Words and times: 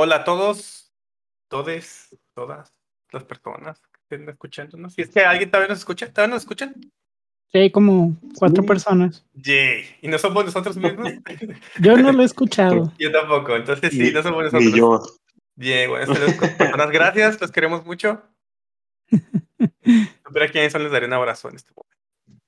Hola 0.00 0.14
a 0.18 0.24
todos, 0.24 0.92
todes, 1.48 2.16
todas 2.32 2.72
las 3.10 3.24
personas 3.24 3.80
que 3.80 3.98
estén 4.02 4.28
escuchándonos. 4.28 4.92
Si 4.94 5.02
es 5.02 5.10
que 5.10 5.22
alguien 5.22 5.50
todavía 5.50 5.70
nos 5.70 5.80
escucha, 5.80 6.06
¿todavía 6.12 6.34
nos 6.36 6.42
escuchan? 6.44 6.72
Sí, 7.50 7.58
hay 7.58 7.72
como 7.72 8.16
cuatro 8.38 8.62
Sí. 8.62 8.68
personas. 8.68 9.26
Yay. 9.34 9.86
¿Y 10.02 10.06
no 10.06 10.16
somos 10.18 10.44
nosotros 10.44 10.76
mismos? 10.76 11.10
Yo 11.80 11.96
no 11.96 12.12
lo 12.12 12.22
he 12.22 12.26
escuchado. 12.26 12.92
Yo 13.00 13.10
tampoco, 13.10 13.56
entonces 13.56 13.90
sí, 13.90 13.98
Ni- 13.98 14.10
no 14.12 14.22
somos 14.22 14.52
Ni 14.52 14.66
nosotros. 14.70 14.76
yo. 14.76 15.02
Bien, 15.56 15.90
bueno, 15.90 16.14
saludos, 16.14 16.34
personas, 16.34 16.90
gracias, 16.92 17.40
los 17.40 17.50
queremos 17.50 17.84
mucho. 17.84 18.22
Pero 20.32 20.44
a 20.44 20.48
quienes 20.48 20.70
son 20.70 20.84
les 20.84 20.92
daré 20.92 21.06
un 21.06 21.12
abrazo 21.14 21.48
en 21.48 21.56
este 21.56 21.72
momento. 21.74 22.40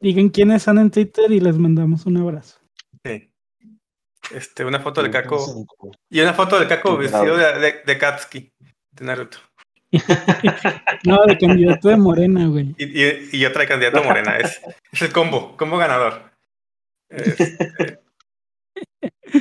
Digan 0.00 0.30
quiénes 0.30 0.62
son 0.62 0.78
en 0.78 0.90
Twitter 0.90 1.30
y 1.30 1.40
les 1.40 1.58
mandamos 1.58 2.06
un 2.06 2.16
abrazo. 2.16 2.58
Sí. 3.04 3.29
Este, 4.30 4.64
una 4.64 4.80
foto 4.80 5.02
de 5.02 5.10
Kako. 5.10 5.66
Y 6.08 6.20
una 6.20 6.34
foto 6.34 6.58
de 6.60 6.68
Kako 6.68 6.96
vestido 6.96 7.36
de, 7.36 7.58
de, 7.58 7.82
de 7.84 7.98
Katsuki, 7.98 8.52
de 8.92 9.04
Naruto. 9.04 9.38
No, 11.04 11.24
de 11.24 11.38
candidato 11.38 11.88
de 11.88 11.96
Morena, 11.96 12.46
güey. 12.46 12.74
Y, 12.78 13.02
y, 13.02 13.28
y 13.32 13.46
otra 13.46 13.62
de 13.62 13.68
candidato 13.68 14.04
morena. 14.04 14.36
Es, 14.36 14.60
es 14.92 15.02
el 15.02 15.12
combo, 15.12 15.56
combo 15.56 15.78
ganador. 15.78 16.30
Este, 17.08 18.00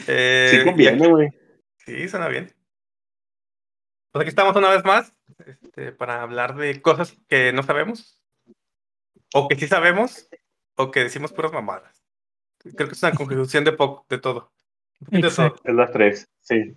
eh, 0.07 0.49
Sí 0.52 0.65
conviene, 0.65 1.07
güey. 1.07 1.30
Sí, 1.77 2.07
suena 2.07 2.27
bien. 2.27 2.53
Pues 4.11 4.21
aquí 4.21 4.30
estamos 4.30 4.55
una 4.55 4.69
vez 4.69 4.83
más 4.83 5.14
este, 5.45 5.91
para 5.91 6.21
hablar 6.21 6.55
de 6.55 6.81
cosas 6.81 7.16
que 7.27 7.53
no 7.53 7.61
sabemos, 7.61 8.19
o 9.33 9.47
que 9.47 9.55
sí 9.55 9.67
sabemos, 9.67 10.30
o 10.75 10.89
que 10.91 11.03
decimos 11.03 11.31
puras 11.31 11.52
mamadas. 11.52 12.03
Creo 12.58 12.88
que 12.88 12.95
es 12.95 13.03
una 13.03 13.14
conjunción 13.14 13.64
de, 13.64 13.71
poco, 13.71 14.05
de 14.09 14.17
todo. 14.17 14.52
Exacto. 15.11 15.61
Es 15.64 15.75
las 15.75 15.92
tres, 15.92 16.30
sí. 16.42 16.75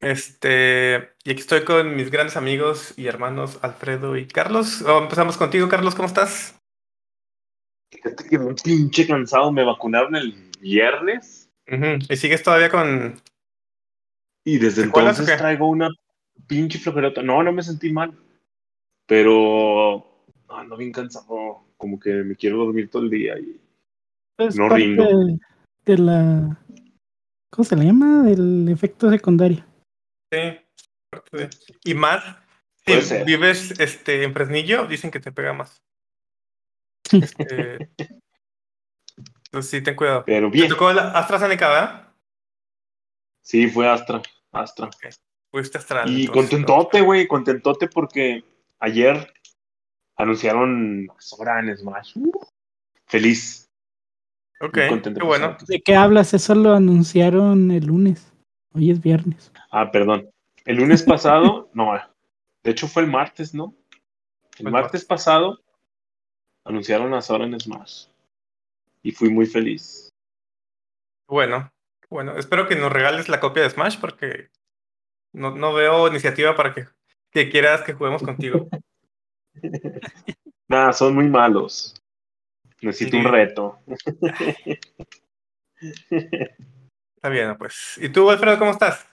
Este, 0.00 1.10
y 1.24 1.30
aquí 1.30 1.40
estoy 1.40 1.64
con 1.64 1.94
mis 1.94 2.10
grandes 2.10 2.36
amigos 2.36 2.92
y 2.96 3.06
hermanos 3.06 3.58
Alfredo 3.62 4.16
y 4.16 4.26
Carlos. 4.26 4.82
Oh, 4.82 5.02
empezamos 5.02 5.36
contigo, 5.36 5.68
Carlos, 5.68 5.94
¿cómo 5.94 6.08
estás? 6.08 6.58
Fíjate 7.92 8.28
que 8.28 8.36
un 8.38 8.56
pinche 8.56 9.06
cansado. 9.06 9.52
Me 9.52 9.64
vacunaron 9.64 10.16
el 10.16 10.34
viernes 10.60 11.42
¿Y 11.66 12.16
sigues 12.16 12.42
todavía 12.42 12.70
con... 12.70 13.20
y 14.44 14.58
desde 14.58 14.82
¿Secuelas 14.84 15.18
o 15.18 15.22
entonces 15.22 15.34
qué? 15.34 15.38
traigo 15.40 15.68
una 15.68 15.88
pinche 16.46 16.78
flojerota. 16.78 17.22
No, 17.22 17.42
no 17.42 17.52
me 17.52 17.62
sentí 17.62 17.92
mal. 17.92 18.12
Pero 19.06 20.24
ando 20.48 20.76
bien 20.76 20.92
cansado. 20.92 21.64
Como 21.76 21.98
que 21.98 22.10
me 22.10 22.36
quiero 22.36 22.58
dormir 22.58 22.90
todo 22.90 23.02
el 23.02 23.10
día. 23.10 23.38
Y... 23.38 23.60
No 24.56 24.68
parte 24.68 24.84
rindo. 24.84 25.38
de 25.84 25.98
la. 25.98 26.58
¿Cómo 27.52 27.64
se 27.64 27.76
le 27.76 27.84
llama? 27.84 28.22
Del 28.22 28.66
efecto 28.70 29.10
secundario. 29.10 29.64
Sí, 30.32 30.58
Y 31.84 31.94
más, 31.94 32.24
Puede 32.86 33.02
si 33.02 33.08
ser. 33.08 33.26
vives 33.26 33.78
este, 33.78 34.24
en 34.24 34.32
Fresnillo, 34.32 34.86
dicen 34.86 35.10
que 35.10 35.20
te 35.20 35.32
pega 35.32 35.52
más. 35.52 35.82
Este, 37.12 37.90
entonces 39.44 39.70
sí, 39.70 39.82
ten 39.82 39.94
cuidado. 39.94 40.24
Pero 40.24 40.50
¿Te 40.50 40.56
bien. 40.56 40.68
tocó 40.70 40.90
la 40.94 41.10
AstraZeneca, 41.10 41.68
verdad? 41.68 42.14
Sí, 43.42 43.68
fue 43.68 43.86
Astra. 43.86 44.22
Astra. 44.50 44.88
Fuiste 45.50 45.76
Astral. 45.76 46.08
Y 46.08 46.24
entonces, 46.24 46.50
contentote, 46.50 47.02
güey, 47.02 47.26
contentote 47.26 47.86
porque 47.86 48.42
ayer 48.78 49.30
anunciaron 50.16 51.06
Sora 51.18 51.60
en 51.60 51.76
Smash. 51.76 52.16
Uh, 52.16 52.32
feliz. 53.06 53.61
Ok, 54.62 54.74
qué 54.74 55.24
bueno. 55.24 55.56
¿De 55.66 55.82
qué 55.82 55.96
hablas? 55.96 56.34
Eso 56.34 56.54
lo 56.54 56.72
anunciaron 56.72 57.72
el 57.72 57.86
lunes. 57.86 58.32
Hoy 58.72 58.92
es 58.92 59.02
viernes. 59.02 59.52
Ah, 59.72 59.90
perdón. 59.90 60.30
El 60.64 60.76
lunes 60.76 61.02
pasado, 61.02 61.68
no, 61.74 61.92
de 62.62 62.70
hecho 62.70 62.86
fue 62.86 63.02
el 63.02 63.10
martes, 63.10 63.54
¿no? 63.54 63.74
El 64.58 64.70
martes 64.70 65.04
pasado 65.04 65.58
anunciaron 66.64 67.12
a 67.12 67.22
Sora 67.22 67.44
en 67.44 67.58
Smash. 67.58 68.06
Y 69.02 69.10
fui 69.10 69.30
muy 69.30 69.46
feliz. 69.46 70.10
Bueno, 71.26 71.72
bueno, 72.08 72.36
espero 72.36 72.68
que 72.68 72.76
nos 72.76 72.92
regales 72.92 73.28
la 73.28 73.40
copia 73.40 73.64
de 73.64 73.70
Smash 73.70 73.98
porque 73.98 74.48
no, 75.32 75.56
no 75.56 75.74
veo 75.74 76.06
iniciativa 76.06 76.54
para 76.54 76.72
que, 76.72 76.86
que 77.32 77.50
quieras 77.50 77.82
que 77.82 77.94
juguemos 77.94 78.22
contigo. 78.22 78.68
Nada, 80.68 80.92
son 80.92 81.16
muy 81.16 81.28
malos. 81.28 82.00
Necesito 82.82 83.16
Sí. 83.16 83.24
un 83.24 83.32
reto. 83.32 83.78
Está 87.16 87.28
bien, 87.28 87.56
pues. 87.56 87.98
¿Y 88.00 88.08
tú, 88.08 88.28
Alfredo, 88.30 88.58
cómo 88.58 88.72
estás? 88.72 89.06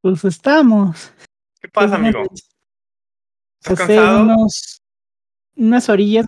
Pues 0.00 0.24
estamos. 0.24 1.12
¿Qué 1.60 1.68
pasa, 1.68 1.96
amigo? 1.96 2.22
¿Estás 3.60 3.80
Hace 3.80 3.96
cansado? 3.96 4.22
unos, 4.22 4.82
unas 5.56 5.88
orillas 5.88 6.26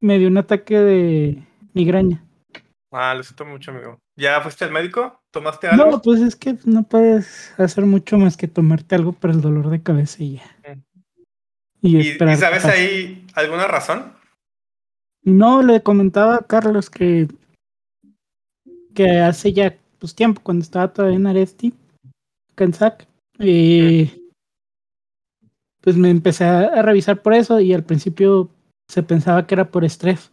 me 0.00 0.18
dio 0.18 0.28
un 0.28 0.38
ataque 0.38 0.78
de 0.78 1.46
migraña. 1.74 2.24
Ah, 2.92 3.14
lo 3.14 3.22
siento 3.22 3.44
mucho, 3.44 3.70
amigo. 3.70 3.98
¿Ya 4.16 4.40
fuiste 4.40 4.64
al 4.64 4.70
médico? 4.70 5.22
¿Tomaste 5.30 5.68
algo? 5.68 5.90
No, 5.90 6.02
pues 6.02 6.20
es 6.20 6.36
que 6.36 6.56
no 6.64 6.82
puedes 6.84 7.52
hacer 7.58 7.84
mucho 7.86 8.18
más 8.18 8.36
que 8.36 8.48
tomarte 8.48 8.94
algo 8.94 9.12
para 9.12 9.32
el 9.32 9.40
dolor 9.40 9.70
de 9.70 9.82
cabeza 9.82 10.22
y 10.22 10.36
ya. 10.36 10.74
Mm. 10.74 10.82
Y, 11.84 11.98
¿Y, 11.98 12.18
sabes 12.36 12.64
ahí 12.64 13.26
alguna 13.34 13.66
razón? 13.66 14.14
No, 15.24 15.62
le 15.62 15.82
comentaba 15.82 16.36
a 16.36 16.46
Carlos 16.46 16.90
que, 16.90 17.28
que 18.94 19.20
hace 19.20 19.52
ya 19.52 19.76
pues, 19.98 20.14
tiempo, 20.14 20.40
cuando 20.42 20.62
estaba 20.62 20.92
todavía 20.92 21.16
en 21.16 21.26
Aresti, 21.26 21.72
SAC, 22.56 23.06
eh, 23.38 24.20
pues 25.80 25.96
me 25.96 26.10
empecé 26.10 26.44
a, 26.44 26.60
a 26.60 26.82
revisar 26.82 27.22
por 27.22 27.34
eso 27.34 27.60
y 27.60 27.72
al 27.72 27.84
principio 27.84 28.50
se 28.88 29.02
pensaba 29.02 29.46
que 29.46 29.54
era 29.54 29.70
por 29.70 29.84
estrés, 29.84 30.32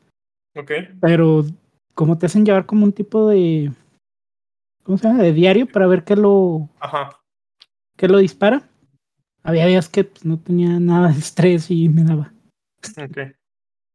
Ok. 0.56 0.72
pero 1.00 1.46
como 1.94 2.18
te 2.18 2.26
hacen 2.26 2.46
llevar 2.46 2.66
como 2.66 2.84
un 2.84 2.94
tipo 2.94 3.30
de, 3.30 3.72
¿cómo 4.84 4.98
se 4.98 5.08
llama? 5.08 5.24
De 5.24 5.34
diario 5.34 5.68
para 5.68 5.88
ver 5.88 6.04
qué 6.04 6.16
lo, 6.16 6.68
Ajá. 6.80 7.20
qué 7.96 8.08
lo 8.08 8.18
dispara. 8.18 8.68
Había 9.44 9.66
días 9.68 9.88
que 9.88 10.04
pues, 10.04 10.26
no 10.26 10.38
tenía 10.38 10.80
nada 10.80 11.10
de 11.12 11.20
estrés 11.20 11.72
y 11.72 11.90
me 11.90 12.04
daba. 12.04 12.34
Ok. 12.98 13.36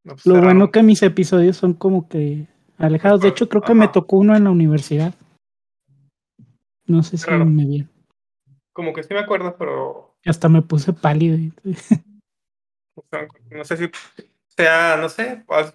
No, 0.05 0.13
pues, 0.15 0.27
Lo 0.27 0.41
bueno 0.41 0.71
que 0.71 0.83
mis 0.83 1.03
episodios 1.03 1.57
son 1.57 1.75
como 1.75 2.09
que 2.09 2.47
alejados. 2.79 3.21
De 3.23 3.29
hecho, 3.29 3.49
creo 3.49 3.63
que 3.63 3.75
me 3.75 3.89
tocó 3.89 4.19
uno 4.19 4.37
en 4.37 4.45
la 4.45 4.51
universidad. 4.51 5.15
No 6.87 7.03
sé 7.03 7.17
si 7.17 7.27
Raro. 7.27 7.47
me 7.47 7.65
vi. 7.65 7.87
Como 8.73 8.93
que 8.93 9.03
sí 9.03 9.15
me 9.15 9.21
acuerdo, 9.21 9.57
pero 9.59 10.15
Hasta 10.27 10.49
me 10.49 10.61
puse 10.63 10.93
pálido. 10.93 11.39
o 12.97 13.05
no 13.51 13.65
sé 13.65 13.77
si 13.77 13.91
sea, 14.57 14.97
no 14.97 15.09
sé, 15.09 15.43
pues, 15.47 15.73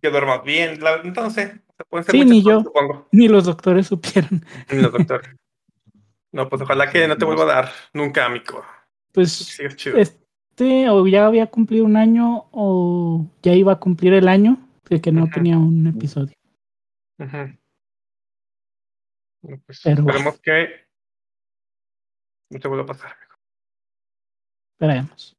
que 0.00 0.10
duermas 0.10 0.44
bien. 0.44 0.80
La, 0.82 1.02
no 1.02 1.30
sé. 1.30 1.60
O 1.80 1.84
pueden 1.88 2.04
ser 2.04 2.12
Sí, 2.14 2.24
ni 2.24 2.42
cosas, 2.42 2.58
yo. 2.58 2.64
supongo. 2.68 3.08
Ni 3.12 3.28
los 3.28 3.44
doctores 3.44 3.86
supieron. 3.88 4.44
Ni 4.70 4.80
los 4.80 4.92
doctores. 4.92 5.28
No, 6.34 6.48
pues 6.48 6.62
ojalá 6.62 6.90
que 6.90 7.06
no 7.06 7.18
te 7.18 7.26
vuelva 7.26 7.42
a 7.42 7.46
dar 7.46 7.70
nunca, 7.92 8.24
amigo. 8.24 8.64
Pues 9.12 9.32
Sí, 9.32 9.64
es 9.64 9.76
chido. 9.76 9.98
O 10.58 11.06
ya 11.06 11.26
había 11.26 11.46
cumplido 11.46 11.84
un 11.84 11.96
año, 11.96 12.46
o 12.52 13.26
ya 13.42 13.54
iba 13.54 13.72
a 13.72 13.80
cumplir 13.80 14.12
el 14.14 14.28
año 14.28 14.58
de 14.88 15.00
que 15.00 15.12
no 15.12 15.28
tenía 15.28 15.58
un 15.58 15.86
episodio. 15.86 16.34
No, 17.18 17.28
pues, 19.66 19.80
Pero 19.82 20.02
esperemos 20.02 20.40
que 20.40 20.86
no 22.50 22.60
te 22.60 22.68
vuelva 22.68 22.84
a 22.84 22.86
pasar, 22.86 23.12
amigo. 23.12 23.34
Esperemos. 24.74 25.36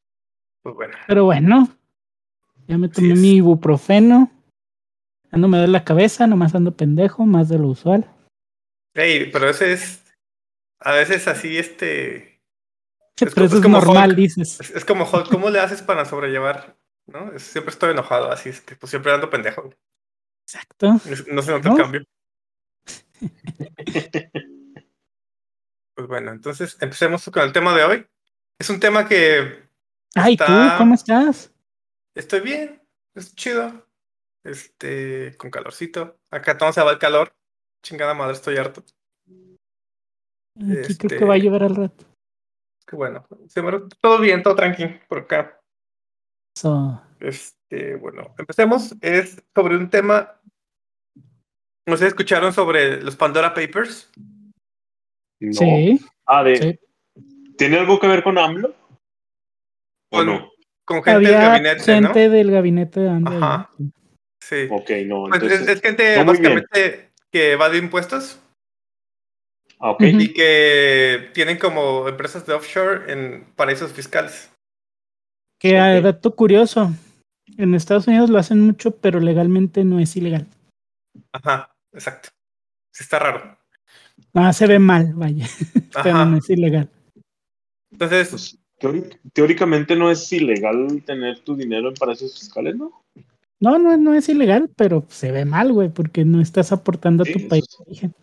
Pues 0.62 0.76
bueno. 0.76 0.98
Pero 1.08 1.26
bueno, 1.26 1.68
ya 2.68 2.78
me 2.78 2.90
tomé 2.90 3.16
mi 3.16 3.36
ibuprofeno. 3.36 4.32
Ando 5.32 5.48
me 5.48 5.58
duele 5.58 5.74
la 5.74 5.84
cabeza, 5.84 6.28
nomás 6.28 6.54
ando 6.56 6.76
pendejo, 6.76 7.26
más 7.26 7.50
de 7.50 7.60
lo 7.60 7.68
usual. 7.68 8.10
Ey, 8.94 9.32
pero 9.32 9.50
ese 9.50 9.74
es 9.74 10.04
a 10.80 10.94
veces 10.94 11.28
así, 11.28 11.58
este. 11.58 12.33
Es 13.20 13.34
pero 13.34 13.46
eso 13.46 13.58
es 13.58 13.62
como 13.62 13.78
normal, 13.80 14.10
Hulk. 14.10 14.18
dices. 14.18 14.60
Es, 14.60 14.70
es 14.72 14.86
como 14.86 15.06
Hulk, 15.10 15.30
¿cómo 15.30 15.50
le 15.50 15.60
haces 15.60 15.82
para 15.82 16.04
sobrellevar? 16.06 16.76
¿No? 17.06 17.32
Es- 17.34 17.44
siempre 17.44 17.72
estoy 17.72 17.92
enojado, 17.92 18.32
así 18.32 18.50
es 18.50 18.62
que 18.62 18.76
pues 18.76 18.90
siempre 18.90 19.12
ando 19.14 19.30
pendejo. 19.30 19.70
Exacto. 20.48 21.00
No 21.32 21.42
se 21.42 21.52
nota 21.52 21.70
¿No? 21.70 21.76
el 21.76 21.82
cambio. 21.82 22.04
Pues 25.96 26.08
bueno, 26.08 26.32
entonces 26.32 26.76
empecemos 26.82 27.24
con 27.32 27.44
el 27.44 27.54
tema 27.54 27.76
de 27.76 27.84
hoy. 27.84 28.08
Es 28.60 28.68
un 28.72 28.80
tema 28.80 29.08
que 29.08 29.70
Ay, 30.16 30.36
¿tú 30.36 30.44
cómo 30.80 30.96
estás? 30.96 31.54
estoy 32.16 32.40
bien, 32.40 32.82
es 33.16 33.36
chido. 33.36 33.88
Este, 34.44 35.38
con 35.38 35.52
calorcito. 35.52 36.20
Acá 36.32 36.58
todo 36.58 36.74
se 36.74 36.82
va 36.82 36.92
el 36.92 36.98
calor. 37.00 37.36
Chingada 37.86 38.14
madre, 38.16 38.34
estoy 38.34 38.58
harto. 38.58 38.84
Aquí 40.56 40.98
creo 40.98 41.10
que 41.10 41.16
Este- 41.16 41.26
va 41.26 41.36
a 41.36 41.38
llover 41.38 41.64
al 41.64 41.76
rato. 41.76 42.06
Qué 42.88 42.96
bueno. 42.96 43.26
Se 43.48 43.62
me- 43.62 43.72
todo 44.02 44.20
bien, 44.20 44.44
todo 44.44 44.56
tranquilo 44.56 45.00
por 45.08 45.20
acá. 45.20 45.60
So, 46.58 47.02
Este, 47.20 47.96
bueno, 47.96 48.36
empecemos. 48.38 48.94
Es 49.02 49.42
sobre 49.56 49.78
un 49.78 49.90
tema. 49.90 50.40
No 51.88 51.98
sé, 51.98 52.08
¿escucharon 52.08 52.54
sobre 52.54 53.02
los 53.02 53.16
Pandora 53.16 53.54
Papers? 53.54 54.12
No. 55.40 55.52
Sí, 55.54 56.00
Ah, 56.26 56.44
de. 56.44 56.56
Sí. 56.58 56.80
¿Tiene 57.58 57.78
algo 57.80 58.00
que 58.00 58.08
ver 58.08 58.24
con 58.24 58.38
AMLO? 58.38 58.70
¿O 60.12 60.18
Con, 60.18 60.26
no? 60.28 60.52
con 60.86 61.04
gente 61.04 61.20
del 61.28 61.32
gabinete, 61.34 61.80
gente 61.84 62.30
del 62.30 62.52
gabinete 62.52 63.00
de 63.00 63.10
AMLO. 63.10 63.32
Ajá. 63.32 63.70
¿no? 63.78 63.92
Sí. 64.42 64.68
Ok, 64.70 64.90
no. 65.06 65.24
Pues 65.30 65.44
es, 65.44 65.52
Entonces, 65.52 65.68
es 65.70 65.82
gente 65.82 66.18
no 66.18 66.26
básicamente 66.26 67.12
que 67.32 67.52
evade 67.54 67.78
impuestos 67.78 68.40
ah, 69.84 69.92
ok. 69.92 70.02
Ujú. 70.02 70.20
y 70.22 70.34
que 70.34 71.30
tienen 71.34 71.58
como 71.60 72.08
empresas 72.08 72.46
de 72.46 72.54
offshore 72.54 73.12
en 73.12 73.46
paraísos 73.56 73.92
fiscales. 73.92 74.50
Que 75.60 75.78
ah, 75.78 75.98
Ok. 75.98 76.04
dato 76.04 76.36
curioso, 76.36 76.92
en 77.58 77.76
Estados 77.76 78.08
Unidos 78.08 78.30
lo 78.30 78.40
hacen 78.40 78.62
mucho, 78.62 78.96
pero 78.98 79.20
legalmente 79.20 79.84
no 79.84 80.00
es 80.00 80.16
ilegal. 80.16 80.48
Ajá, 81.32 81.70
exacto. 81.94 82.30
Sí 82.94 83.04
está 83.04 83.20
raro. 83.20 83.58
Ah, 84.34 84.54
se 84.54 84.68
ve 84.68 84.80
mal, 84.80 85.14
vaya, 85.16 85.46
pero 86.04 86.26
no 86.26 86.38
es 86.38 86.50
ilegal. 86.50 86.90
Entonces, 87.92 88.30
Pues, 88.30 88.58
teóric- 88.80 89.20
teóricamente 89.34 89.96
no 89.96 90.10
es 90.12 90.32
ilegal 90.34 91.04
tener 91.06 91.40
tu 91.40 91.56
dinero 91.56 91.90
en 91.90 91.94
paraísos 91.96 92.38
fiscales, 92.40 92.76
¿no? 92.76 93.02
No, 93.60 93.78
no, 93.80 93.96
no 93.98 94.14
es 94.14 94.28
ilegal, 94.30 94.70
pero 94.76 95.06
se 95.10 95.32
ve 95.32 95.46
mal, 95.46 95.72
güey, 95.72 95.90
porque 95.90 96.26
no 96.26 96.42
estás 96.42 96.72
aportando 96.72 97.24
a 97.24 97.26
tu 97.26 97.48
país. 97.48 97.66
de 97.78 97.84
origen. 97.86 98.16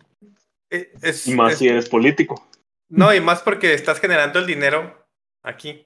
Es, 0.71 1.27
Y 1.27 1.35
más 1.35 1.53
es- 1.53 1.59
si 1.59 1.67
eres 1.67 1.89
político. 1.89 2.47
no, 2.89 3.13
y 3.13 3.19
más 3.21 3.41
porque 3.41 3.73
estás 3.73 3.99
generando 3.99 4.39
el 4.39 4.45
dinero 4.47 5.05
aquí. 5.43 5.85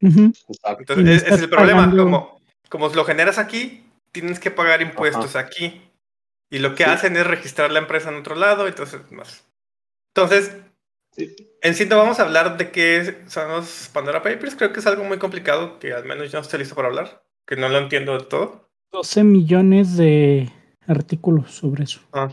Exacto. 0.00 0.76
Entonces, 0.94 1.22
es 1.26 1.40
el 1.40 1.48
problema. 1.48 1.82
pagando- 1.82 2.04
Como, 2.04 2.40
como 2.68 2.88
lo 2.88 3.04
generas 3.04 3.38
aquí, 3.38 3.84
tienes 4.12 4.38
que 4.38 4.50
pagar 4.50 4.82
impuestos 4.82 5.36
aquí. 5.36 5.80
Y 6.50 6.58
lo 6.58 6.74
que 6.74 6.84
Sí. 6.84 6.90
hacen 6.90 7.16
es 7.16 7.26
registrar 7.26 7.72
la 7.72 7.78
empresa 7.80 8.10
en 8.10 8.16
otro 8.16 8.34
lado, 8.34 8.66
entonces 8.68 9.00
más. 9.10 9.44
Entonces, 10.14 10.56
Sí. 11.12 11.34
en 11.62 11.74
sí 11.74 11.86
no 11.86 11.96
vamos 11.98 12.20
a 12.20 12.24
hablar 12.24 12.56
de 12.58 12.70
qué 12.70 13.22
son 13.28 13.48
los 13.48 13.88
Pandora 13.92 14.22
Papers. 14.22 14.54
Creo 14.56 14.72
que 14.72 14.80
es 14.80 14.86
algo 14.86 15.04
muy 15.04 15.18
complicado 15.18 15.78
que 15.78 15.92
al 15.92 16.04
menos 16.04 16.30
yo 16.30 16.38
no 16.38 16.42
estoy 16.42 16.58
listo 16.60 16.74
para 16.74 16.88
hablar, 16.88 17.22
que 17.46 17.56
no 17.56 17.68
lo 17.68 17.78
entiendo 17.78 18.12
del 18.12 18.26
todo. 18.28 18.68
12 18.92 19.24
millones 19.24 19.96
de 19.96 20.52
artículos 20.86 21.50
sobre 21.52 21.84
eso. 21.84 22.00
Ah. 22.12 22.28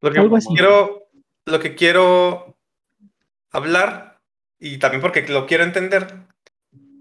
Lo 0.00 0.10
que 0.12 0.38
quiero, 0.54 1.08
lo 1.46 1.60
que 1.60 1.74
quiero 1.74 2.56
hablar, 3.50 4.20
y 4.60 4.78
también 4.78 5.00
porque 5.00 5.26
lo 5.28 5.46
quiero 5.46 5.64
entender, 5.64 6.14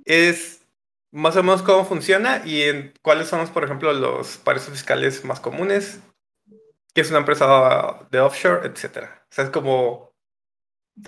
es 0.06 0.66
más 1.12 1.36
o 1.36 1.44
menos 1.44 1.62
cómo 1.62 1.86
funciona 1.86 2.42
y 2.46 2.64
en 2.64 2.94
cuáles 3.02 3.28
son, 3.28 3.48
por 3.50 3.64
ejemplo, 3.64 3.94
los 3.94 4.38
paraísos 4.38 4.72
fiscales 4.72 5.24
más 5.26 5.40
comunes, 5.40 6.00
qué 6.94 7.02
es 7.02 7.10
una 7.10 7.20
empresa 7.20 8.08
de 8.10 8.20
offshore, 8.20 8.68
etcétera. 8.68 9.24
O 9.30 9.34
sea, 9.34 9.46
es 9.46 9.50
como 9.52 10.14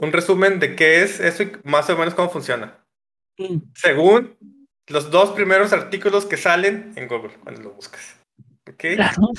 un 0.01 0.11
resumen 0.11 0.59
de 0.59 0.75
qué 0.75 1.01
es 1.03 1.19
eso 1.19 1.43
y 1.43 1.51
más 1.63 1.89
o 1.89 1.97
menos 1.97 2.13
cómo 2.13 2.29
funciona. 2.29 2.85
Mm. 3.37 3.57
Según 3.73 4.37
los 4.87 5.09
dos 5.11 5.31
primeros 5.31 5.73
artículos 5.73 6.25
que 6.25 6.37
salen 6.37 6.93
en 6.95 7.07
Google 7.07 7.35
cuando 7.43 7.61
lo 7.61 7.71
buscas. 7.71 8.17
¿Ok? 8.67 8.83
Claro. 8.95 9.29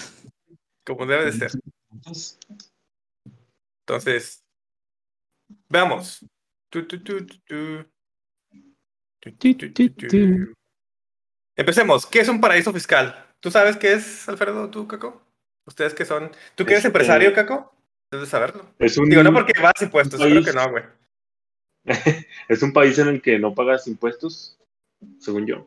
Como 0.84 1.06
debe 1.06 1.26
de 1.26 1.32
ser. 1.32 1.50
Entonces, 1.92 2.38
Entonces, 3.86 4.44
veamos. 5.68 6.24
Tu, 6.70 6.86
tu, 6.86 7.02
tu, 7.02 7.26
tu, 7.26 7.38
tu. 7.40 7.84
Tu, 9.20 9.32
Tu, 9.32 9.54
tu, 9.54 9.54
tu, 9.54 9.72
tu, 9.72 9.90
tu. 9.90 10.06
tu. 10.08 10.54
Empecemos. 11.56 12.06
¿Qué 12.06 12.20
es 12.20 12.28
un 12.28 12.40
paraíso 12.40 12.72
fiscal? 12.72 13.26
¿Tú 13.40 13.50
sabes 13.50 13.76
qué 13.76 13.92
es, 13.94 14.28
Alfredo, 14.28 14.70
tú, 14.70 14.86
Caco? 14.86 15.22
Ustedes 15.66 15.94
que 15.94 16.04
son. 16.04 16.30
¿Tú 16.54 16.64
que 16.64 16.72
eres 16.72 16.78
Este- 16.84 16.88
empresario, 16.88 17.34
Caco? 17.34 17.74
Debes 18.12 18.28
saberlo. 18.28 18.74
es 18.78 18.96
un, 18.98 19.08
Digo, 19.08 19.22
no 19.22 19.32
porque 19.32 19.52
vas 19.60 19.80
impuestos, 19.82 20.20
que 20.20 20.52
no, 20.52 20.70
güey. 20.70 20.84
es 22.48 22.62
un 22.62 22.72
país 22.72 22.98
en 22.98 23.08
el 23.08 23.22
que 23.22 23.38
no 23.38 23.54
pagas 23.54 23.86
impuestos, 23.86 24.58
según 25.18 25.46
yo. 25.46 25.66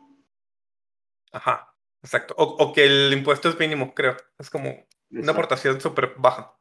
Ajá, 1.31 1.74
exacto. 2.04 2.36
O, 2.38 2.44
o 2.44 2.74
que 2.74 2.86
el 2.86 3.14
impuesto 3.14 3.50
es 3.50 3.58
mínimo, 3.58 3.94
creo. 3.94 4.18
Es 4.38 4.50
como 4.50 4.86
una 5.13 5.31
aportación 5.31 5.80
súper 5.80 6.15
baja. 6.18 6.57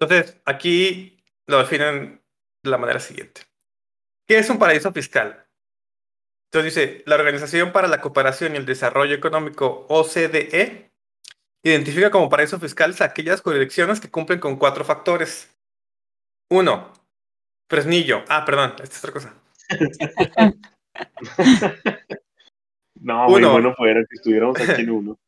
Entonces, 0.00 0.40
aquí 0.44 1.22
lo 1.46 1.58
definen 1.58 2.22
de 2.62 2.70
la 2.70 2.78
manera 2.78 3.00
siguiente. 3.00 3.42
¿Qué 4.26 4.38
es 4.38 4.50
un 4.50 4.58
paraíso 4.58 4.92
fiscal? 4.92 5.46
Entonces 6.50 6.74
dice, 6.74 7.02
la 7.06 7.16
Organización 7.16 7.72
para 7.72 7.88
la 7.88 8.00
Cooperación 8.00 8.54
y 8.54 8.58
el 8.58 8.66
Desarrollo 8.66 9.14
Económico, 9.14 9.86
OCDE, 9.88 10.90
identifica 11.62 12.10
como 12.10 12.28
paraíso 12.28 12.58
fiscales 12.58 13.00
aquellas 13.00 13.42
jurisdicciones 13.42 14.00
que 14.00 14.10
cumplen 14.10 14.40
con 14.40 14.56
cuatro 14.56 14.84
factores. 14.84 15.54
Uno, 16.50 16.92
Fresnillo. 17.68 18.24
Ah, 18.28 18.44
perdón, 18.44 18.70
esta 18.82 18.84
es 18.84 19.04
otra 19.04 19.12
cosa. 19.12 19.34
No, 23.00 23.28
muy 23.28 23.36
Uno. 23.36 23.52
bueno 23.52 23.74
fuera 23.76 24.00
que 24.00 24.16
estuviéramos 24.16 24.60
aquí 24.60 24.82
en 24.82 24.90
uno. 24.90 25.18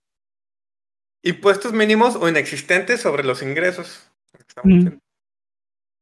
Impuestos 1.22 1.72
mínimos 1.72 2.16
o 2.16 2.28
inexistentes 2.28 3.00
sobre 3.00 3.24
los 3.24 3.42
ingresos. 3.42 4.10
Mm. 4.64 4.88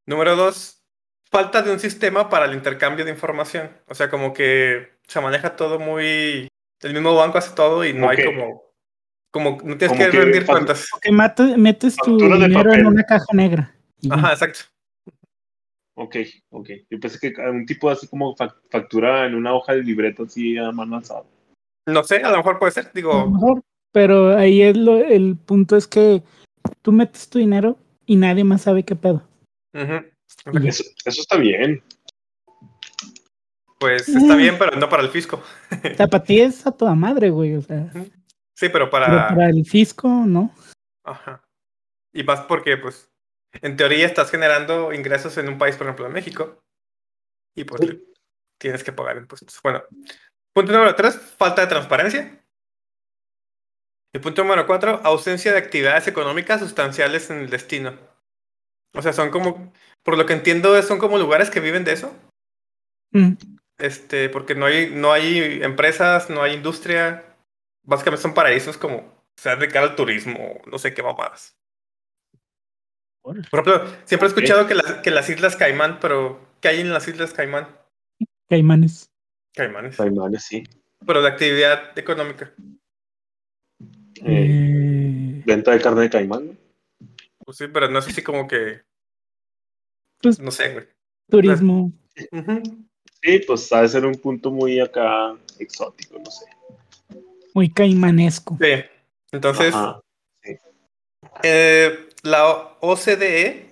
Número 0.06 0.36
dos, 0.36 0.82
falta 1.30 1.62
de 1.62 1.72
un 1.72 1.80
sistema 1.80 2.28
para 2.28 2.46
el 2.46 2.54
intercambio 2.54 3.04
de 3.04 3.10
información. 3.10 3.70
O 3.86 3.94
sea, 3.94 4.08
como 4.10 4.32
que 4.32 4.98
se 5.06 5.20
maneja 5.20 5.56
todo 5.56 5.78
muy... 5.78 6.48
El 6.80 6.92
mismo 6.94 7.14
banco 7.14 7.38
hace 7.38 7.54
todo 7.54 7.84
y 7.84 7.92
no 7.92 8.08
hay 8.08 8.24
como... 8.24 8.62
Como 9.30 9.50
no 9.62 9.76
tienes 9.76 9.88
Como 9.88 10.04
que, 10.04 10.10
que 10.10 10.20
rendir 10.20 10.46
cuentas. 10.46 10.86
Que 11.02 11.12
mate- 11.12 11.56
metes 11.58 11.96
tu 11.96 12.16
dinero 12.16 12.72
en 12.72 12.86
una 12.86 13.02
caja 13.04 13.26
negra. 13.34 13.74
Ajá, 14.10 14.32
exacto. 14.32 14.60
Ok, 15.94 16.16
ok. 16.50 16.70
Yo 16.88 16.98
pensé 16.98 17.18
que 17.18 17.34
un 17.42 17.66
tipo 17.66 17.90
así 17.90 18.08
como 18.08 18.34
fac- 18.36 18.56
factura 18.70 19.26
en 19.26 19.34
una 19.34 19.52
hoja 19.52 19.74
de 19.74 19.82
libreta 19.82 20.22
así 20.22 20.56
a 20.56 20.72
mano 20.72 20.96
alzada. 20.96 21.24
No 21.86 22.04
sé, 22.04 22.22
a 22.22 22.30
lo 22.30 22.38
mejor 22.38 22.58
puede 22.58 22.72
ser. 22.72 22.84
A 22.84 22.88
lo 22.88 22.92
Digo, 22.94 23.30
mejor, 23.30 23.62
pero 23.92 24.36
ahí 24.36 24.62
es 24.62 24.76
lo, 24.76 24.96
el 24.98 25.36
punto 25.36 25.76
es 25.76 25.86
que 25.86 26.22
tú 26.82 26.92
metes 26.92 27.28
tu 27.28 27.38
dinero 27.38 27.78
y 28.06 28.16
nadie 28.16 28.44
más 28.44 28.62
sabe 28.62 28.84
qué 28.84 28.96
pedo. 28.96 29.26
Eso, 29.72 30.84
eso 31.04 31.20
está 31.20 31.36
bien. 31.36 31.82
pues 33.80 34.08
está 34.08 34.34
Mm. 34.34 34.38
bien, 34.38 34.56
pero 34.58 34.76
no 34.76 34.88
para 34.88 35.02
el 35.04 35.08
fisco. 35.10 35.40
O 35.70 35.96
sea, 35.96 36.08
para 36.08 36.24
ti 36.24 36.40
es 36.40 36.66
a 36.66 36.72
toda 36.72 36.94
madre, 36.94 37.30
güey. 37.30 37.54
O 37.54 37.62
sea, 37.62 37.90
Sí, 38.56 38.68
pero 38.70 38.72
pero 38.72 38.90
para... 38.90 39.28
para 39.28 39.48
el 39.50 39.64
fisco, 39.64 40.08
no. 40.08 40.52
Ajá. 41.04 41.44
Y 42.12 42.24
más 42.24 42.40
porque, 42.40 42.76
pues, 42.76 43.08
en 43.62 43.76
teoría 43.76 44.04
estás 44.04 44.32
generando 44.32 44.92
ingresos 44.92 45.38
en 45.38 45.48
un 45.48 45.58
país, 45.58 45.76
por 45.76 45.86
ejemplo, 45.86 46.06
en 46.06 46.12
México. 46.12 46.58
Y 47.56 47.62
pues 47.64 47.80
tienes 48.60 48.82
que 48.82 48.92
pagar 48.92 49.16
impuestos. 49.16 49.60
Bueno, 49.62 49.82
punto 50.52 50.72
número 50.72 50.94
tres, 50.96 51.14
falta 51.16 51.62
de 51.62 51.68
transparencia. 51.68 52.37
Y 54.14 54.18
punto 54.20 54.42
número 54.42 54.66
cuatro, 54.66 55.00
ausencia 55.04 55.52
de 55.52 55.58
actividades 55.58 56.08
económicas 56.08 56.60
sustanciales 56.60 57.30
en 57.30 57.40
el 57.40 57.50
destino. 57.50 57.98
O 58.94 59.02
sea, 59.02 59.12
son 59.12 59.30
como, 59.30 59.72
por 60.02 60.16
lo 60.16 60.24
que 60.24 60.32
entiendo, 60.32 60.80
son 60.82 60.98
como 60.98 61.18
lugares 61.18 61.50
que 61.50 61.60
viven 61.60 61.84
de 61.84 61.92
eso. 61.92 62.14
Mm. 63.12 63.34
Este, 63.78 64.28
porque 64.28 64.54
no 64.54 64.66
hay, 64.66 64.90
no 64.90 65.12
hay 65.12 65.62
empresas, 65.62 66.30
no 66.30 66.42
hay 66.42 66.54
industria. 66.54 67.36
Básicamente 67.84 68.22
son 68.22 68.34
paraísos 68.34 68.78
como 68.78 69.18
se 69.36 69.54
dedicar 69.54 69.84
al 69.84 69.94
turismo, 69.94 70.60
no 70.66 70.78
sé 70.78 70.94
qué 70.94 71.02
mamadas. 71.02 71.56
Por 73.22 73.38
ejemplo, 73.38 73.86
siempre 74.04 74.26
he 74.26 74.30
escuchado 74.30 74.66
que 74.66 74.74
las, 74.74 74.94
que 74.94 75.10
las 75.10 75.28
Islas 75.28 75.54
Caimán, 75.54 76.00
pero 76.00 76.40
¿qué 76.60 76.68
hay 76.68 76.80
en 76.80 76.92
las 76.92 77.06
Islas 77.06 77.34
Caimán? 77.34 77.68
Caimanes. 78.48 79.12
Caimanes. 79.54 79.96
Caimanes, 79.96 80.44
sí. 80.44 80.64
Pero 81.06 81.22
de 81.22 81.28
actividad 81.28 81.96
económica. 81.98 82.52
Eh, 84.24 85.42
venta 85.44 85.70
de 85.72 85.80
carne 85.80 86.02
de 86.02 86.10
caimán. 86.10 86.46
¿no? 86.48 86.56
Pues 87.44 87.56
sí, 87.58 87.66
pero 87.72 87.88
no 87.88 87.98
es 87.98 88.06
así 88.08 88.22
como 88.22 88.46
que. 88.46 88.80
Pues- 90.20 90.38
No 90.40 90.50
sé, 90.50 90.72
güey. 90.72 90.86
turismo. 91.30 91.92
Sí, 93.22 93.40
pues 93.46 93.72
ha 93.72 93.82
de 93.82 93.88
ser 93.88 94.04
un 94.06 94.14
punto 94.16 94.50
muy 94.50 94.80
acá 94.80 95.36
exótico, 95.58 96.18
no 96.18 96.30
sé. 96.30 96.46
Muy 97.54 97.70
caimanesco. 97.72 98.56
Sí. 98.60 98.84
Entonces, 99.32 99.74
Ajá. 99.74 100.00
eh, 101.42 102.08
la 102.22 102.76
OCDE 102.80 103.70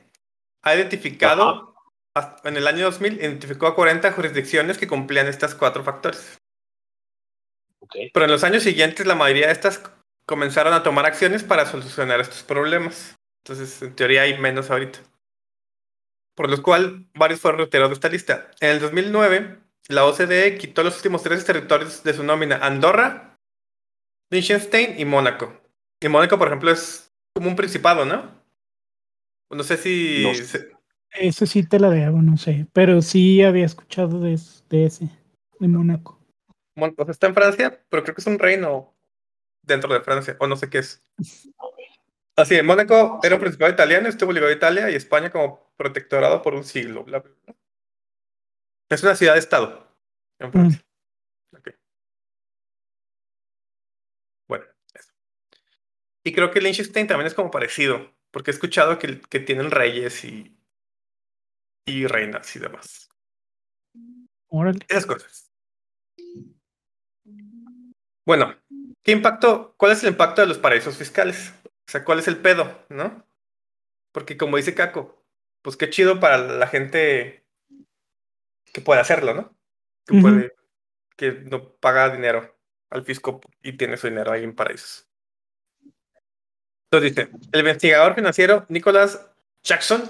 ha 0.63 0.75
identificado, 0.77 1.75
hasta- 2.15 2.49
en 2.49 2.57
el 2.57 2.67
año 2.67 2.85
2000, 2.87 3.15
identificó 3.21 3.67
a 3.67 3.75
40 3.75 4.13
jurisdicciones 4.13 4.79
que 4.79 4.89
cumplían 4.89 5.27
estos 5.29 5.55
cuatro 5.55 5.83
factores. 5.85 6.39
Ok. 7.81 7.95
Pero 8.13 8.25
en 8.25 8.31
los 8.33 8.43
años 8.45 8.63
siguientes, 8.63 9.07
la 9.07 9.15
mayoría 9.15 9.47
de 9.47 9.53
estas 9.53 9.79
comenzaron 10.27 10.73
a 10.75 10.83
tomar 10.83 11.07
acciones 11.07 11.45
para 11.45 11.67
solucionar 11.67 12.21
estos 12.21 12.43
problemas. 12.43 13.17
Entonces, 13.45 13.81
en 13.83 13.95
teoría, 13.95 14.23
hay 14.23 14.39
menos 14.39 14.71
ahorita. 14.71 14.99
Por 16.35 16.51
lo 16.51 16.63
cual, 16.63 17.07
varios 17.15 17.41
fueron 17.41 17.61
retirados 17.61 17.91
de 17.91 17.95
esta 17.95 18.09
lista. 18.09 18.51
En 18.61 18.71
el 18.71 18.81
2009, 18.81 19.59
la 19.89 20.05
OCDE 20.05 20.59
quitó 20.59 20.83
los 20.83 20.97
últimos 20.97 21.23
tres 21.23 21.45
territorios 21.45 22.03
de 22.03 22.13
su 22.13 22.23
nómina: 22.25 22.57
Andorra, 22.57 23.39
Liechtenstein 24.31 24.99
y 24.99 25.05
Mónaco. 25.05 25.61
Y 26.03 26.09
Mónaco, 26.09 26.37
por 26.39 26.49
ejemplo, 26.49 26.71
es 26.71 27.11
como 27.35 27.49
un 27.49 27.57
principado, 27.57 28.05
¿no? 28.05 28.43
No 29.51 29.63
sé 29.63 29.77
si. 29.77 30.25
No 30.25 30.35
se- 30.35 30.73
Eso 31.13 31.47
sí 31.47 31.63
te 31.67 31.79
la 31.79 31.89
debo, 31.89 32.21
no 32.21 32.37
sé. 32.37 32.67
Pero 32.73 33.01
sí 33.01 33.43
había 33.43 33.65
escuchado 33.65 34.21
de, 34.21 34.39
de 34.69 34.85
ese, 34.87 35.09
de 35.61 35.69
Mónaco. 35.69 36.21
Mon- 36.75 36.95
O 36.99 37.05
sea, 37.05 37.13
está 37.13 37.29
en 37.29 37.35
Francia, 37.35 37.81
pero 37.89 38.03
creo 38.03 38.15
que 38.15 38.21
es 38.21 38.27
un 38.27 38.39
reino 38.39 38.93
dentro 39.67 39.93
de 39.93 40.01
Francia, 40.01 40.37
o 40.41 40.47
no 40.47 40.57
sé 40.57 40.71
qué 40.71 40.79
es. 40.79 41.05
Así, 42.37 42.61
Mónaco 42.63 43.21
era 43.23 43.35
un 43.35 43.41
principado 43.41 43.73
italiano, 43.73 44.09
estuvo 44.09 44.33
ligado 44.33 44.53
a 44.53 44.57
Italia 44.57 44.91
y 44.91 44.95
España 44.95 45.31
como 45.31 45.73
protectorado 45.77 46.43
por 46.43 46.55
un 46.55 46.65
siglo. 46.65 47.05
bla, 47.05 47.21
bla, 47.21 47.33
bla. 47.45 47.57
Es 48.89 49.03
una 49.03 49.17
ciudad-estado 49.17 49.89
en 50.39 50.53
Francia. 50.53 50.87
Ok. 51.57 51.71
Bueno, 54.49 54.65
eso. 54.95 55.13
Y 56.25 56.33
creo 56.33 56.51
que 56.51 56.61
Liechtenstein 56.61 57.07
también 57.07 57.27
es 57.27 57.35
como 57.35 57.51
parecido, 57.51 58.13
porque 58.31 58.51
he 58.51 58.55
escuchado 58.55 58.99
que, 58.99 59.21
que 59.21 59.41
tienen 59.41 59.71
reyes 59.71 60.25
y, 60.25 60.57
y 61.87 62.07
reinas 62.07 62.55
y 62.55 62.59
demás. 62.59 63.09
Órale. 64.49 64.81
Esas 64.89 65.07
cosas. 65.07 65.51
Bueno, 68.27 68.57
¿qué 69.07 69.13
impacto, 69.13 69.73
cuál 69.77 69.93
es 69.93 70.03
el 70.03 70.09
impacto 70.09 70.41
de 70.43 70.49
los 70.49 70.59
paraísos 70.59 70.97
fiscales? 70.97 71.55
O 71.65 71.91
sea, 71.91 72.05
¿cuál 72.05 72.19
es 72.19 72.27
el 72.27 72.39
pedo, 72.39 72.85
no? 72.89 73.25
Porque 74.11 74.37
como 74.37 74.57
dice 74.57 74.75
Caco, 74.75 75.25
pues 75.63 75.77
qué 75.77 75.89
chido 75.89 76.19
para 76.19 76.39
la 76.39 76.67
gente 76.67 77.47
que 78.73 78.81
puede 78.81 79.01
hacerlo, 79.01 79.33
¿no? 79.33 79.57
Que 80.05 80.15
Ujú. 80.15 80.23
puede, 80.23 80.57
que 81.17 81.31
no 81.31 81.71
paga 81.75 82.11
dinero 82.11 82.59
al 82.91 83.05
fisco 83.05 83.41
y 83.63 83.77
tiene 83.77 83.97
su 83.97 84.09
dinero 84.09 84.33
ahí 84.33 84.43
en 84.43 84.57
paraísos. 84.57 85.07
Entonces 86.91 87.15
dice, 87.15 87.31
el 87.53 87.61
investigador 87.61 88.17
financiero 88.17 88.67
Nicholas 88.69 89.25
Jackson, 89.63 90.03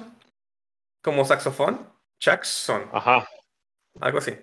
como 1.03 1.23
saxofón, 1.27 1.87
Jackson, 2.19 2.89
Ajá. 2.95 3.29
algo 4.01 4.19
así. 4.19 4.39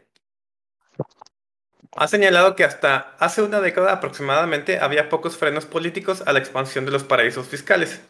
Ha 1.95 2.07
señalado 2.07 2.55
que 2.55 2.63
hasta 2.63 3.15
hace 3.19 3.41
una 3.41 3.61
década 3.61 3.91
aproximadamente 3.93 4.79
había 4.79 5.09
pocos 5.09 5.37
frenos 5.37 5.65
políticos 5.65 6.23
a 6.25 6.33
la 6.33 6.39
expansión 6.39 6.85
de 6.85 6.91
los 6.91 7.03
paraísos 7.03 7.47
fiscales. 7.47 8.01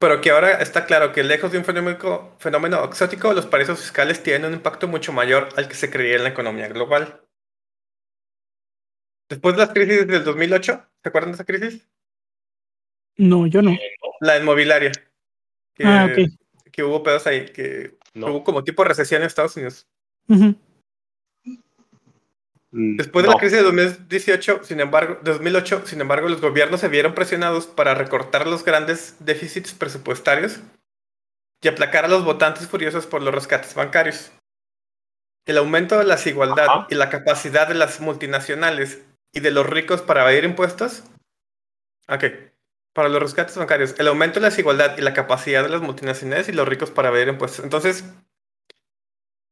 Pero 0.00 0.20
que 0.20 0.30
ahora 0.30 0.60
está 0.60 0.84
claro 0.86 1.12
que 1.12 1.22
lejos 1.22 1.52
de 1.52 1.58
un 1.58 1.64
fenómeno, 1.64 2.34
fenómeno 2.38 2.82
exótico, 2.84 3.32
los 3.32 3.46
paraísos 3.46 3.80
fiscales 3.80 4.22
tienen 4.22 4.46
un 4.46 4.54
impacto 4.54 4.88
mucho 4.88 5.12
mayor 5.12 5.48
al 5.56 5.68
que 5.68 5.76
se 5.76 5.88
creía 5.90 6.16
en 6.16 6.24
la 6.24 6.30
economía 6.30 6.68
global. 6.68 7.20
Después 9.28 9.54
de 9.54 9.60
las 9.62 9.72
crisis 9.72 10.06
del 10.06 10.24
2008, 10.24 10.86
¿se 11.02 11.08
acuerdan 11.08 11.30
de 11.30 11.34
esa 11.36 11.44
crisis? 11.44 11.88
No, 13.16 13.46
yo 13.46 13.62
no. 13.62 13.76
La 14.20 14.36
inmobiliaria. 14.38 14.90
Que, 15.74 15.84
Ah, 15.86 16.08
ok. 16.10 16.28
que 16.72 16.82
hubo 16.82 17.02
pedos 17.02 17.26
ahí, 17.26 17.46
que 17.46 17.96
No. 18.14 18.26
hubo 18.28 18.44
como 18.44 18.64
tipo 18.64 18.84
recesión 18.84 19.22
en 19.22 19.26
Estados 19.26 19.56
Unidos. 19.56 19.86
Mm, 20.26 20.50
Después 22.76 23.24
de 23.24 23.30
la 23.30 23.38
crisis 23.38 23.58
de 23.58 23.62
2018, 23.62 24.64
sin 24.64 24.80
embargo, 24.80 25.20
2008, 25.22 25.84
sin 25.86 26.00
embargo, 26.00 26.28
los 26.28 26.40
gobiernos 26.40 26.80
se 26.80 26.88
vieron 26.88 27.14
presionados 27.14 27.68
para 27.68 27.94
recortar 27.94 28.48
los 28.48 28.64
grandes 28.64 29.14
déficits 29.20 29.72
presupuestarios 29.72 30.58
y 31.62 31.68
aplacar 31.68 32.04
a 32.04 32.08
los 32.08 32.24
votantes 32.24 32.66
furiosos 32.66 33.06
por 33.06 33.22
los 33.22 33.32
rescates 33.32 33.76
bancarios. 33.76 34.32
El 35.46 35.58
aumento 35.58 35.96
de 35.96 36.04
la 36.04 36.16
desigualdad 36.16 36.66
Ajá. 36.68 36.86
y 36.90 36.96
la 36.96 37.10
capacidad 37.10 37.68
de 37.68 37.74
las 37.74 38.00
multinacionales 38.00 39.02
y 39.32 39.38
de 39.38 39.52
los 39.52 39.66
ricos 39.66 40.02
para 40.02 40.22
evadir 40.22 40.42
impuestos. 40.42 41.04
Ok. 42.08 42.24
Para 42.92 43.08
los 43.08 43.22
rescates 43.22 43.56
bancarios, 43.56 43.94
el 43.98 44.08
aumento 44.08 44.40
de 44.40 44.42
la 44.42 44.50
desigualdad 44.50 44.98
y 44.98 45.02
la 45.02 45.14
capacidad 45.14 45.62
de 45.62 45.68
las 45.68 45.80
multinacionales 45.80 46.48
y 46.48 46.52
los 46.52 46.66
ricos 46.66 46.90
para 46.90 47.10
evadir 47.10 47.28
impuestos. 47.28 47.64
Entonces, 47.64 48.04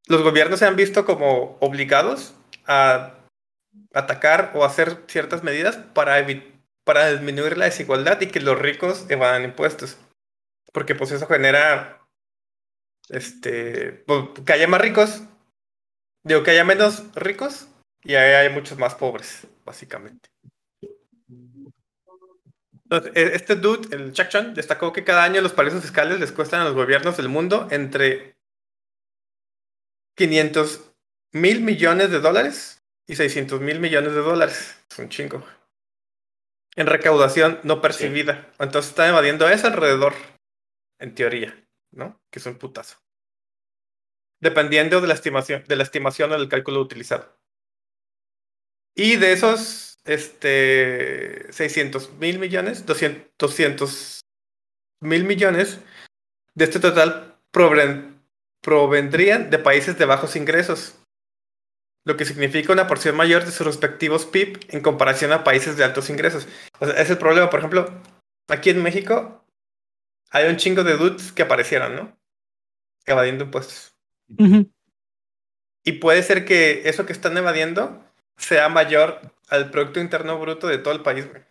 los 0.07 0.21
gobiernos 0.23 0.59
se 0.59 0.65
han 0.65 0.75
visto 0.75 1.05
como 1.05 1.57
obligados 1.61 2.35
a 2.67 3.15
atacar 3.93 4.51
o 4.55 4.63
hacer 4.65 5.03
ciertas 5.07 5.43
medidas 5.43 5.77
para, 5.77 6.25
para 6.83 7.11
disminuir 7.11 7.57
la 7.57 7.65
desigualdad 7.65 8.19
y 8.21 8.27
que 8.27 8.39
los 8.39 8.59
ricos 8.59 9.05
evadan 9.09 9.43
impuestos. 9.43 9.97
Porque 10.71 10.95
pues 10.95 11.11
eso 11.11 11.27
genera 11.27 12.01
este 13.09 13.91
pues, 14.07 14.29
que 14.45 14.53
haya 14.53 14.67
más 14.67 14.81
ricos, 14.81 15.23
digo 16.23 16.43
que 16.43 16.51
haya 16.51 16.63
menos 16.65 17.13
ricos 17.15 17.67
y 18.03 18.15
hay 18.15 18.49
muchos 18.49 18.77
más 18.77 18.95
pobres, 18.95 19.47
básicamente. 19.65 20.29
E- 22.89 23.31
este 23.33 23.55
dude, 23.55 23.95
el 23.95 24.13
Chuck 24.13 24.27
Chan, 24.27 24.53
destacó 24.53 24.93
que 24.93 25.03
cada 25.03 25.23
año 25.23 25.41
los 25.41 25.53
paraísos 25.53 25.81
fiscales 25.81 26.19
les 26.19 26.31
cuestan 26.31 26.61
a 26.61 26.65
los 26.65 26.75
gobiernos 26.75 27.17
del 27.17 27.29
mundo 27.29 27.67
entre 27.71 28.35
500 30.15 30.92
mil 31.33 31.61
millones 31.61 32.09
de 32.11 32.19
dólares 32.19 32.81
y 33.07 33.15
600 33.15 33.59
mil 33.59 33.79
millones 33.79 34.13
de 34.13 34.19
dólares. 34.21 34.77
Es 34.89 34.99
un 34.99 35.09
chingo. 35.09 35.45
En 36.75 36.87
recaudación 36.87 37.59
no 37.63 37.81
percibida. 37.81 38.51
Entonces 38.59 38.91
están 38.91 39.09
evadiendo 39.09 39.47
eso 39.49 39.67
alrededor, 39.67 40.13
en 40.99 41.13
teoría, 41.13 41.67
¿no? 41.91 42.19
Que 42.31 42.39
es 42.39 42.45
un 42.45 42.57
putazo. 42.57 42.97
Dependiendo 44.41 44.99
de 45.01 45.07
la 45.07 45.13
estimación, 45.13 45.63
de 45.67 45.75
la 45.75 45.83
estimación 45.83 46.31
o 46.31 46.37
del 46.37 46.49
cálculo 46.49 46.81
utilizado. 46.81 47.37
Y 48.95 49.15
de 49.17 49.33
esos, 49.33 49.97
este, 50.05 51.51
600 51.51 52.13
mil 52.13 52.39
millones, 52.39 52.85
200 52.85 54.21
mil 55.01 55.23
millones, 55.23 55.79
de 56.55 56.65
este 56.65 56.79
total 56.79 57.39
proven- 57.51 58.21
provendrían 58.61 59.49
de 59.49 59.59
países 59.59 59.97
de 59.97 60.05
bajos 60.05 60.35
ingresos, 60.35 60.95
lo 62.05 62.17
que 62.17 62.25
significa 62.25 62.73
una 62.73 62.87
porción 62.87 63.15
mayor 63.15 63.45
de 63.45 63.51
sus 63.51 63.65
respectivos 63.65 64.25
PIB 64.25 64.59
en 64.69 64.81
comparación 64.81 65.31
a 65.31 65.43
países 65.43 65.77
de 65.77 65.83
altos 65.83 66.09
ingresos. 66.09 66.47
O 66.79 66.85
sea, 66.85 66.95
es 67.01 67.09
el 67.09 67.17
problema. 67.17 67.49
Por 67.49 67.59
ejemplo, 67.59 68.01
aquí 68.47 68.69
en 68.69 68.83
México 68.83 69.45
hay 70.29 70.49
un 70.49 70.57
chingo 70.57 70.83
de 70.83 70.97
dudes 70.97 71.31
que 71.31 71.43
aparecieron, 71.43 71.95
¿no? 71.95 72.17
Evadiendo 73.05 73.45
impuestos. 73.45 73.95
Ujú. 74.37 74.69
Y 75.85 75.93
puede 75.93 76.23
ser 76.23 76.45
que 76.45 76.87
eso 76.89 77.05
que 77.05 77.13
están 77.13 77.37
evadiendo 77.37 78.03
sea 78.37 78.69
mayor 78.69 79.21
al 79.49 79.69
Producto 79.69 79.99
Interno 79.99 80.39
Bruto 80.39 80.67
de 80.67 80.77
todo 80.77 80.93
el 80.93 81.03
país, 81.03 81.29
güey. 81.29 81.43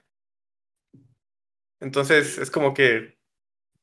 Entonces 1.80 2.38
es 2.38 2.50
como 2.50 2.74
que. 2.74 3.18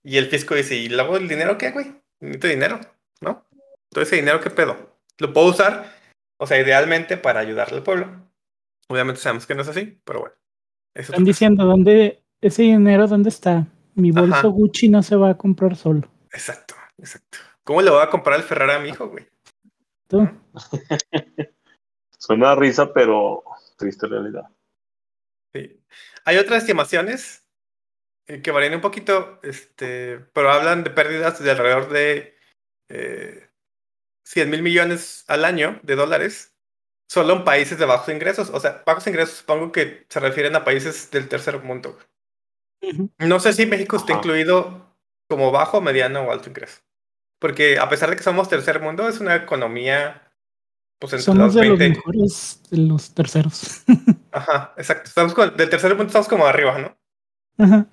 Y 0.04 0.18
el 0.18 0.28
fisco 0.28 0.56
dice, 0.56 0.76
¿y 0.76 0.88
luego 0.90 1.18
el 1.18 1.28
dinero 1.28 1.58
qué, 1.58 1.72
güey? 1.72 1.94
Necesito 2.20 2.48
dinero, 2.48 2.80
¿no? 3.22 3.46
Todo 3.90 4.04
ese 4.04 4.16
dinero, 4.16 4.40
¿qué 4.40 4.50
pedo? 4.50 4.98
Lo 5.18 5.34
puedo 5.34 5.48
usar, 5.48 5.99
o 6.40 6.48
sea, 6.48 6.60
idealmente 6.60 7.18
para 7.18 7.42
ayudarle 7.42 7.78
al 7.78 7.84
pueblo. 7.84 8.08
Obviamente 8.88 9.22
sabemos 9.22 9.46
que 9.46 9.56
no 9.56 9.62
es 9.62 9.68
así, 9.68 10.00
pero 10.04 10.22
bueno. 10.22 10.36
Eso 10.96 11.12
Están 11.12 11.26
diciendo, 11.26 11.66
¿dónde, 11.66 12.24
ese 12.42 12.64
dinero 12.64 13.08
dónde 13.08 13.30
está? 13.30 13.68
Mi 13.94 14.12
bolso 14.12 14.36
Ajá. 14.36 14.48
Gucci 14.48 14.90
no 14.90 15.04
se 15.04 15.16
va 15.16 15.32
a 15.32 15.38
comprar 15.38 15.76
solo. 15.76 16.10
Exacto, 16.32 16.76
exacto. 16.98 17.38
¿Cómo 17.64 17.82
le 17.82 17.92
voy 17.92 18.02
a 18.02 18.10
comprar 18.10 18.40
el 18.40 18.46
Ferrari 18.46 18.72
a 18.74 18.80
mi 18.80 18.90
hijo, 18.90 19.10
güey? 19.10 19.28
Tú. 20.08 20.28
Suena 22.18 22.52
a 22.52 22.56
risa, 22.56 22.92
pero 22.94 23.44
triste 23.78 24.08
realidad. 24.08 24.50
Sí. 25.54 25.84
Hay 26.26 26.38
otras 26.38 26.64
estimaciones 26.64 27.48
eh, 28.28 28.42
que 28.42 28.52
varían 28.52 28.76
un 28.76 28.82
poquito, 28.82 29.40
este, 29.44 30.20
pero 30.34 30.52
hablan 30.52 30.84
de 30.84 30.90
pérdidas 30.90 31.44
de 31.44 31.52
alrededor 31.52 31.90
de 31.90 32.38
eh, 32.90 33.49
100 34.30 34.50
mil 34.52 34.62
millones 34.62 35.24
al 35.28 35.44
año 35.44 35.80
de 35.82 35.96
dólares, 35.96 36.54
solo 37.10 37.34
en 37.34 37.44
países 37.44 37.80
de 37.80 37.86
bajos 37.86 38.10
ingresos. 38.14 38.52
O 38.52 38.60
sea, 38.60 38.84
bajos 38.86 39.08
ingresos 39.08 39.38
supongo 39.40 39.72
que 39.72 40.06
se 40.08 40.20
refieren 40.20 40.56
a 40.56 40.64
países 40.64 41.10
del 41.10 41.28
tercer 41.28 41.60
mundo. 41.64 41.98
No 43.18 43.40
sé 43.40 43.54
si 43.54 43.66
México 43.66 43.98
está 43.98 44.14
incluido 44.14 44.96
como 45.28 45.52
bajo, 45.52 45.82
mediano 45.82 46.22
o 46.22 46.32
alto 46.32 46.50
ingreso. 46.50 46.80
Porque 47.40 47.80
a 47.80 47.90
pesar 47.90 48.10
de 48.12 48.16
que 48.18 48.24
somos 48.24 48.50
tercer 48.50 48.82
mundo, 48.82 49.10
es 49.10 49.20
una 49.20 49.36
economía, 49.36 50.32
pues 51.00 51.14
entre 51.14 51.24
Somos 51.26 51.46
los 51.46 51.56
de 51.56 51.66
los 51.70 51.80
20. 51.80 51.98
mejores 51.98 52.62
de 52.70 52.78
los 52.78 53.14
terceros. 53.16 53.84
Ajá, 54.32 54.74
exacto. 54.78 55.06
Estamos 55.08 55.34
con- 55.34 55.58
del 55.58 55.70
tercer 55.70 55.90
mundo 55.96 56.06
estamos 56.08 56.28
como 56.28 56.46
arriba, 56.46 56.78
¿no? 56.78 56.98
Ajá. 57.66 57.88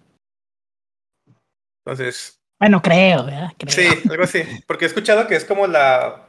Entonces, 1.84 2.40
Bueno, 2.60 2.82
creo, 2.82 3.24
¿verdad? 3.24 3.52
Creo. 3.58 3.72
sí, 3.72 3.86
algo 4.10 4.24
así. 4.24 4.42
Porque 4.66 4.84
he 4.84 4.88
escuchado 4.88 5.26
que 5.26 5.36
es 5.36 5.44
como 5.44 5.66
la. 5.66 6.25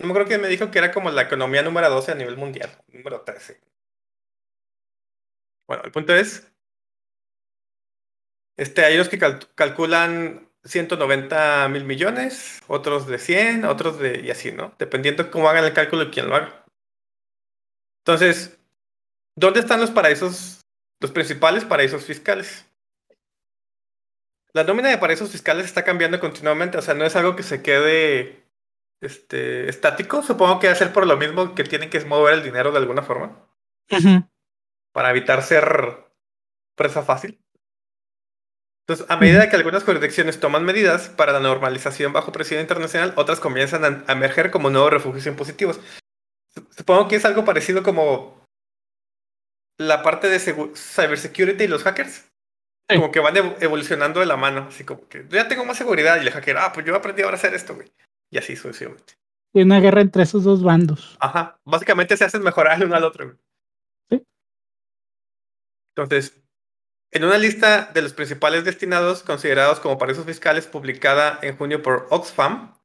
No 0.00 0.06
me 0.06 0.12
acuerdo 0.12 0.28
quién 0.28 0.40
me 0.40 0.48
dijo 0.48 0.70
que 0.70 0.78
era 0.78 0.92
como 0.92 1.10
la 1.10 1.22
economía 1.22 1.62
número 1.62 1.90
12 1.90 2.12
a 2.12 2.14
nivel 2.14 2.36
mundial. 2.36 2.70
Número 2.88 3.20
13. 3.20 3.60
Bueno, 5.68 5.82
el 5.84 5.92
punto 5.92 6.14
es. 6.14 6.50
Este, 8.56 8.84
hay 8.84 8.94
unos 8.94 9.08
que 9.08 9.18
cal- 9.18 9.46
calculan 9.54 10.48
190 10.64 11.68
mil 11.68 11.84
millones, 11.84 12.60
otros 12.66 13.06
de 13.06 13.18
100, 13.18 13.64
otros 13.64 13.98
de. 13.98 14.20
y 14.20 14.30
así, 14.30 14.52
¿no? 14.52 14.74
Dependiendo 14.78 15.30
cómo 15.30 15.48
hagan 15.48 15.64
el 15.64 15.74
cálculo 15.74 16.04
y 16.04 16.10
quién 16.10 16.28
lo 16.28 16.36
haga. 16.36 16.64
Entonces, 18.04 18.58
¿dónde 19.36 19.60
están 19.60 19.80
los 19.80 19.90
paraísos, 19.90 20.62
los 21.00 21.10
principales 21.12 21.64
paraísos 21.64 22.04
fiscales? 22.04 22.66
La 24.52 24.64
nómina 24.64 24.88
de 24.88 24.98
paraísos 24.98 25.30
fiscales 25.30 25.66
está 25.66 25.84
cambiando 25.84 26.18
continuamente, 26.18 26.78
o 26.78 26.82
sea, 26.82 26.94
no 26.94 27.04
es 27.04 27.14
algo 27.16 27.36
que 27.36 27.42
se 27.44 27.62
quede 27.62 28.39
este, 29.00 29.68
estático. 29.68 30.22
Supongo 30.22 30.58
que 30.58 30.66
va 30.68 30.72
a 30.72 30.76
ser 30.76 30.92
por 30.92 31.06
lo 31.06 31.16
mismo 31.16 31.54
que 31.54 31.64
tienen 31.64 31.90
que 31.90 32.00
mover 32.04 32.34
el 32.34 32.42
dinero 32.42 32.70
de 32.72 32.78
alguna 32.78 33.02
forma 33.02 33.46
para 34.92 35.10
evitar 35.10 35.42
ser 35.42 36.06
presa 36.76 37.02
fácil. 37.02 37.42
Entonces, 38.86 39.06
a 39.08 39.16
medida 39.16 39.48
que 39.48 39.56
algunas 39.56 39.84
jurisdicciones 39.84 40.40
toman 40.40 40.64
medidas 40.64 41.08
para 41.10 41.32
la 41.32 41.40
normalización 41.40 42.12
bajo 42.12 42.32
presión 42.32 42.60
internacional, 42.60 43.12
otras 43.16 43.38
comienzan 43.38 44.04
a, 44.08 44.12
emerger 44.12 44.50
como 44.50 44.68
nuevos 44.70 44.90
refugios 44.92 45.26
impositivos. 45.26 45.80
Su- 46.52 46.66
Supongo 46.76 47.06
que 47.06 47.16
es 47.16 47.24
algo 47.24 47.44
parecido 47.44 47.84
como 47.84 48.44
la 49.78 50.02
parte 50.02 50.28
de 50.28 50.40
cybersecurity 50.40 51.64
y 51.64 51.68
los 51.68 51.84
hackers. 51.84 52.26
Sí. 52.88 52.96
Como 52.96 53.12
que 53.12 53.20
van 53.20 53.36
evo- 53.36 53.56
evolucionando 53.60 54.18
de 54.18 54.26
la 54.26 54.36
mano, 54.36 54.66
así 54.68 54.82
como 54.82 55.06
que 55.08 55.20
yo 55.20 55.36
ya 55.36 55.46
tengo 55.46 55.64
más 55.64 55.78
seguridad 55.78 56.16
y 56.16 56.26
el 56.26 56.32
hacker, 56.32 56.58
ah, 56.58 56.72
pues 56.72 56.84
yo 56.84 56.96
aprendí 56.96 57.22
ahora 57.22 57.36
a 57.36 57.38
hacer 57.38 57.54
esto, 57.54 57.76
güey. 57.76 57.92
Y 58.30 58.38
así 58.38 58.56
sucesivamente. 58.56 59.14
Hay 59.54 59.62
una 59.62 59.80
guerra 59.80 60.00
entre 60.00 60.22
esos 60.22 60.44
dos 60.44 60.62
bandos. 60.62 61.16
Ajá, 61.20 61.60
básicamente 61.64 62.16
se 62.16 62.24
hacen 62.24 62.42
mejorar 62.42 62.78
el 62.78 62.86
uno 62.86 62.96
al 62.96 63.04
otro. 63.04 63.36
Sí. 64.08 64.24
Entonces, 65.96 66.40
en 67.10 67.24
una 67.24 67.38
lista 67.38 67.90
de 67.92 68.02
los 68.02 68.12
principales 68.12 68.64
destinados 68.64 69.24
considerados 69.24 69.80
como 69.80 69.98
paraísos 69.98 70.24
fiscales 70.24 70.66
publicada 70.66 71.40
en 71.42 71.56
junio 71.56 71.82
por 71.82 72.06
Oxfam, 72.10 72.76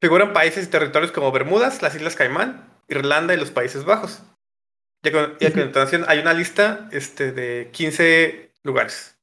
figuran 0.00 0.32
países 0.32 0.66
y 0.66 0.70
territorios 0.70 1.10
como 1.10 1.32
Bermudas, 1.32 1.82
las 1.82 1.96
Islas 1.96 2.14
Caimán, 2.14 2.72
Irlanda 2.88 3.34
y 3.34 3.38
los 3.38 3.50
Países 3.50 3.84
Bajos. 3.84 4.22
Y 5.02 5.08
a, 5.08 5.36
y 5.40 5.52
continuación 5.52 6.04
hay 6.06 6.20
una 6.20 6.32
lista 6.32 6.88
este, 6.92 7.32
de 7.32 7.70
15 7.72 8.52
lugares. 8.62 9.18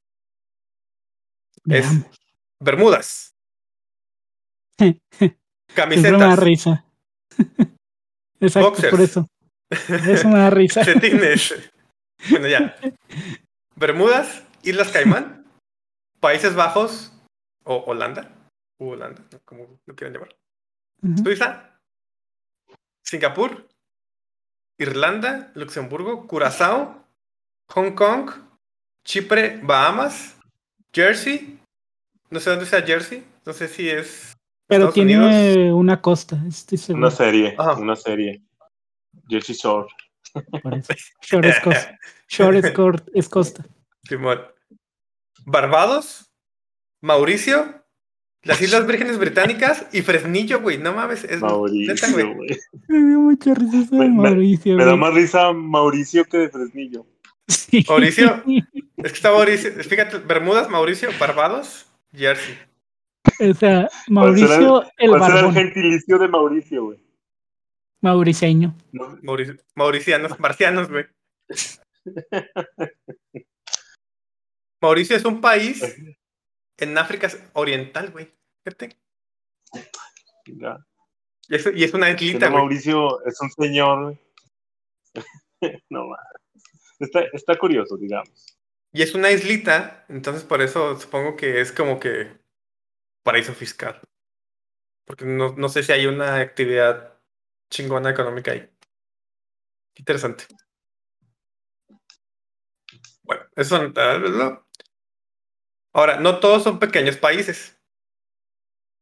Es 1.68 1.88
Veamos. 1.88 2.20
Bermudas, 2.60 3.33
Siempre 4.78 5.16
me 5.20 5.28
da 5.28 5.74
camisetas, 5.74 6.38
risa. 6.38 6.84
Exacto, 8.40 8.70
Boxers. 8.70 8.90
por 8.90 9.00
eso. 9.00 9.28
Eso 9.70 10.28
me 10.28 10.38
da 10.38 10.50
risa. 10.50 10.84
Cetines. 10.84 11.54
Bueno, 12.30 12.48
ya. 12.48 12.76
Bermudas, 13.76 14.44
Islas 14.62 14.90
Caimán, 14.90 15.44
Países 16.20 16.54
Bajos 16.54 17.12
o 17.64 17.76
Holanda. 17.86 18.30
U 18.78 18.90
Holanda, 18.90 19.22
como 19.44 19.78
lo 19.86 19.94
quieran 19.94 20.14
llamar. 20.14 20.36
Suiza, 21.22 21.78
Singapur, 23.04 23.68
Irlanda, 24.78 25.52
Luxemburgo, 25.54 26.26
Curazao, 26.26 27.04
Hong 27.68 27.94
Kong, 27.94 28.30
Chipre, 29.04 29.60
Bahamas, 29.62 30.36
Jersey. 30.92 31.60
No 32.30 32.40
sé 32.40 32.50
dónde 32.50 32.66
sea 32.66 32.82
Jersey. 32.82 33.24
No 33.44 33.52
sé 33.52 33.68
si 33.68 33.88
es. 33.88 34.34
Pero 34.66 34.88
Estados 34.88 34.94
tiene 34.94 35.18
Unidos. 35.18 35.80
una 35.80 36.00
costa, 36.00 36.42
estoy 36.48 36.78
seguro. 36.78 37.06
Una 37.06 37.14
serie, 37.14 37.54
Ajá. 37.58 37.74
una 37.74 37.96
serie. 37.96 38.42
Jersey 39.28 39.54
Shore. 39.54 39.88
Por 40.62 40.74
eso. 40.74 40.92
Shore 41.22 41.48
es 41.50 41.60
costa. 41.60 41.98
Shore 42.28 42.58
es, 42.58 42.70
cor- 42.72 43.04
es 43.14 43.28
costa. 43.28 43.64
Simón. 44.08 44.40
Barbados, 45.44 46.30
Mauricio, 47.00 47.82
las 48.42 48.60
Islas 48.60 48.86
Vírgenes 48.86 49.18
Británicas 49.18 49.86
y 49.92 50.02
Fresnillo, 50.02 50.60
güey. 50.60 50.78
No 50.78 50.92
mames. 50.94 51.24
Es 51.24 51.40
Mauricio, 51.40 52.34
güey. 52.34 52.58
Me 52.88 52.98
dio 52.98 53.20
mucha 53.20 53.54
risa 53.54 53.78
eso 53.78 53.94
de 53.96 54.00
Me- 54.00 54.08
me- 54.08 54.22
Mauricio. 54.22 54.76
Me 54.76 54.84
da 54.84 54.90
güey. 54.92 55.00
más 55.00 55.14
risa 55.14 55.52
Mauricio 55.52 56.24
que 56.24 56.38
de 56.38 56.48
Fresnillo. 56.48 57.06
Sí. 57.48 57.84
Mauricio. 57.88 58.42
Es 58.96 59.10
que 59.12 59.16
está 59.18 59.32
Mauricio. 59.32 59.70
Fíjate, 59.72 60.16
Bermudas, 60.18 60.70
Mauricio, 60.70 61.10
Barbados, 61.20 61.84
Jersey. 62.14 62.56
O 63.40 63.54
sea, 63.54 63.88
¿Cuál 64.12 64.36
será 64.36 64.58
Mauricio 64.58 64.82
el 64.98 65.08
¿Cuál 65.08 65.22
será 65.22 65.26
el 65.26 65.44
barbón. 65.44 65.54
gentilicio 65.54 66.18
de 66.18 66.28
Mauricio, 66.28 66.84
güey? 66.84 67.04
Mauriceño. 68.02 68.76
No, 68.92 69.18
Mauricio, 69.22 69.56
mauricianos, 69.74 70.38
marcianos, 70.38 70.90
güey. 70.90 71.06
Mauricio 74.82 75.16
es 75.16 75.24
un 75.24 75.40
país 75.40 75.82
en 76.78 76.98
África 76.98 77.30
Oriental, 77.54 78.10
güey. 78.10 78.30
Fíjate. 78.62 78.98
ya. 80.46 80.86
Y 81.48 81.54
es, 81.56 81.70
y 81.74 81.84
es 81.84 81.94
una 81.94 82.10
islita, 82.10 82.48
güey. 82.48 82.60
Mauricio 82.60 83.24
es 83.24 83.40
un 83.40 83.50
señor, 83.50 84.02
güey. 84.04 84.18
no 85.88 86.08
más. 86.08 86.20
Está, 86.98 87.22
está 87.32 87.56
curioso, 87.56 87.96
digamos. 87.96 88.58
Y 88.92 89.02
es 89.02 89.14
una 89.14 89.30
islita, 89.30 90.04
entonces 90.08 90.44
por 90.44 90.62
eso 90.62 91.00
supongo 91.00 91.36
que 91.36 91.60
es 91.60 91.72
como 91.72 91.98
que 91.98 92.43
paraíso 93.24 93.52
fiscal. 93.54 94.00
Porque 95.04 95.24
no, 95.24 95.54
no 95.56 95.68
sé 95.68 95.82
si 95.82 95.92
hay 95.92 96.06
una 96.06 96.36
actividad 96.36 97.18
chingona 97.70 98.10
económica 98.10 98.52
ahí. 98.52 98.70
Interesante. 99.96 100.44
Bueno, 103.22 103.42
eso 103.56 103.76
son... 103.76 104.64
Ahora, 105.92 106.18
no 106.18 106.40
todos 106.40 106.62
son 106.62 106.78
pequeños 106.78 107.16
países. 107.16 107.78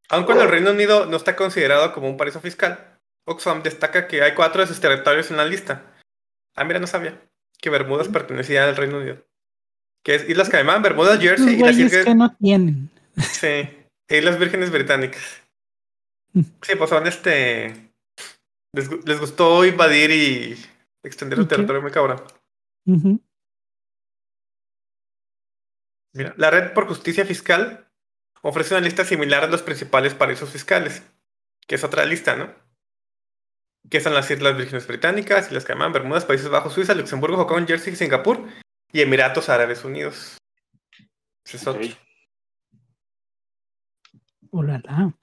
Aun 0.09 0.25
cuando 0.25 0.43
el 0.43 0.49
Reino 0.49 0.71
Unido 0.71 1.05
no 1.05 1.17
está 1.17 1.35
considerado 1.35 1.93
como 1.93 2.09
un 2.09 2.17
paraíso 2.17 2.39
fiscal, 2.39 2.99
Oxfam 3.25 3.63
destaca 3.63 4.07
que 4.07 4.21
hay 4.21 4.35
cuatro 4.35 4.61
de 4.61 4.67
sus 4.67 4.79
territorios 4.79 5.31
en 5.31 5.37
la 5.37 5.45
lista. 5.45 5.93
Ah, 6.55 6.63
mira, 6.63 6.79
no 6.79 6.87
sabía 6.87 7.19
que 7.59 7.69
Bermudas 7.69 8.09
pertenecía 8.09 8.65
al 8.65 8.75
Reino 8.75 8.97
Unido. 8.97 9.25
Que 10.03 10.15
es 10.15 10.29
Islas 10.29 10.49
Caimán, 10.49 10.81
Bermudas, 10.81 11.19
Jersey 11.19 11.55
y 11.55 11.59
las 11.59 11.77
Islas, 11.77 12.05
que 12.05 12.13
no 12.13 12.35
tienen. 12.35 12.91
sí, 13.17 13.69
e 14.13 14.19
Islas 14.19 14.37
Vírgenes 14.37 14.69
Británicas. 14.71 15.41
Sí, 16.61 16.75
pues 16.77 16.89
son 16.89 17.07
este. 17.07 17.91
Les, 18.71 18.89
les 19.05 19.19
gustó 19.19 19.65
invadir 19.65 20.11
y 20.11 20.65
extender 21.03 21.39
su 21.39 21.47
territorio 21.47 21.81
muy 21.81 21.91
cabrón. 21.91 22.21
Mira, 26.13 26.35
la 26.37 26.51
Red 26.51 26.73
por 26.73 26.87
Justicia 26.87 27.25
Fiscal 27.25 27.89
ofrece 28.43 28.75
una 28.75 28.83
lista 28.83 29.03
similar 29.03 29.45
de 29.45 29.51
los 29.51 29.63
principales 29.63 30.13
paraísos 30.13 30.51
fiscales, 30.51 31.01
que 31.67 31.75
es 31.75 31.83
otra 31.83 32.05
lista, 32.05 32.35
¿no? 32.35 32.53
Que 33.89 33.99
son 33.99 34.13
las 34.13 34.29
Islas 34.29 34.55
Vírgenes 34.55 34.85
Británicas, 34.85 35.47
Islas 35.47 35.65
Caimán, 35.65 35.91
Bermudas, 35.91 36.25
Países 36.25 36.49
Bajos, 36.49 36.73
Suiza, 36.73 36.93
Luxemburgo, 36.93 37.37
Hong 37.37 37.47
Kong, 37.47 37.67
Jersey, 37.67 37.95
Singapur 37.95 38.47
y 38.91 39.01
Emiratos 39.01 39.49
Árabes 39.49 39.83
Unidos. 39.83 40.37
Ese 41.43 41.57
es 41.57 41.67
otro. 41.67 41.81
Olala. 44.53 45.17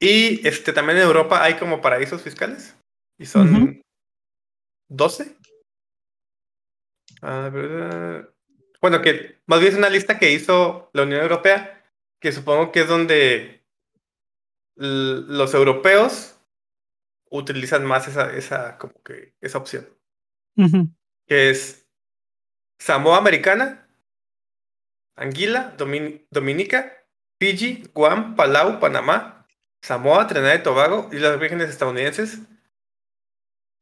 Y 0.00 0.46
este, 0.46 0.72
también 0.72 0.98
en 0.98 1.04
Europa 1.04 1.42
hay 1.42 1.54
como 1.58 1.80
paraísos 1.80 2.22
fiscales. 2.22 2.76
Y 3.18 3.26
son 3.26 3.54
Ujú. 3.54 3.82
12. 4.88 5.36
A 7.20 7.48
ver, 7.50 8.34
bueno, 8.80 9.00
que 9.02 9.40
más 9.46 9.60
bien 9.60 9.72
es 9.72 9.78
una 9.78 9.90
lista 9.90 10.18
que 10.18 10.32
hizo 10.32 10.90
la 10.92 11.02
Unión 11.04 11.20
Europea, 11.20 11.84
que 12.20 12.32
supongo 12.32 12.72
que 12.72 12.80
es 12.80 12.88
donde 12.88 13.64
los 14.76 15.54
europeos 15.54 16.38
utilizan 17.30 17.84
más 17.84 18.08
esa, 18.08 18.32
esa, 18.34 18.78
como 18.78 18.94
que, 19.02 19.34
esa 19.40 19.58
opción. 19.58 19.88
Que 21.26 21.50
es 21.50 21.86
Samoa 22.80 23.18
Americana, 23.18 23.88
Anguila, 25.16 25.76
Domin- 25.76 26.26
Dominica, 26.30 27.01
Fiji, 27.42 27.82
Guam, 27.92 28.36
Palau, 28.36 28.78
Panamá, 28.78 29.44
Samoa, 29.82 30.28
Trinidad 30.28 30.60
y 30.60 30.62
Tobago, 30.62 31.08
Islas 31.12 31.40
Vírgenes 31.40 31.70
Estadounidenses, 31.70 32.38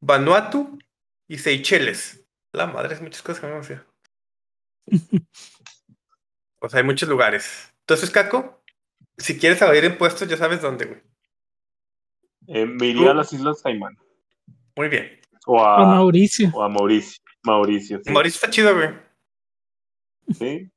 Vanuatu 0.01 0.79
y 1.27 1.37
Seychelles. 1.37 2.25
La 2.53 2.65
madre, 2.65 2.95
es 2.95 3.01
muchas 3.03 3.21
cosas 3.21 3.39
que 3.39 3.45
no 3.45 3.53
conocía. 3.53 3.85
O 6.57 6.69
sea, 6.69 6.79
hay 6.79 6.83
muchos 6.83 7.07
lugares. 7.07 7.71
Entonces, 7.81 8.09
Caco, 8.09 8.63
si 9.15 9.37
quieres 9.37 9.61
evadir 9.61 9.83
impuestos, 9.83 10.27
ya 10.27 10.37
sabes 10.37 10.59
dónde, 10.63 10.85
güey. 10.85 11.01
Eh, 12.47 12.65
me 12.65 12.87
iría 12.87 13.11
a 13.11 13.13
las 13.13 13.31
Islas 13.31 13.61
Caimán. 13.61 13.95
Muy 14.75 14.89
bien. 14.89 15.21
O 15.45 15.57
O 15.57 15.63
a, 15.63 15.85
Mauricio. 15.85 16.49
o 16.51 16.63
a 16.63 16.67
Mauricio. 16.67 17.21
Mauricio, 17.43 18.01
sí. 18.03 18.11
Mauricio 18.11 18.37
está 18.37 18.49
chido, 18.49 18.73
güey. 18.73 18.89
Sí. 20.33 20.71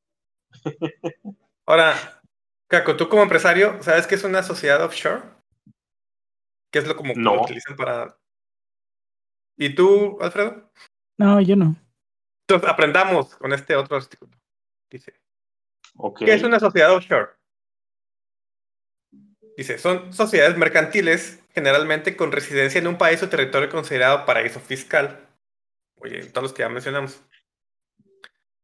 Ahora, 1.64 2.20
Caco, 2.68 2.96
tú 2.96 3.08
como 3.08 3.22
empresario, 3.22 3.82
¿sabes 3.82 4.06
qué 4.06 4.14
es 4.14 4.24
una 4.24 4.42
sociedad 4.42 4.82
offshore? 4.82 5.22
¿Qué 6.70 6.80
es 6.80 6.86
lo 6.86 6.96
como 6.96 7.14
que 7.14 7.20
utilizan 7.20 7.76
para. 7.76 8.18
¿Y 9.56 9.74
tú, 9.74 10.18
Alfredo? 10.20 10.72
No, 11.18 11.40
yo 11.40 11.54
no. 11.54 11.76
Entonces, 12.48 12.68
aprendamos 12.68 13.36
con 13.36 13.52
este 13.52 13.76
otro 13.76 13.96
artículo. 13.96 14.36
Dice, 14.90 15.14
Ok. 15.96 16.20
¿qué 16.20 16.34
es 16.34 16.42
una 16.42 16.58
sociedad 16.58 16.94
offshore? 16.94 17.30
Dice, 19.56 19.78
son 19.78 20.12
sociedades 20.12 20.56
mercantiles, 20.58 21.40
generalmente 21.54 22.16
con 22.16 22.32
residencia 22.32 22.80
en 22.80 22.88
un 22.88 22.98
país 22.98 23.22
o 23.22 23.28
territorio 23.28 23.68
considerado 23.68 24.26
paraíso 24.26 24.58
fiscal. 24.58 25.28
Oye, 25.96 26.24
todos 26.26 26.42
los 26.42 26.52
que 26.52 26.62
ya 26.62 26.68
mencionamos. 26.68 27.22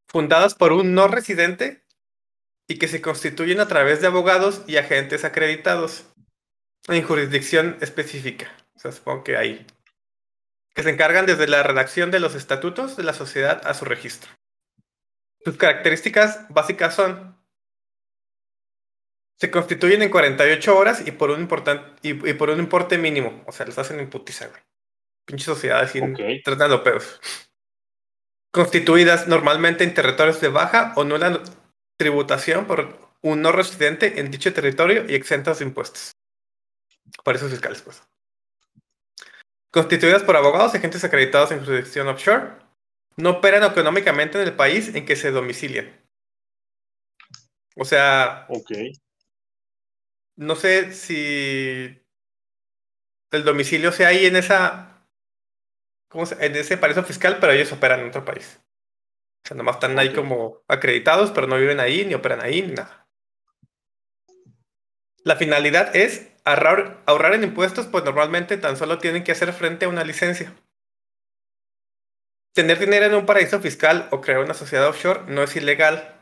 Fundadas 0.07 0.53
por 0.53 0.73
un 0.73 0.93
no 0.93 1.07
residente 1.07 1.85
y 2.71 2.79
que 2.79 2.87
se 2.87 3.01
constituyen 3.01 3.59
a 3.59 3.67
través 3.67 3.99
de 3.99 4.07
abogados 4.07 4.63
y 4.65 4.77
agentes 4.77 5.25
acreditados 5.25 6.05
en 6.87 7.03
jurisdicción 7.03 7.77
específica. 7.81 8.49
O 8.75 8.79
sea, 8.79 8.93
supongo 8.93 9.25
que 9.25 9.35
hay. 9.35 9.67
Que 10.73 10.83
se 10.83 10.89
encargan 10.89 11.25
desde 11.25 11.47
la 11.49 11.63
redacción 11.63 12.11
de 12.11 12.21
los 12.21 12.33
estatutos 12.33 12.95
de 12.95 13.03
la 13.03 13.11
sociedad 13.13 13.61
a 13.67 13.73
su 13.73 13.83
registro. 13.83 14.31
Sus 15.43 15.57
características 15.57 16.45
básicas 16.47 16.95
son. 16.95 17.37
Se 19.37 19.51
constituyen 19.51 20.01
en 20.01 20.09
48 20.09 20.77
horas 20.77 21.05
y 21.05 21.11
por 21.11 21.31
un, 21.31 21.45
importan- 21.45 21.97
y, 22.01 22.11
y 22.29 22.33
por 22.35 22.51
un 22.51 22.59
importe 22.59 22.97
mínimo. 22.97 23.43
O 23.47 23.51
sea, 23.51 23.65
los 23.65 23.77
hacen 23.79 23.99
en 23.99 24.09
putiza, 24.09 24.47
güey. 24.47 24.61
Pinche 25.25 25.43
sociedad 25.43 25.81
así 25.81 25.99
Ok. 25.99 26.19
tratando 26.45 26.83
pedos. 26.83 27.19
Constituidas 28.53 29.27
normalmente 29.27 29.83
en 29.83 29.93
territorios 29.93 30.39
de 30.39 30.47
baja 30.47 30.93
o 30.95 31.03
nula 31.03 31.41
tributación 32.01 32.65
por 32.65 32.97
un 33.21 33.43
no 33.43 33.51
residente 33.51 34.19
en 34.19 34.31
dicho 34.31 34.51
territorio 34.51 35.05
y 35.07 35.13
exentas 35.13 35.59
de 35.59 35.65
impuestos. 35.65 36.13
Paraísos 37.23 37.51
fiscales, 37.51 37.83
pues. 37.83 38.01
Constituidas 39.71 40.23
por 40.23 40.35
abogados 40.35 40.73
y 40.73 40.77
agentes 40.77 41.03
acreditados 41.03 41.51
en 41.51 41.63
jurisdicción 41.63 42.07
offshore, 42.07 42.53
no 43.17 43.29
operan 43.37 43.63
económicamente 43.63 44.41
en 44.41 44.47
el 44.47 44.55
país 44.55 44.95
en 44.95 45.05
que 45.05 45.15
se 45.15 45.29
domicilian. 45.29 45.95
O 47.75 47.85
sea, 47.85 48.47
Ok. 48.49 48.71
no 50.37 50.55
sé 50.55 50.93
si 50.93 52.01
el 53.31 53.43
domicilio 53.43 53.91
sea 53.91 54.07
ahí 54.07 54.25
en 54.25 54.37
esa. 54.37 55.05
¿Cómo 56.09 56.25
se- 56.25 56.43
En 56.43 56.55
ese 56.55 56.77
paraíso 56.77 57.03
fiscal, 57.03 57.37
pero 57.39 57.53
ellos 57.53 57.71
operan 57.71 57.99
en 57.99 58.07
otro 58.09 58.25
país. 58.25 58.59
O 59.43 59.47
sea, 59.47 59.57
nomás 59.57 59.75
están 59.75 59.97
ahí 59.97 60.13
como 60.13 60.61
acreditados, 60.67 61.31
pero 61.31 61.47
no 61.47 61.57
viven 61.57 61.79
ahí, 61.79 62.05
ni 62.05 62.13
operan 62.13 62.41
ahí, 62.41 62.61
ni 62.61 62.73
nada. 62.73 63.07
La 65.23 65.35
finalidad 65.35 65.95
es 65.95 66.31
ahorrar, 66.43 67.01
ahorrar 67.05 67.33
en 67.33 67.43
impuestos, 67.43 67.87
pues 67.87 68.03
normalmente 68.03 68.57
tan 68.57 68.77
solo 68.77 68.97
tienen 68.97 69.23
que 69.23 69.31
hacer 69.31 69.53
frente 69.53 69.85
a 69.85 69.89
una 69.89 70.03
licencia. 70.03 70.55
Tener 72.53 72.79
dinero 72.79 73.05
en 73.05 73.15
un 73.15 73.25
paraíso 73.25 73.59
fiscal 73.61 74.07
o 74.11 74.19
crear 74.19 74.39
una 74.39 74.53
sociedad 74.53 74.87
offshore 74.87 75.23
no 75.27 75.43
es 75.43 75.55
ilegal. 75.55 76.21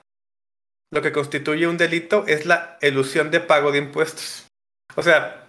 Lo 0.92 1.02
que 1.02 1.12
constituye 1.12 1.68
un 1.68 1.78
delito 1.78 2.26
es 2.28 2.46
la 2.46 2.78
elusión 2.82 3.32
de 3.32 3.40
pago 3.40 3.72
de 3.72 3.80
impuestos. 3.80 4.48
O 4.96 5.02
sea, 5.02 5.48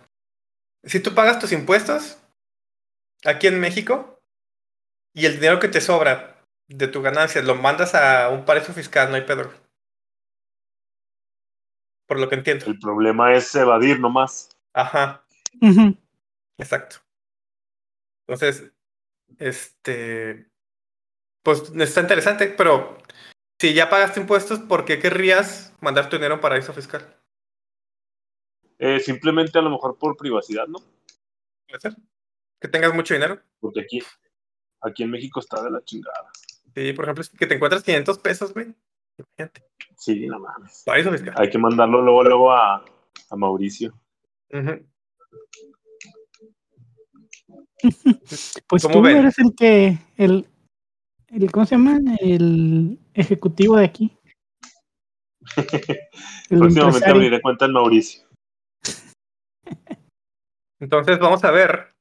si 0.84 1.00
tú 1.00 1.14
pagas 1.14 1.38
tus 1.38 1.52
impuestos 1.52 2.18
aquí 3.24 3.46
en 3.46 3.60
México 3.60 4.20
y 5.14 5.26
el 5.26 5.34
dinero 5.34 5.58
que 5.60 5.68
te 5.68 5.80
sobra 5.80 6.39
de 6.70 6.86
tu 6.88 7.02
ganancia 7.02 7.42
lo 7.42 7.56
mandas 7.56 7.94
a 7.94 8.28
un 8.30 8.44
paraíso 8.44 8.72
fiscal, 8.72 9.10
no 9.10 9.16
hay 9.16 9.22
pedo. 9.22 9.52
Por 12.06 12.18
lo 12.18 12.28
que 12.28 12.36
entiendo. 12.36 12.66
El 12.66 12.78
problema 12.78 13.34
es 13.34 13.54
evadir 13.54 14.00
nomás. 14.00 14.56
Ajá, 14.72 15.24
exacto. 16.58 16.96
Entonces, 18.26 18.72
este, 19.38 20.48
pues 21.42 21.72
está 21.74 22.00
interesante, 22.00 22.46
pero 22.48 22.98
si 23.60 23.74
ya 23.74 23.90
pagaste 23.90 24.20
impuestos, 24.20 24.60
¿por 24.60 24.84
qué 24.84 25.00
querrías 25.00 25.74
mandar 25.80 26.08
tu 26.08 26.16
dinero 26.16 26.34
a 26.34 26.36
un 26.36 26.40
paraíso 26.40 26.72
fiscal? 26.72 27.16
Eh, 28.78 29.00
simplemente 29.00 29.58
a 29.58 29.62
lo 29.62 29.70
mejor 29.70 29.98
por 29.98 30.16
privacidad, 30.16 30.66
¿no? 30.68 30.78
¿Puede 31.68 31.80
ser? 31.80 31.96
Que 32.60 32.68
tengas 32.68 32.94
mucho 32.94 33.14
dinero. 33.14 33.40
Porque 33.58 33.80
aquí, 33.80 34.02
aquí 34.80 35.02
en 35.02 35.10
México 35.10 35.40
está 35.40 35.62
de 35.62 35.70
la 35.70 35.84
chingada. 35.84 36.30
Sí, 36.74 36.92
por 36.92 37.04
ejemplo, 37.04 37.24
que 37.38 37.46
te 37.46 37.54
encuentras 37.54 37.82
500 37.82 38.18
pesos, 38.18 38.54
güey. 38.54 38.74
Imagínate. 39.18 39.64
Sí, 39.96 40.26
no 40.26 40.38
mames. 40.38 40.84
Hay 41.36 41.50
que 41.50 41.58
mandarlo 41.58 42.00
luego, 42.00 42.22
luego 42.24 42.52
a, 42.52 42.84
a 43.30 43.36
Mauricio. 43.36 43.94
Pues 48.68 48.82
¿Cómo 48.82 48.96
tú 48.96 49.02
ven? 49.02 49.16
eres 49.16 49.38
el 49.38 49.54
que, 49.56 49.98
el, 50.18 50.46
el, 51.28 51.50
¿cómo 51.50 51.64
se 51.64 51.76
llama? 51.76 51.98
El 52.20 52.98
ejecutivo 53.14 53.78
de 53.78 53.86
aquí. 53.86 54.18
Próximamente 56.50 57.08
abriré 57.08 57.40
cuenta 57.40 57.64
en 57.64 57.72
Mauricio. 57.72 58.28
Entonces 60.78 61.18
vamos 61.18 61.42
a 61.44 61.50
ver 61.50 61.94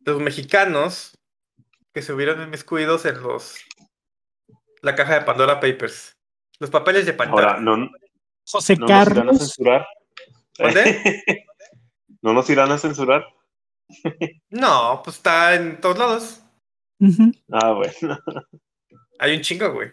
los 0.00 0.20
mexicanos 0.20 1.14
que 1.94 2.02
se 2.02 2.12
hubieron 2.12 2.42
inmiscuidos 2.42 3.06
en 3.06 3.22
los 3.22 3.56
la 4.82 4.94
caja 4.94 5.14
de 5.14 5.20
Pandora 5.24 5.60
Papers. 5.60 6.12
Los 6.58 6.68
papeles 6.70 7.06
de 7.06 7.14
Pandora. 7.14 7.52
Ahora, 7.52 7.60
¿no, 7.60 7.76
no 7.78 7.90
José 8.46 8.76
nos 8.76 8.90
irán 8.90 9.00
a 9.00 9.04
Carlos. 9.14 9.38
censurar? 9.38 9.86
¿Dónde? 10.58 11.24
¿No 12.22 12.32
nos 12.32 12.50
irán 12.50 12.72
a 12.72 12.78
censurar? 12.78 13.24
No, 14.50 15.00
pues 15.04 15.16
está 15.16 15.54
en 15.54 15.80
todos 15.80 15.98
lados. 15.98 16.40
Ah, 17.52 17.72
bueno. 17.72 18.18
Hay 19.18 19.36
un 19.36 19.42
chingo, 19.42 19.72
güey. 19.72 19.92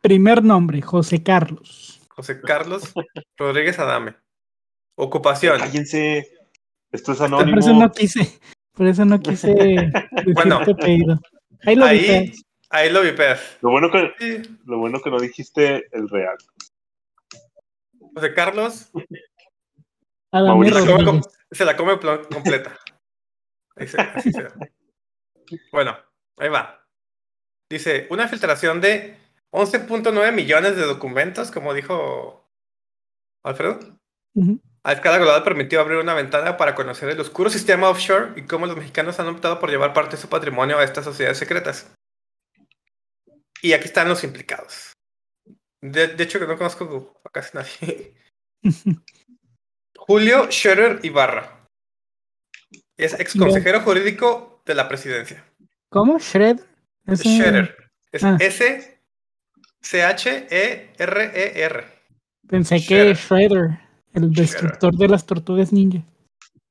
Primer 0.00 0.42
nombre, 0.44 0.82
José 0.82 1.22
Carlos. 1.22 2.00
José 2.10 2.40
Carlos 2.40 2.92
Rodríguez 3.36 3.78
Adame. 3.78 4.16
Ocupación. 4.96 5.58
Cállense. 5.58 6.30
Esto 6.90 7.12
es 7.12 7.18
Por 7.18 7.26
anónimo. 7.26 7.58
eso 7.60 7.72
no 7.74 7.90
quise, 7.92 8.40
por 8.72 8.86
eso 8.86 9.04
no 9.04 9.20
quise 9.20 9.52
Bueno. 10.34 10.60
Ahí 11.64 11.74
lo 11.76 11.84
Ahí, 11.84 11.98
dije. 11.98 12.32
ahí 12.70 12.90
lo 12.92 13.02
vipeas. 13.02 13.58
Lo 13.60 13.70
bueno, 13.70 13.90
que, 13.90 14.12
Sí. 14.18 14.58
lo 14.64 14.78
bueno 14.78 15.00
que 15.02 15.10
no 15.10 15.18
dijiste 15.18 15.88
el 15.92 16.08
real. 16.08 16.36
José 18.14 18.34
Carlos 18.34 18.90
Adame 20.32 20.48
Mauricio. 20.48 20.80
se 20.80 20.86
la 20.86 21.04
come, 21.04 21.20
se 21.50 21.64
la 21.64 21.76
come 21.76 21.96
pl- 21.98 22.28
completa. 22.32 22.78
Ahí 23.76 23.86
se- 23.86 24.00
así 24.00 24.32
se 24.32 24.42
ve. 24.42 24.50
Bueno, 25.72 25.96
ahí 26.36 26.48
va. 26.48 26.84
Dice, 27.70 28.06
una 28.10 28.26
filtración 28.28 28.80
de 28.80 29.16
11.9 29.50 30.32
millones 30.32 30.76
de 30.76 30.82
documentos, 30.82 31.50
como 31.50 31.72
dijo 31.74 32.50
Alfredo. 33.44 33.78
Ujú. 34.34 34.60
A 34.88 34.92
escala 34.92 35.18
global 35.18 35.44
permitió 35.44 35.82
abrir 35.82 35.98
una 35.98 36.14
ventana 36.14 36.56
para 36.56 36.74
conocer 36.74 37.10
el 37.10 37.20
oscuro 37.20 37.50
sistema 37.50 37.90
offshore 37.90 38.32
y 38.40 38.46
cómo 38.46 38.64
los 38.64 38.74
mexicanos 38.74 39.20
han 39.20 39.28
optado 39.28 39.60
por 39.60 39.68
llevar 39.68 39.92
parte 39.92 40.16
de 40.16 40.22
su 40.22 40.30
patrimonio 40.30 40.78
a 40.78 40.84
estas 40.84 41.04
sociedades 41.04 41.36
secretas. 41.36 41.92
Y 43.60 43.74
aquí 43.74 43.84
están 43.84 44.08
los 44.08 44.24
implicados. 44.24 44.94
De, 45.82 46.06
de 46.06 46.24
hecho, 46.24 46.38
que 46.38 46.46
no 46.46 46.56
conozco 46.56 47.20
a 47.22 47.28
casi 47.28 47.50
nadie. 47.54 48.14
Julio 49.94 50.50
Scherer 50.50 51.00
Ibarra. 51.02 51.66
Es 52.96 53.12
ex 53.20 53.34
consejero 53.34 53.82
jurídico 53.82 54.62
de 54.64 54.74
la 54.74 54.88
presidencia. 54.88 55.44
¿Cómo? 55.90 56.18
Shred. 56.18 56.60
Es 57.04 57.20
Scherer. 57.20 57.90
Es 58.10 58.24
Ah. 58.24 58.38
S 58.40 59.02
C 59.82 60.02
H 60.02 60.46
E 60.50 60.94
R 60.96 61.30
E 61.34 61.62
R. 61.62 61.84
Pensé 62.48 62.76
que 62.82 63.12
Shredder, 63.12 63.87
el 64.14 64.32
destructor 64.32 64.94
de 64.96 65.08
las 65.08 65.26
tortugas 65.26 65.72
ninja. 65.72 66.02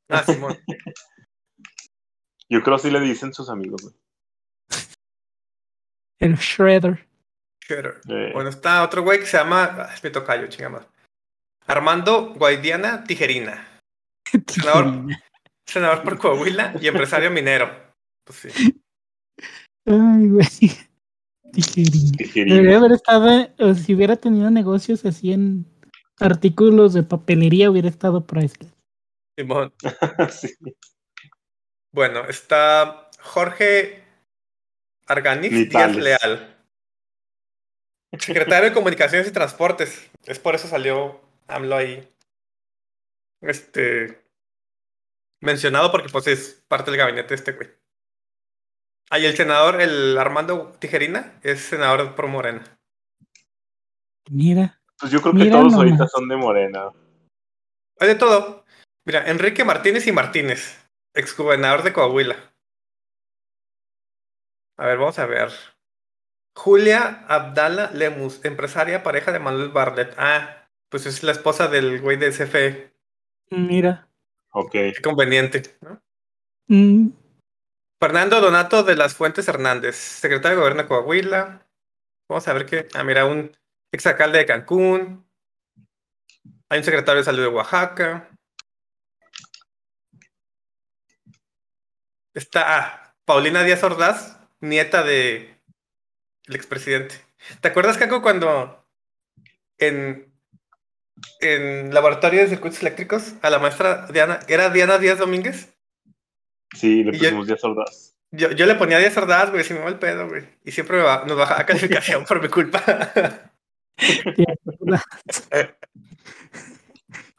Ah, 0.10 0.24
Simón. 0.24 0.58
Yo 2.50 2.64
creo 2.64 2.78
que 2.78 2.82
así 2.82 2.92
le 2.92 3.00
dicen 3.02 3.34
sus 3.34 3.50
amigos. 3.50 3.82
güey. 3.84 3.96
El 6.20 6.36
Shredder. 6.36 7.08
Scherer. 7.64 8.02
Eh, 8.10 8.32
Bueno, 8.34 8.50
está 8.50 8.84
otro 8.84 9.04
güey 9.04 9.20
que 9.20 9.26
se 9.26 9.38
llama. 9.38 9.64
ah, 9.66 9.94
Es 9.94 10.04
mi 10.04 10.12
tocayo, 10.12 10.48
chinga 10.48 10.70
más. 10.70 10.88
Armando 11.68 12.34
Guaidiana 12.34 13.04
Tijerina. 13.04 13.82
Senador, 14.48 15.06
senador 15.66 16.04
por 16.04 16.18
Coahuila 16.18 16.76
y 16.82 16.88
empresario 16.88 17.30
minero. 17.30 17.70
Pues 18.26 18.40
sí. 18.40 18.82
Ay, 19.86 20.30
güey. 20.30 20.48
Tijerina. 21.54 22.18
tijerina. 22.18 22.56
Debería 22.56 22.78
haber 22.78 22.92
estado, 22.94 23.50
o 23.60 23.74
si 23.74 23.94
hubiera 23.94 24.16
tenido 24.16 24.50
negocios 24.50 25.06
así 25.06 25.34
en 25.34 25.66
artículos 26.20 26.94
de 26.94 27.04
papelería, 27.04 27.70
hubiera 27.70 27.90
estado 27.90 28.26
Priceless. 28.26 28.74
Simón. 29.38 29.74
Sí. 30.32 30.56
Bueno, 31.92 32.26
está 32.26 33.10
Jorge 33.22 34.04
Arganiz 35.08 35.52
Ni 35.52 35.66
Díaz. 35.66 35.96
Leal. 35.96 36.58
Secretario 38.20 38.70
de 38.70 38.76
Comunicaciones 38.76 39.28
y 39.28 39.32
Transportes. 39.32 40.10
Es 40.26 40.40
por 40.40 40.56
eso 40.56 40.68
salió 40.68 41.22
AMLO 41.48 41.76
ahí. 41.76 42.08
Este. 43.42 44.22
Mencionado 45.40 45.92
porque 45.92 46.10
pues 46.10 46.28
es 46.28 46.64
parte 46.68 46.92
del 46.92 47.00
gabinete 47.00 47.30
de 47.30 47.36
este 47.36 47.52
güey. 47.54 47.70
Ah, 49.10 49.20
y 49.20 49.26
el 49.26 49.36
senador, 49.36 49.80
el 49.82 50.18
Armando 50.18 50.74
Tijerina, 50.80 51.40
es 51.42 51.62
senador 51.62 52.16
por 52.16 52.28
Morena. 52.28 52.64
Mira, 54.30 54.77
Pues 55.00 55.12
yo 55.12 55.22
creo 55.22 55.34
que 55.34 55.40
Mira 55.40 55.52
todos 55.52 55.74
nomás. 55.74 55.78
ahorita 55.80 56.08
son 56.08 56.28
de 56.28 56.38
Morena. 56.38 56.92
Hay 58.00 58.08
de 58.08 58.16
todo. 58.16 58.66
Mira, 59.06 59.30
Enrique 59.30 59.64
Martínez 59.64 60.06
y 60.08 60.12
Martínez, 60.12 60.90
exgobernador 61.14 61.84
de 61.84 61.94
Coahuila. 61.94 62.36
A 64.78 64.86
ver, 64.86 64.98
vamos 64.98 65.18
a 65.20 65.26
ver. 65.26 65.52
Julia 66.56 67.26
Abdala 67.28 67.92
Lemus, 67.94 68.44
empresaria, 68.44 69.04
pareja 69.04 69.32
de 69.32 69.40
Manuel 69.40 69.70
Barlet. 69.70 70.14
Ah, 70.18 70.68
pues 70.90 71.06
es 71.06 71.24
la 71.24 71.32
esposa 71.32 71.68
del 71.68 72.02
güey 72.02 72.18
de 72.18 72.32
CFE. 72.32 72.92
Mira. 73.52 74.10
Ok. 74.52 74.72
Qué 74.72 75.02
conveniente, 75.04 75.78
¿no? 75.82 76.02
Mm, 76.68 77.10
Fernando 78.00 78.42
Donato 78.42 78.84
de 78.84 78.96
las 78.96 79.16
Fuentes 79.16 79.48
Hernández, 79.48 79.96
secretario 79.96 80.58
de 80.58 80.62
Gobierno 80.62 80.84
de 80.84 80.88
Coahuila. 80.88 81.68
Vamos 82.28 82.48
a 82.48 82.54
ver 82.54 82.66
qué. 82.66 82.88
Ah, 82.94 83.04
mira, 83.04 83.26
un 83.26 83.56
exalcalde 83.92 84.40
de 84.40 84.46
Cancún. 84.46 85.28
Hay 86.70 86.80
un 86.80 86.84
secretario 86.86 87.20
de 87.22 87.26
Salud 87.26 87.42
de 87.44 87.48
Oaxaca. 87.48 88.30
Está 92.34 92.78
ah, 92.78 93.16
Paulina 93.26 93.64
Díaz 93.64 93.84
Ordaz, 93.84 94.40
nieta 94.60 95.04
de 95.04 95.56
el 96.46 96.56
expresidente. 96.56 97.16
¿Te 97.62 97.68
acuerdas, 97.70 97.98
Caco, 97.98 98.22
cuando 98.22 98.86
en, 99.80 100.32
en 101.40 101.94
laboratorio 101.94 102.42
de 102.42 102.50
circuitos 102.50 102.82
eléctricos 102.82 103.34
a 103.42 103.50
la 103.50 103.60
maestra 103.60 104.08
Diana, 104.08 104.40
era 104.48 104.70
Diana 104.70 104.98
Díaz 104.98 105.18
Domínguez? 105.20 105.74
Sí, 106.76 107.04
le 107.04 107.14
yo- 107.14 107.20
pusimos 107.20 107.48
días 107.48 107.62
sordas. 107.62 108.14
Yo, 108.32 108.52
yo 108.52 108.66
le 108.66 108.76
ponía 108.76 108.98
10 109.00 109.14
sordadas, 109.14 109.52
güey, 109.52 109.64
si 109.64 109.74
me 109.74 109.80
va 109.80 109.88
el 109.88 110.00
pedo, 110.00 110.28
güey. 110.28 110.46
Y 110.66 110.74
siempre 110.74 110.98
me 110.98 111.04
ba- 111.04 111.24
nos 111.26 111.38
bajaba 111.38 111.66
calificación 111.66 112.26
por 112.28 112.42
mi 112.42 112.50
culpa. 112.50 112.82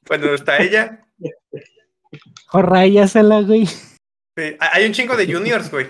Cuando 0.07 0.35
está 0.35 0.59
ella, 0.59 1.05
Jorráyasela, 2.47 3.43
güey. 3.43 3.67
sí, 3.67 3.77
hay 4.37 4.57
hay 4.61 4.87
un 4.87 4.93
chingo 4.93 5.17
de 5.17 5.33
juniors, 5.33 5.71
güey. 5.71 5.89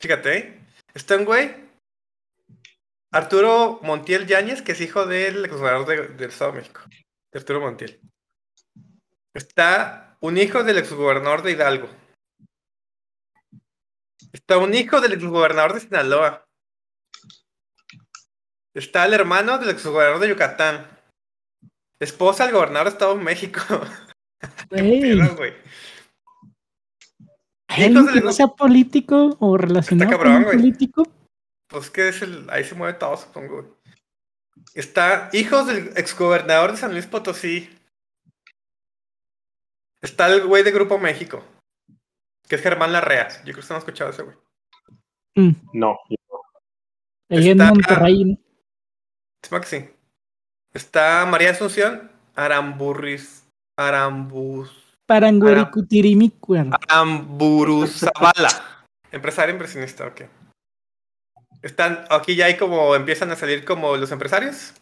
Fíjate, 0.00 0.38
¿eh? 0.38 0.58
Está 0.94 1.16
un 1.16 1.24
güey, 1.24 1.54
Arturo 3.12 3.80
Montiel 3.82 4.26
Yáñez, 4.26 4.62
que 4.62 4.72
es 4.72 4.80
hijo 4.80 5.06
del 5.06 5.44
exgobernador 5.44 5.86
de- 5.86 6.08
del 6.16 6.30
Estado 6.30 6.52
de 6.52 6.58
México, 6.58 6.80
de 7.32 7.38
Arturo 7.38 7.60
Montiel. 7.60 8.00
Está 9.34 10.16
un 10.20 10.36
hijo 10.38 10.62
del 10.64 10.78
exgobernador 10.78 11.42
de 11.42 11.52
Hidalgo. 11.52 11.88
Está 14.32 14.58
un 14.58 14.74
hijo 14.74 15.00
del 15.00 15.12
exgobernador 15.14 15.74
de 15.74 15.80
Sinaloa. 15.80 16.44
Está 18.78 19.04
el 19.06 19.12
hermano 19.14 19.58
del 19.58 19.70
exgobernador 19.70 20.20
de 20.20 20.28
Yucatán. 20.28 20.86
Esposa 22.00 22.44
del 22.44 22.54
gobernador 22.54 22.86
de 22.86 22.92
Estado 22.92 23.16
de 23.16 23.24
México. 23.24 23.60
Güey. 24.70 25.00
Pedo, 25.00 25.34
güey. 25.36 25.52
¿Hay 27.66 27.84
alguien 27.84 27.92
Hijos 28.02 28.06
que 28.06 28.14
del- 28.14 28.24
no 28.24 28.32
sea 28.32 28.46
político 28.46 29.36
o 29.40 29.56
relacionado 29.58 30.10
cabrón, 30.12 30.32
con 30.32 30.36
un 30.36 30.44
güey. 30.44 30.56
político? 30.58 31.02
Pues 31.68 31.90
que 31.90 32.08
es 32.08 32.22
el. 32.22 32.48
Ahí 32.50 32.62
se 32.62 32.76
mueve 32.76 32.94
todo, 32.98 33.16
supongo, 33.16 33.62
güey. 33.62 33.72
Está 34.74 35.28
hijos 35.32 35.66
del 35.66 35.88
exgobernador 35.96 36.70
de 36.70 36.76
San 36.78 36.92
Luis 36.92 37.06
Potosí. 37.06 37.68
Está 40.00 40.28
el 40.28 40.46
güey 40.46 40.62
de 40.62 40.70
Grupo 40.70 40.98
México. 40.98 41.42
Que 42.48 42.54
es 42.56 42.62
Germán 42.62 42.92
Larrea. 42.92 43.28
Yo 43.38 43.42
creo 43.42 43.54
que 43.54 43.60
usted 43.60 43.70
no 43.70 43.76
ha 43.76 43.78
escuchado 43.80 44.10
a 44.10 44.12
ese 44.12 44.22
güey. 44.22 44.36
Mm, 45.34 45.50
No, 45.74 45.96
ahí 47.30 47.48
en 47.50 47.60
Está- 47.60 47.70
Monterrey. 47.74 48.38
Sí. 49.64 49.88
Está 50.74 51.24
María 51.26 51.50
Asunción 51.50 52.10
Aramburris. 52.34 53.44
Arambus. 53.76 54.70
Paranguaricutirimícuaro. 55.06 56.70
Aramburuzabala. 56.88 58.86
Empresario 59.12 59.52
impresionista, 59.54 60.06
ok. 60.06 60.22
Están, 61.62 62.04
aquí 62.10 62.36
ya 62.36 62.46
hay 62.46 62.56
como, 62.56 62.94
empiezan 62.94 63.30
a 63.30 63.36
salir 63.36 63.64
como 63.64 63.96
los 63.96 64.10
empresarios. 64.12 64.74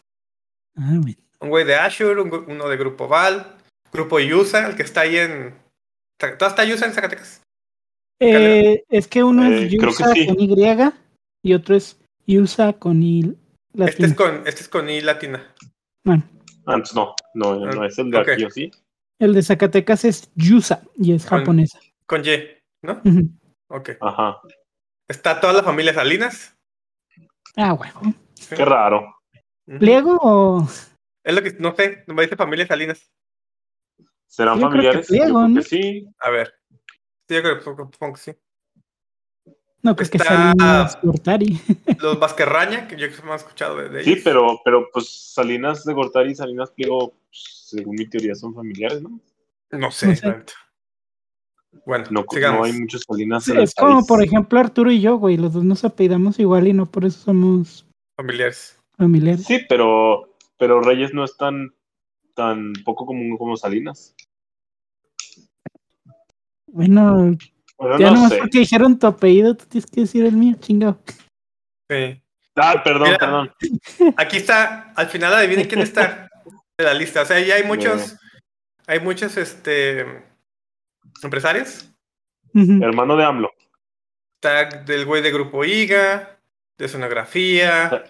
Ah, 0.75 0.97
bueno. 0.99 1.17
Un 1.39 1.49
güey 1.49 1.65
de 1.65 1.75
un 1.75 2.31
gru- 2.31 2.45
uno 2.47 2.67
de 2.67 2.77
Grupo 2.77 3.07
Val, 3.07 3.55
Grupo 3.93 4.19
Yusa, 4.19 4.67
el 4.67 4.75
que 4.75 4.83
está 4.83 5.01
ahí 5.01 5.17
en... 5.17 5.55
¿Todo 6.19 6.49
está 6.49 6.65
Yusa 6.65 6.87
en 6.87 6.93
Zacatecas? 6.93 7.41
Eh, 8.19 8.83
es 8.89 9.07
que 9.07 9.23
uno 9.23 9.45
Eh, 9.45 9.65
es 9.65 9.69
que 9.69 9.77
Yusa 9.77 10.11
sí. 10.13 10.25
con 10.25 10.39
Y 10.39 10.47
y 11.43 11.53
otro 11.53 11.75
es 11.75 11.97
Yusa 12.25 12.73
con 12.73 13.03
I 13.03 13.35
Este 13.77 14.05
es, 14.05 14.13
con, 14.15 14.47
este 14.47 14.61
es 14.61 14.69
con 14.69 14.89
I 14.89 15.01
latina. 15.01 15.53
Bueno, 16.03 16.23
antes 16.65 16.93
no, 16.95 17.13
no, 17.35 17.55
no 17.59 17.85
es 17.85 17.97
el 17.99 18.09
de 18.11 18.19
aquí, 18.19 18.43
¿o 18.45 18.49
sí? 18.49 18.71
el 19.19 19.33
de 19.33 19.43
Zacatecas 19.43 20.05
es 20.05 20.31
Yusa 20.35 20.81
y 20.95 21.13
es 21.13 21.25
Con- 21.25 21.39
japonesa. 21.39 21.79
Con 22.05 22.25
Y, 22.25 22.39
¿no? 22.81 23.01
Ujú. 23.03 23.29
Ok. 23.69 23.89
Ajá. 24.01 24.39
Está 25.07 25.39
toda 25.39 25.53
la 25.53 25.63
familia 25.63 25.93
Salinas. 25.93 26.55
Ah, 27.55 27.73
bueno. 27.73 28.13
Sí. 28.35 28.55
Qué 28.55 28.65
raro. 28.65 29.15
¿Pliego 29.79 30.17
o...? 30.21 30.67
Es 31.23 31.35
lo 31.35 31.43
que, 31.43 31.51
no 31.59 31.75
sé, 31.75 32.03
me 32.07 32.21
dice 32.23 32.35
familia 32.37 32.65
Salinas. 32.67 33.11
¿Serán 34.27 34.59
Yo 34.59 34.69
creo 34.69 34.71
que 34.71 35.03
familiares? 35.03 35.07
pliego, 35.07 35.25
Yo 35.27 35.33
creo 35.33 35.47
¿no? 35.49 35.55
que 35.55 35.63
sí. 35.67 36.07
A 36.19 36.29
ver. 36.29 36.53
Sí, 37.27 37.35
yo 37.35 37.41
creo, 37.41 37.61
supongo 37.61 38.13
que 38.13 38.19
sí. 38.21 38.31
No, 39.83 39.95
creo 39.95 40.09
que 40.09 40.17
Está- 40.17 40.53
Salinas 40.53 40.99
Gortari. 41.01 41.59
Los 41.99 42.19
Vasquerraña, 42.19 42.87
que 42.87 42.97
yo 42.97 43.07
que 43.09 43.21
me 43.23 43.29
han 43.31 43.35
escuchado 43.37 43.77
de, 43.77 43.89
de 43.89 44.03
Sí, 44.03 44.11
ellos. 44.11 44.21
pero, 44.23 44.59
pero 44.65 44.87
pues 44.91 45.09
Salinas 45.33 45.83
de 45.85 45.93
Gortari 45.93 46.31
y 46.31 46.35
Salinas 46.35 46.71
Pliego, 46.71 47.11
pues, 47.29 47.65
según 47.69 47.95
mi 47.95 48.07
teoría, 48.07 48.35
son 48.35 48.53
familiares, 48.55 49.01
¿no? 49.01 49.19
No 49.71 49.91
sé. 49.91 50.19
No. 50.23 50.43
Bueno, 51.85 52.05
No, 52.11 52.63
hay 52.63 52.73
muchos 52.73 53.03
Salinas 53.07 53.43
Sí, 53.43 53.53
es 53.55 53.75
como, 53.75 53.97
país. 53.97 54.07
por 54.07 54.23
ejemplo, 54.23 54.59
Arturo 54.59 54.91
y 54.91 54.99
yo, 55.01 55.17
güey. 55.17 55.37
Los 55.37 55.53
dos 55.53 55.63
nos 55.63 55.85
apellidamos 55.85 56.39
igual 56.39 56.67
y 56.67 56.73
no 56.73 56.85
por 56.85 57.05
eso 57.05 57.19
somos 57.19 57.85
Familiares. 58.15 58.79
familiares. 58.97 59.45
Sí, 59.45 59.59
pero, 59.69 60.35
pero 60.57 60.81
Reyes 60.81 61.13
no 61.13 61.23
es 61.23 61.37
tan, 61.37 61.73
tan 62.33 62.73
poco 62.83 63.05
común 63.05 63.37
como 63.37 63.55
Salinas. 63.57 64.15
Bueno, 66.67 67.37
Bueno, 67.77 67.99
ya 67.99 68.07
no 68.07 68.15
nomás 68.15 68.31
sé. 68.31 68.37
porque 68.39 68.59
dijeron 68.59 68.97
tu 68.97 69.07
apellido, 69.07 69.55
tú 69.55 69.65
tienes 69.65 69.89
que 69.89 70.01
decir 70.01 70.25
el 70.25 70.33
mío, 70.33 70.55
chingado. 70.59 70.99
Sí. 71.89 72.21
Ah, 72.55 72.81
perdón, 72.83 73.03
Mira. 73.03 73.17
perdón. 73.19 73.53
Aquí 74.17 74.37
está, 74.37 74.91
al 74.95 75.07
final 75.07 75.33
adivinen 75.33 75.67
quién 75.67 75.81
está 75.81 76.27
de 76.77 76.83
la 76.83 76.93
lista. 76.93 77.21
O 77.21 77.25
sea, 77.25 77.39
ya 77.39 77.55
hay 77.55 77.63
muchos, 77.63 78.15
hay 78.87 78.99
muchos 78.99 79.37
este 79.37 80.25
empresarios. 81.21 81.89
Hermano 82.53 83.15
de 83.15 83.23
AMLO. 83.25 83.51
Está 84.41 84.65
del 84.83 85.05
güey 85.05 85.21
de 85.21 85.31
Grupo 85.31 85.63
IGA, 85.63 86.39
de 86.77 86.87
sonografía, 86.87 88.05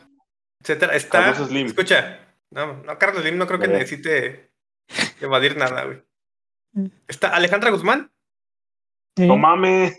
etcétera. 0.62 0.96
Está. 0.96 1.26
Carlos 1.26 1.50
Slim. 1.50 1.68
Escucha, 1.68 2.20
no, 2.52 2.84
no, 2.84 2.98
Carlos 2.98 3.24
Slim 3.24 3.38
no 3.38 3.48
creo 3.48 3.60
que 3.60 3.68
necesite 3.68 4.52
evadir 5.20 5.58
nada, 5.58 5.84
güey. 5.84 6.02
Está 7.08 7.30
Alejandra 7.30 7.72
Guzmán, 7.72 8.12
Eh, 9.18 9.28
No 9.28 9.38
mames. 9.38 9.98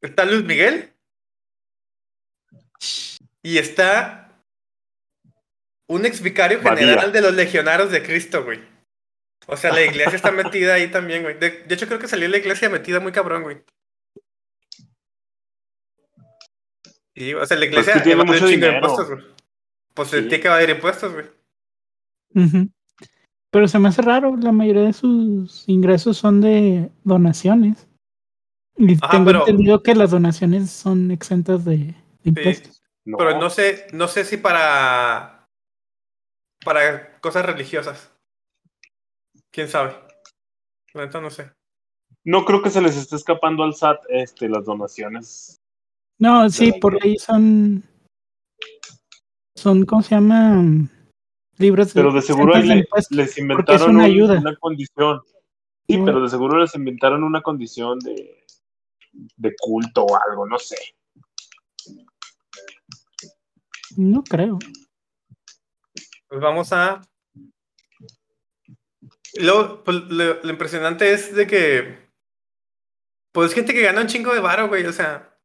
está 0.00 0.24
Luis 0.24 0.44
Miguel 0.44 0.92
y 3.42 3.58
está 3.58 4.32
un 5.88 6.06
ex 6.06 6.20
vicario 6.22 6.60
general 6.62 7.12
de 7.12 7.20
los 7.20 7.34
legionarios 7.34 7.90
de 7.90 8.02
Cristo, 8.02 8.44
güey. 8.44 8.60
O 9.46 9.56
sea, 9.56 9.72
la 9.72 9.82
iglesia 9.82 10.14
está 10.14 10.30
metida 10.30 10.74
ahí 10.74 10.90
también, 10.90 11.22
güey. 11.22 11.36
De, 11.38 11.50
de 11.64 11.74
hecho, 11.74 11.86
creo 11.86 11.98
que 11.98 12.06
salió 12.06 12.28
la 12.28 12.36
iglesia 12.36 12.68
metida 12.68 13.00
muy 13.00 13.10
cabrón, 13.10 13.42
güey. 13.42 13.62
Y, 17.14 17.34
o 17.34 17.44
sea, 17.44 17.56
la 17.56 17.62
Pues 17.62 17.70
iglesia 17.72 17.94
que 17.94 18.00
tiene 18.00 18.24
mucho 18.24 18.38
chingo 18.38 18.48
de 18.50 18.54
dinero. 18.56 18.74
impuestos, 18.76 19.08
güey. 19.10 19.24
Pues 19.94 20.08
Sí. 20.10 20.16
tiene 20.20 20.40
que 20.40 20.46
evadir 20.46 20.70
impuestos, 20.70 21.12
güey. 21.12 21.26
Pero 23.50 23.66
se 23.66 23.78
me 23.80 23.88
hace 23.88 24.02
raro, 24.02 24.36
la 24.36 24.52
mayoría 24.52 24.82
de 24.84 24.92
sus 24.92 25.68
ingresos 25.68 26.16
son 26.16 26.40
de 26.40 26.88
donaciones. 27.02 27.88
Y 28.76 28.94
Ajá, 28.94 29.10
tengo 29.10 29.24
pero- 29.26 29.40
entendido 29.40 29.82
que 29.82 29.94
las 29.94 30.10
donaciones 30.10 30.70
son 30.70 31.10
exentas 31.10 31.64
de, 31.64 31.76
de 31.76 31.94
impuestos. 32.24 32.82
No. 33.04 33.16
Pero 33.18 33.38
no 33.40 33.50
sé, 33.50 33.86
no 33.92 34.08
sé 34.08 34.24
si 34.24 34.36
para. 34.36 35.46
para 36.64 37.18
cosas 37.20 37.44
religiosas. 37.46 38.12
¿Quién 39.50 39.68
sabe? 39.68 39.94
No 40.94 41.30
sé. 41.30 41.50
No 42.24 42.44
creo 42.44 42.62
que 42.62 42.70
se 42.70 42.80
les 42.82 42.96
esté 42.96 43.16
escapando 43.16 43.62
al 43.64 43.74
SAT 43.74 44.00
este, 44.10 44.48
las 44.48 44.64
donaciones. 44.64 45.56
No, 46.18 46.48
sí, 46.50 46.72
por 46.72 46.98
ahí 47.02 47.16
son. 47.18 47.82
Son, 49.56 49.84
¿cómo 49.84 50.02
se 50.02 50.14
llama? 50.14 50.62
Libros 51.58 51.92
Pero 51.92 52.12
de 52.12 52.22
seguro 52.22 52.54
ahí 52.54 52.66
le- 52.66 52.88
les 53.10 53.30
es 53.32 53.38
inventaron 53.38 53.90
una 53.90 54.04
un- 54.04 54.10
ayuda. 54.10 54.38
una 54.38 54.56
condición. 54.56 55.20
Sí, 55.88 55.96
No. 55.98 56.04
pero 56.04 56.22
de 56.22 56.28
seguro 56.28 56.58
les 56.58 56.74
inventaron 56.74 57.24
una 57.24 57.42
condición 57.42 57.98
de, 58.00 58.39
de 59.12 59.54
culto 59.58 60.04
o 60.04 60.16
algo, 60.16 60.46
no 60.46 60.58
sé. 60.58 60.76
No 63.96 64.22
creo. 64.22 64.58
Pues 66.28 66.40
vamos 66.40 66.72
a. 66.72 67.00
Luego, 69.38 69.84
pues, 69.84 69.96
lo, 70.08 70.42
lo 70.42 70.50
impresionante 70.50 71.12
es 71.12 71.34
de 71.34 71.46
que. 71.46 72.10
Pues 73.32 73.54
gente 73.54 73.72
que 73.72 73.82
gana 73.82 74.00
un 74.00 74.06
chingo 74.08 74.34
de 74.34 74.40
varo, 74.40 74.68
güey. 74.68 74.86
O 74.86 74.92
sea. 74.92 75.36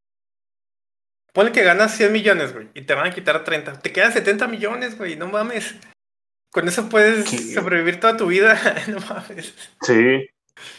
ponle 1.33 1.51
que 1.51 1.63
ganas 1.63 1.95
100 1.95 2.11
millones, 2.13 2.53
güey, 2.53 2.69
y 2.73 2.83
te 2.83 2.93
van 2.93 3.07
a 3.07 3.13
quitar 3.13 3.43
30. 3.43 3.79
Te 3.79 3.91
quedan 3.91 4.13
70 4.13 4.47
millones, 4.47 4.97
güey, 4.97 5.15
no 5.15 5.27
mames. 5.27 5.75
Con 6.51 6.67
eso 6.67 6.87
puedes 6.87 7.27
Sí. 7.29 7.53
sobrevivir 7.53 7.99
toda 7.99 8.15
tu 8.15 8.27
vida, 8.27 8.55
no 8.87 8.99
mames. 9.01 9.53
Sí, 9.81 10.25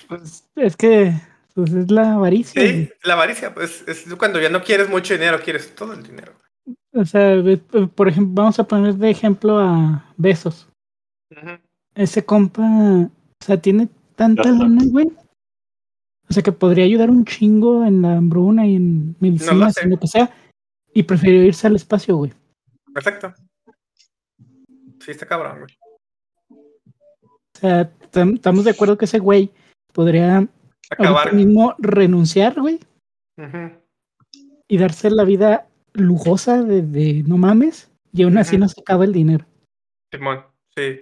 Pues 0.09 0.49
es 0.57 0.77
que 0.77 1.13
pues 1.57 1.73
es 1.73 1.91
la 1.91 2.15
avaricia. 2.15 2.61
Sí, 2.61 2.69
güey. 2.73 2.93
la 3.05 3.15
avaricia, 3.15 3.55
pues 3.55 3.83
es 3.89 4.05
cuando 4.17 4.39
ya 4.41 4.51
no 4.51 4.63
quieres 4.63 4.91
mucho 4.91 5.15
dinero, 5.15 5.41
quieres 5.43 5.75
todo 5.75 5.95
el 5.95 6.03
dinero. 6.03 6.33
O 6.93 7.05
sea, 7.05 7.35
por 7.95 8.09
ejemplo, 8.09 8.35
vamos 8.43 8.59
a 8.59 8.65
poner 8.65 8.95
de 8.95 9.09
ejemplo 9.11 9.59
a 9.59 10.05
Besos. 10.19 10.69
Ese 11.95 12.25
compa, 12.25 12.63
o 12.63 13.11
sea, 13.45 13.57
tiene 13.57 13.89
tanta 14.17 14.51
lana, 14.51 14.83
güey. 14.91 15.07
O 16.29 16.33
sea, 16.33 16.43
que 16.43 16.53
podría 16.53 16.85
ayudar 16.85 17.09
un 17.09 17.25
chingo 17.25 17.85
en 17.87 18.03
la 18.03 18.17
hambruna 18.17 18.67
y 18.67 18.77
en 18.77 19.17
medicinas 19.21 19.75
sé. 19.75 19.87
y 19.87 19.91
lo 19.91 19.99
que 19.99 20.07
sea. 20.09 20.31
Y 20.93 21.05
prefirió 21.05 21.43
irse 21.43 21.67
al 21.69 21.77
espacio, 21.77 22.17
güey. 22.17 22.33
Exacto. 22.95 23.33
Sí, 25.01 25.11
está 25.11 25.27
cabrón, 25.27 25.61
güey. 25.61 25.79
O 26.51 27.59
sea, 27.59 27.91
tam- 28.13 28.35
estamos 28.35 28.65
de 28.65 28.73
acuerdo 28.73 28.99
que 28.99 29.05
ese 29.07 29.19
güey 29.19 29.51
podría 29.93 30.47
Acabar. 30.91 31.33
mismo 31.33 31.75
renunciar, 31.79 32.61
güey, 32.61 32.81
y 34.69 34.79
darse 34.79 35.11
la 35.11 35.25
vida 35.25 35.67
lujosa 35.93 36.63
de, 36.63 36.83
de 36.83 37.23
no 37.27 37.39
mames, 37.39 37.91
y 38.13 38.23
aún 38.23 38.39
así 38.39 38.59
no 38.59 38.69
se 38.69 38.81
acaba 38.81 39.05
el 39.05 39.13
dinero. 39.13 39.47
Simón, 40.13 40.45
sí. 40.77 41.01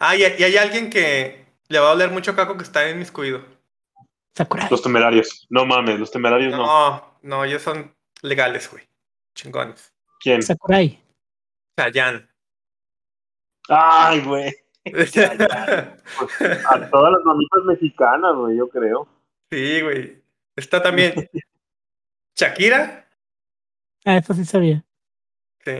Ah, 0.00 0.16
y, 0.16 0.20
y 0.20 0.42
hay 0.44 0.56
alguien 0.56 0.90
que 0.90 1.46
le 1.68 1.78
va 1.78 1.88
a 1.88 1.92
doler 1.92 2.10
mucho 2.10 2.36
caco 2.36 2.56
que 2.56 2.64
está 2.64 2.88
inmiscuido. 2.90 3.42
Sakurai. 4.36 4.68
los 4.70 4.82
temerarios. 4.82 5.46
No 5.50 5.66
mames, 5.66 5.98
los 5.98 6.10
temerarios 6.10 6.52
no. 6.52 6.64
No, 6.64 7.18
no, 7.22 7.44
ellos 7.44 7.62
son 7.62 7.94
legales, 8.22 8.70
güey. 8.70 8.84
Chingones. 9.34 9.92
¿Quién? 10.20 10.42
Sakurai. 10.42 11.02
Chayanne. 11.76 12.28
Ay, 13.68 14.20
güey. 14.20 14.54
A 14.96 16.90
todas 16.90 17.12
las 17.12 17.24
mamitas 17.24 17.64
mexicanas, 17.64 18.34
güey, 18.36 18.56
yo 18.56 18.68
creo. 18.68 19.08
sí, 19.50 19.80
güey. 19.82 20.22
Está 20.56 20.82
también 20.82 21.14
Shakira. 22.36 23.08
Ah, 24.04 24.16
eso 24.16 24.34
sí 24.34 24.44
sabía. 24.44 24.84
Sí. 25.64 25.72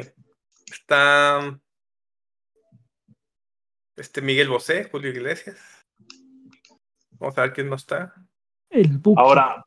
Está 0.71 1.59
este 3.97 4.23
Miguel 4.23 4.49
Bosé, 4.49 4.85
Julio 4.91 5.11
Iglesias. 5.11 5.57
Vamos 7.19 7.37
a 7.39 7.43
ver 7.43 7.53
quién 7.53 7.69
no 7.69 7.75
está. 7.77 8.15
El 8.71 8.99
Buki. 8.99 9.21
Ahora, 9.21 9.65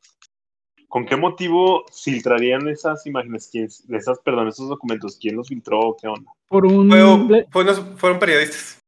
¿con 0.88 1.04
qué 1.04 1.16
motivo 1.16 1.84
filtrarían 1.92 2.66
esas 2.68 3.04
imágenes? 3.06 3.48
¿Quién, 3.52 3.64
esas, 3.90 4.18
perdón, 4.20 4.48
esos 4.48 4.68
documentos? 4.68 5.18
¿Quién 5.20 5.36
los 5.36 5.48
filtró? 5.48 5.96
¿Qué 6.00 6.08
onda? 6.08 6.30
por 6.48 6.64
un. 6.66 6.88
Fue- 7.28 7.46
fue 7.50 7.62
unos- 7.64 7.82
fueron 7.98 8.18
periodistas. 8.18 8.81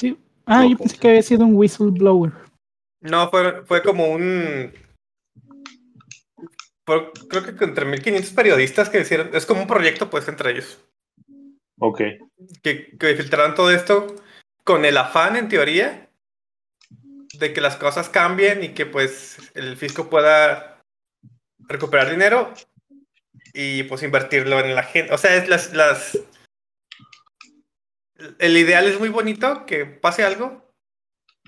Sí. 0.00 0.18
Ah, 0.46 0.64
yo 0.66 0.76
pensé 0.78 0.96
que 0.98 1.08
había 1.08 1.22
sido 1.22 1.44
un 1.44 1.54
whistleblower. 1.54 2.32
No, 3.02 3.28
fue, 3.30 3.62
fue 3.66 3.82
como 3.82 4.06
un. 4.10 4.72
fue- 6.86 7.10
creo 7.28 7.44
que 7.56 7.64
entre 7.64 7.84
1500 7.84 8.32
periodistas 8.32 8.88
que 8.88 9.00
hicieron. 9.00 9.30
Es 9.34 9.44
como 9.46 9.60
un 9.62 9.66
proyecto, 9.66 10.08
pues, 10.10 10.26
entre 10.28 10.52
ellos. 10.52 10.78
Ok. 11.78 12.00
Que, 12.62 12.96
que 12.98 13.14
filtraron 13.14 13.54
todo 13.54 13.70
esto 13.70 14.16
con 14.64 14.84
el 14.84 14.96
afán, 14.96 15.36
en 15.36 15.48
teoría, 15.48 16.08
de 17.38 17.52
que 17.52 17.60
las 17.60 17.76
cosas 17.76 18.08
cambien 18.08 18.64
y 18.64 18.70
que, 18.70 18.86
pues, 18.86 19.38
el 19.54 19.76
fisco 19.76 20.08
pueda 20.10 20.82
recuperar 21.68 22.10
dinero 22.10 22.52
y, 23.52 23.82
pues, 23.84 24.02
invertirlo 24.02 24.60
en 24.60 24.74
la 24.74 24.82
gente. 24.82 25.12
O 25.12 25.18
sea, 25.18 25.36
es 25.36 25.48
las. 25.48 25.72
las 25.74 26.18
el 28.38 28.56
ideal 28.56 28.86
es 28.86 28.98
muy 28.98 29.08
bonito, 29.08 29.64
que 29.66 29.86
pase 29.86 30.24
algo. 30.24 30.70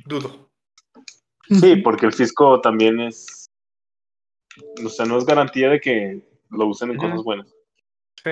Dudo. 0.05 0.51
Sí, 1.49 1.77
porque 1.77 2.07
el 2.07 2.13
fisco 2.13 2.61
también 2.61 3.01
es. 3.01 3.47
O 4.85 4.89
sea, 4.89 5.07
no 5.07 5.19
es 5.19 5.25
garantía 5.25 5.69
de 5.71 5.81
que 5.81 6.23
lo 6.51 6.67
usen 6.67 6.91
en 6.91 6.97
cosas 6.99 7.23
buenas. 7.23 7.49
Sí. 8.23 8.31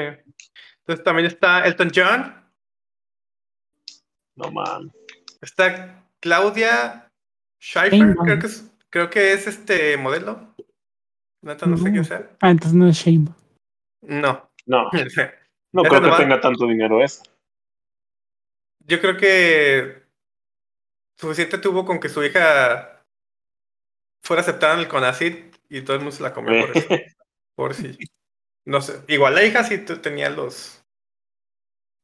Entonces 0.81 1.05
también 1.05 1.26
está 1.26 1.64
Elton 1.66 1.90
John, 1.94 2.35
No 4.37 4.50
mames. 4.50 4.92
está 5.40 6.05
Claudia 6.20 7.11
Schiffer, 7.61 7.90
Sheinbaum. 7.92 8.24
creo 8.26 8.38
que 8.38 8.46
es, 8.46 8.72
creo 8.90 9.11
que 9.11 9.33
es 9.33 9.46
este 9.46 9.96
modelo. 9.96 10.55
Neta, 11.42 11.66
no 11.66 11.76
sé 11.76 11.85
No. 11.85 11.90
quién 11.92 12.05
sea. 12.05 12.31
Ah, 12.40 12.50
entonces 12.50 12.74
no 12.74 12.87
es 12.88 12.96
Shane. 12.96 13.29
No. 14.03 14.50
No, 14.66 14.85
no 15.72 15.83
creo 15.83 16.03
que 16.03 16.11
tenga 16.22 16.40
tanto 16.40 16.66
dinero 16.66 17.03
esa. 17.03 17.22
Yo 18.90 19.00
creo 19.00 19.16
que 19.16 20.03
suficiente 21.16 21.59
tuvo 21.59 21.85
con 21.85 22.00
que 22.00 22.09
su 22.09 22.24
hija 22.24 23.05
fuera 24.24 24.42
aceptada 24.42 24.74
en 24.74 24.81
el 24.81 24.88
CONACYT 24.88 25.55
y 25.68 25.83
todo 25.83 25.94
el 25.94 26.03
mundo 26.03 26.16
se 26.16 26.22
la 26.24 26.35
comió 26.35 26.66
por 26.66 26.76
eso. 26.76 26.88
Por 27.55 27.74
si. 27.74 27.96
No 28.66 28.81
sé. 28.81 29.00
Igual 29.07 29.37
la 29.37 29.44
hija 29.44 29.62
sí 29.62 29.79
tenía 29.79 30.29
los. 30.29 30.83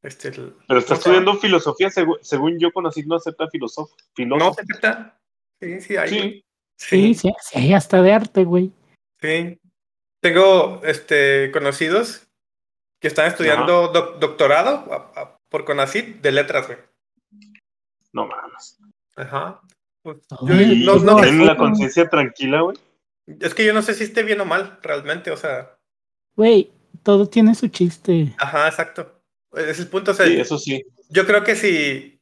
Este. 0.03 0.29
el- 0.29 0.55
Pero 0.69 0.79
está 0.81 0.95
estudiando 0.95 1.35
filosofía, 1.35 1.89
segu- 1.89 2.19
según 2.23 2.59
yo 2.61 2.73
conocí, 2.73 3.03
no 3.05 3.17
acepta 3.17 3.49
filósofo. 3.51 3.97
No, 4.19 4.55
se 4.55 4.61
acepta. 4.63 5.21
Sí, 5.61 5.81
sí, 5.81 5.97
hay. 5.97 6.09
Sí, 6.09 6.43
Sí, 6.79 7.15
sí, 7.15 7.33
sí, 7.41 7.59
hay 7.59 7.73
hasta 7.73 8.03
de 8.03 8.13
arte, 8.13 8.45
güey. 8.45 8.71
Sí. 9.21 9.59
Tengo 10.23 10.83
este, 10.85 11.51
conocidos 11.51 12.29
que 13.01 13.09
están 13.09 13.27
estudiando 13.29 13.89
doc- 13.89 14.19
doctorado 14.19 14.93
a- 14.93 15.13
a- 15.21 15.36
por 15.49 15.65
CONACYT 15.65 16.21
de 16.21 16.33
letras, 16.33 16.67
güey. 16.67 16.79
no 18.13 18.27
mames. 18.27 18.79
Ajá. 19.17 19.61
Pues, 20.03 20.19
yo 20.43 20.55
Ay, 20.55 20.85
no- 20.85 20.93
pues 20.93 21.03
no- 21.05 21.15
no, 21.17 21.21
Ten 21.21 21.47
la 21.47 21.57
conciencia 21.57 22.09
tranquila, 22.09 22.61
güey. 22.63 22.79
es 23.27 23.55
que 23.55 23.65
yo 23.65 23.73
no 23.75 23.83
sé 23.83 23.95
si 23.95 24.05
esté 24.05 24.23
bien 24.23 24.41
o 24.41 24.45
mal, 24.45 24.79
realmente. 24.83 25.31
O 25.31 25.37
sea, 25.37 25.77
Güey, 26.37 26.73
todo 27.03 27.29
tiene 27.29 27.55
su 27.55 27.69
chiste. 27.69 28.35
ajá, 28.39 28.69
exacto. 28.69 29.23
Es 29.53 29.79
el 29.81 29.89
punto. 29.89 30.11
O 30.13 30.15
sea, 30.15 30.27
Sí, 30.27 30.41
eso 30.41 30.59
sí. 30.59 30.85
yo 31.11 31.27
creo 31.27 31.43
que 31.45 31.57
sí. 31.57 32.21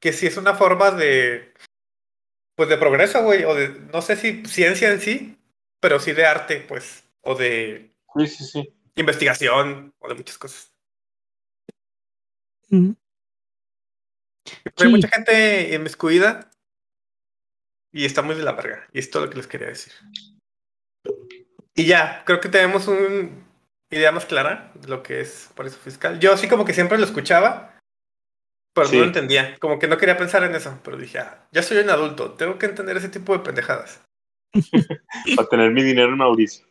Que 0.00 0.12
sí 0.12 0.26
es 0.26 0.36
una 0.36 0.54
forma 0.54 0.90
de. 0.92 1.52
Pues 2.56 2.68
de 2.68 2.78
progreso, 2.78 3.22
güey. 3.24 3.44
O 3.44 3.54
de. 3.54 3.68
No 3.92 4.00
sé 4.02 4.16
si 4.16 4.44
ciencia 4.46 4.90
en 4.92 5.00
sí, 5.00 5.36
pero 5.80 5.98
sí 6.00 6.12
de 6.12 6.24
arte, 6.26 6.64
pues. 6.68 7.04
O 7.22 7.34
de 7.34 7.90
Sí, 8.16 8.26
sí, 8.28 8.44
sí. 8.44 8.74
investigación, 8.96 9.92
o 9.98 10.08
de 10.08 10.14
muchas 10.14 10.38
cosas. 10.38 10.72
Mm. 12.70 12.90
Hay 14.64 14.72
Sí. 14.76 14.88
mucha 14.88 15.08
gente 15.08 15.74
inmiscuida 15.74 16.50
y 17.92 18.04
está 18.04 18.22
muy 18.22 18.34
de 18.34 18.42
la 18.42 18.52
verga. 18.52 18.86
Y 18.92 18.98
es 18.98 19.10
todo 19.10 19.24
lo 19.24 19.30
que 19.30 19.36
les 19.36 19.46
quería 19.46 19.68
decir. 19.68 19.92
Y 21.74 21.86
ya, 21.86 22.22
creo 22.24 22.40
que 22.40 22.48
tenemos 22.48 22.88
una 22.88 23.30
idea 23.90 24.12
más 24.12 24.26
clara 24.26 24.72
de 24.74 24.88
lo 24.88 25.02
que 25.02 25.20
es 25.20 25.50
por 25.54 25.66
eso 25.66 25.78
fiscal. 25.78 26.18
Yo 26.18 26.36
sí 26.36 26.48
como 26.48 26.64
que 26.64 26.74
siempre 26.74 26.98
lo 26.98 27.04
escuchaba, 27.04 27.78
pero 28.74 28.88
Sí. 28.88 28.96
no 28.96 29.02
lo 29.02 29.06
entendía. 29.08 29.58
Como 29.58 29.78
que 29.78 29.86
no 29.88 29.96
quería 29.98 30.16
pensar 30.16 30.42
en 30.44 30.54
eso, 30.54 30.78
pero 30.82 30.96
dije, 30.96 31.18
ah, 31.18 31.46
ya 31.52 31.62
soy 31.62 31.78
un 31.78 31.90
adulto, 31.90 32.34
tengo 32.34 32.58
que 32.58 32.66
entender 32.66 32.96
ese 32.96 33.08
tipo 33.08 33.32
de 33.32 33.44
pendejadas. 33.44 34.02
Para 35.36 35.48
tener 35.48 35.70
mi 35.72 35.82
dinero 35.82 36.08
en 36.08 36.16
Mauricio. 36.18 36.66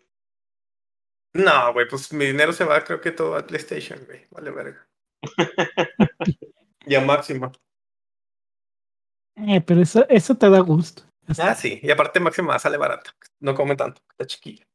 No, 1.34 1.72
güey, 1.74 1.88
pues 1.88 2.12
mi 2.14 2.26
dinero 2.26 2.52
se 2.52 2.64
va 2.64 2.84
creo 2.84 3.00
que 3.00 3.12
todo 3.12 3.36
a 3.36 3.46
PlayStation, 3.46 4.04
güey. 4.06 4.26
Vale 4.32 4.50
verga. 4.52 4.87
y 6.86 6.96
a 6.96 7.02
máximo. 7.02 7.52
Eh, 9.36 9.62
pero 9.62 9.82
eso, 9.82 10.08
eso 10.10 10.36
te 10.36 10.50
da 10.50 10.60
gusto. 10.60 11.04
Ah, 11.40 11.54
sí. 11.54 11.80
Y 11.84 11.92
aparte 11.92 12.20
máxima 12.20 12.58
sale 12.58 12.78
barata. 12.78 13.14
No 13.40 13.54
come 13.54 13.76
tanto, 13.76 14.02
está 14.12 14.26
chiquilla. 14.26 14.66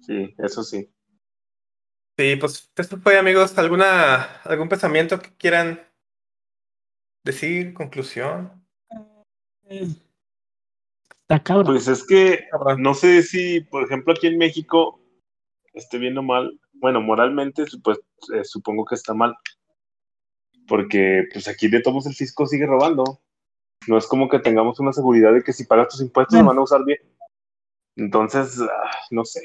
Sí, 0.00 0.34
eso 0.38 0.62
sí. 0.62 0.90
Sí, 2.18 2.36
pues 2.36 2.70
esto 2.76 2.98
fue, 2.98 3.18
amigos. 3.18 3.56
¿Alguna, 3.58 4.40
algún 4.42 4.68
pensamiento 4.68 5.18
que 5.20 5.34
quieran 5.36 5.80
decir? 7.24 7.72
¿Conclusión? 7.72 8.64
Eh, 9.64 9.88
Está 11.22 11.42
cabrón. 11.42 11.66
Pues 11.66 11.88
es 11.88 12.06
que 12.06 12.46
no 12.78 12.94
sé 12.94 13.22
si, 13.22 13.60
por 13.62 13.84
ejemplo, 13.84 14.12
aquí 14.12 14.26
en 14.26 14.38
México 14.38 15.00
esté 15.72 15.98
bien 15.98 16.18
o 16.18 16.22
mal. 16.22 16.60
Bueno, 16.82 17.00
moralmente, 17.00 17.64
pues 17.82 17.98
eh, 18.34 18.44
supongo 18.44 18.84
que 18.84 18.96
está 18.96 19.14
mal. 19.14 19.34
Porque 20.66 21.22
pues 21.32 21.46
aquí 21.48 21.68
de 21.68 21.80
todos 21.80 22.06
el 22.06 22.14
fisco 22.14 22.46
sigue 22.46 22.66
robando. 22.66 23.20
No 23.86 23.96
es 23.96 24.06
como 24.06 24.28
que 24.28 24.38
tengamos 24.40 24.78
una 24.80 24.92
seguridad 24.92 25.32
de 25.32 25.42
que 25.42 25.52
si 25.52 25.64
pagas 25.64 25.88
tus 25.88 26.00
impuestos 26.02 26.34
Bueno. 26.34 26.44
lo 26.44 26.48
van 26.50 26.58
a 26.58 26.62
usar 26.64 26.84
bien. 26.84 26.98
Entonces, 27.96 28.60
ah, 28.60 28.90
no 29.10 29.24
sé. 29.24 29.42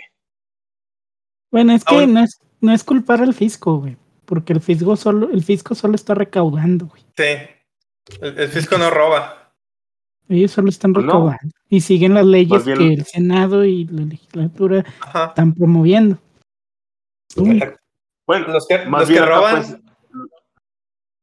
Bueno, 1.52 1.74
es 1.74 1.84
que 1.86 2.08
no 2.08 2.22
es, 2.22 2.40
no 2.60 2.74
es 2.74 2.84
culpar 2.84 3.22
al 3.22 3.34
fisco, 3.34 3.78
güey. 3.78 3.98
Porque 4.26 4.54
el 4.54 4.60
fisco 4.62 4.96
solo, 4.96 5.30
el 5.32 5.44
fisco 5.44 5.76
solo 5.76 5.96
está 5.96 6.14
recaudando, 6.16 6.88
güey. 6.88 7.04
Sí. 7.16 8.18
El, 8.22 8.38
el 8.40 8.50
fisco 8.50 8.78
no 8.78 8.90
roba. 8.90 9.54
Ellos 10.30 10.52
solo 10.52 10.70
están 10.70 10.92
Pues 10.94 11.06
no. 11.06 11.12
recaudando 11.14 11.54
y 11.70 11.82
siguen 11.82 12.14
las 12.14 12.26
leyes 12.26 12.64
que 12.64 12.72
el 12.74 13.06
Senado 13.06 13.64
y 13.64 13.86
la 13.86 14.04
legislatura 14.06 14.84
Ajá. 15.02 15.26
están 15.28 15.54
promoviendo. 15.54 16.18
Bueno, 17.36 18.47
Los 18.47 18.67
que, 18.67 18.86
más 18.86 19.01
los 19.01 19.09
bien 19.09 19.23
que 19.23 19.30
roban 19.30 19.55
pues, 19.55 19.78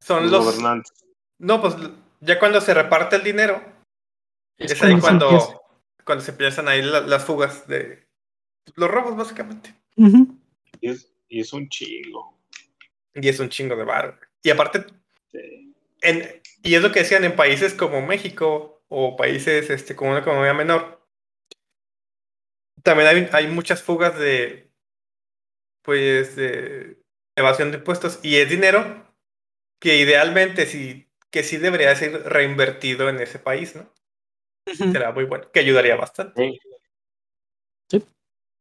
son 0.01 0.31
los 0.31 0.45
gobernantes. 0.45 0.93
No, 1.39 1.61
pues 1.61 1.75
ya 2.21 2.39
cuando 2.39 2.61
se 2.61 2.73
reparte 2.75 3.17
el 3.17 3.25
dinero, 3.25 3.63
es 4.59 4.73
es 4.73 4.83
ahí 4.83 4.99
cuando 5.01 5.29
se 5.29 5.35
empieza. 5.37 5.61
cuando, 6.05 6.25
se 6.25 6.31
empiezan 6.31 6.69
ahí 6.69 6.83
la- 6.83 7.01
las 7.01 7.25
fugas 7.25 7.67
de 7.67 8.07
los 8.77 8.91
robos, 8.91 9.17
básicamente. 9.17 9.75
Y 9.97 10.89
es, 10.91 11.13
y 11.29 11.41
es 11.41 11.53
un 11.53 11.69
chingo. 11.69 12.39
Y 13.15 13.29
es 13.29 13.39
un 13.41 13.49
chingo 13.49 13.77
de 13.77 13.85
bar. 13.85 14.19
Y 14.43 14.51
aparte, 14.51 14.85
Sí. 15.33 15.75
en, 16.03 16.41
y 16.63 16.75
es 16.75 16.83
lo 16.83 16.93
que 16.93 17.01
decían 17.01 17.25
en 17.25 17.35
países 17.37 17.75
como 17.75 18.01
México 18.01 18.83
o 18.89 19.17
países 19.17 19.69
este, 19.71 19.97
con 19.97 20.09
una 20.09 20.21
economía 20.21 20.55
menor. 20.55 21.05
También 22.83 23.09
hay, 23.09 23.29
hay 23.33 23.47
muchas 23.53 23.83
fugas 23.83 24.17
de, 24.19 24.71
pues, 25.85 26.35
de 26.35 26.99
evasión 27.37 27.71
de 27.71 27.79
impuestos. 27.79 28.19
Y 28.23 28.37
es 28.37 28.49
dinero 28.49 29.07
que 29.81 29.99
idealmente 29.99 30.67
sí, 30.67 31.09
que 31.31 31.43
sí 31.45 31.59
debería 31.59 31.95
ser 31.95 32.25
reinvertido 32.25 33.09
en 33.09 33.21
ese 33.21 33.39
país, 33.39 33.77
¿no? 33.77 33.93
Será 34.93 35.13
muy 35.13 35.25
bueno, 35.25 35.51
que 35.53 35.61
ayudaría 35.61 35.95
bastante. 35.97 36.59
Sí. 37.91 38.03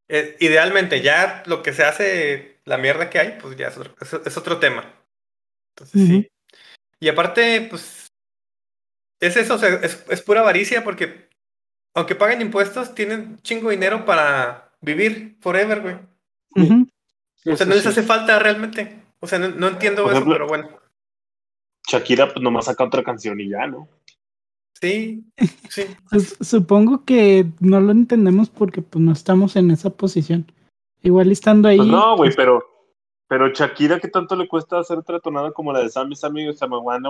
Eh, 0.08 0.36
idealmente, 0.40 1.00
ya 1.00 1.42
lo 1.46 1.62
que 1.62 1.72
se 1.72 1.82
hace, 1.84 2.60
la 2.66 2.76
mierda 2.76 3.08
que 3.08 3.18
hay, 3.18 3.38
pues 3.40 3.56
ya 3.56 3.68
es 3.68 3.78
otro, 3.78 3.94
es- 4.00 4.12
es 4.26 4.36
otro 4.36 4.58
tema. 4.60 4.84
Entonces, 5.70 6.06
sí. 6.06 6.28
Y 7.00 7.08
aparte, 7.08 7.66
pues, 7.70 8.12
es 9.20 9.36
eso, 9.36 9.54
o 9.54 9.58
sea, 9.58 9.70
es, 9.82 10.04
es 10.10 10.20
pura 10.20 10.40
avaricia 10.40 10.84
porque, 10.84 11.28
aunque 11.94 12.14
paguen 12.14 12.42
impuestos, 12.42 12.94
tienen 12.94 13.38
chingo 13.40 13.70
dinero 13.70 14.04
para 14.04 14.72
vivir 14.82 15.36
forever, 15.40 15.80
güey. 15.80 15.96
Ujú. 16.56 16.86
O 17.46 17.56
sea, 17.56 17.66
no 17.66 17.74
les 17.74 17.86
hace 17.86 18.02
falta 18.02 18.38
realmente. 18.38 19.02
O 19.20 19.26
sea, 19.26 19.38
no, 19.38 19.48
no 19.48 19.68
entiendo 19.68 20.02
Por 20.02 20.12
eso, 20.12 20.20
ejemplo- 20.20 20.34
pero 20.34 20.46
bueno. 20.48 20.68
Shakira, 21.86 22.32
pues 22.32 22.42
nomás 22.42 22.64
saca 22.66 22.84
otra 22.84 23.02
canción 23.02 23.38
y 23.40 23.50
ya, 23.50 23.66
¿no? 23.66 23.88
Sí, 24.80 25.24
sí. 25.68 25.82
Pues, 26.10 26.36
supongo 26.40 27.04
que 27.04 27.46
no 27.60 27.80
lo 27.80 27.92
entendemos 27.92 28.48
porque 28.50 28.82
pues 28.82 29.04
no 29.04 29.12
estamos 29.12 29.56
en 29.56 29.70
esa 29.70 29.90
posición. 29.90 30.50
Igual 31.02 31.30
estando 31.32 31.68
ahí. 31.68 31.76
Pues 31.76 31.88
no, 31.88 32.16
güey, 32.16 32.32
pero, 32.34 32.64
pero 33.28 33.48
Shakira, 33.48 34.00
¿qué 34.00 34.08
tanto 34.08 34.34
le 34.36 34.48
cuesta 34.48 34.78
hacer 34.78 34.96
otra 34.98 35.20
tonada 35.20 35.52
como 35.52 35.72
la 35.72 35.80
de 35.80 35.90
Sammy 35.90 36.16
Sammy 36.16 36.46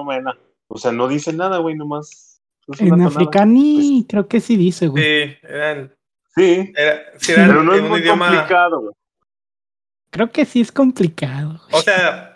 Mena? 0.06 0.36
O 0.66 0.78
sea, 0.78 0.90
no 0.90 1.06
dice 1.06 1.32
nada, 1.32 1.58
güey, 1.58 1.76
nomás. 1.76 2.40
es 2.66 2.80
una 2.80 2.94
en 2.96 3.02
africani 3.02 4.04
creo 4.08 4.26
que 4.26 4.40
sí 4.40 4.56
dice, 4.56 4.88
güey. 4.88 5.04
Sí, 5.04 5.36
eran, 5.42 5.94
Sí, 6.36 6.72
era, 6.74 7.02
sí 7.18 7.32
pero 7.36 7.62
no 7.62 7.74
es 7.74 7.82
un 7.82 7.88
muy 7.90 8.00
idioma. 8.00 8.26
complicado, 8.28 8.80
güey. 8.80 8.94
Creo 10.14 10.30
que 10.30 10.44
sí 10.44 10.60
es 10.60 10.70
complicado. 10.70 11.60
O 11.72 11.80
sea, 11.82 12.32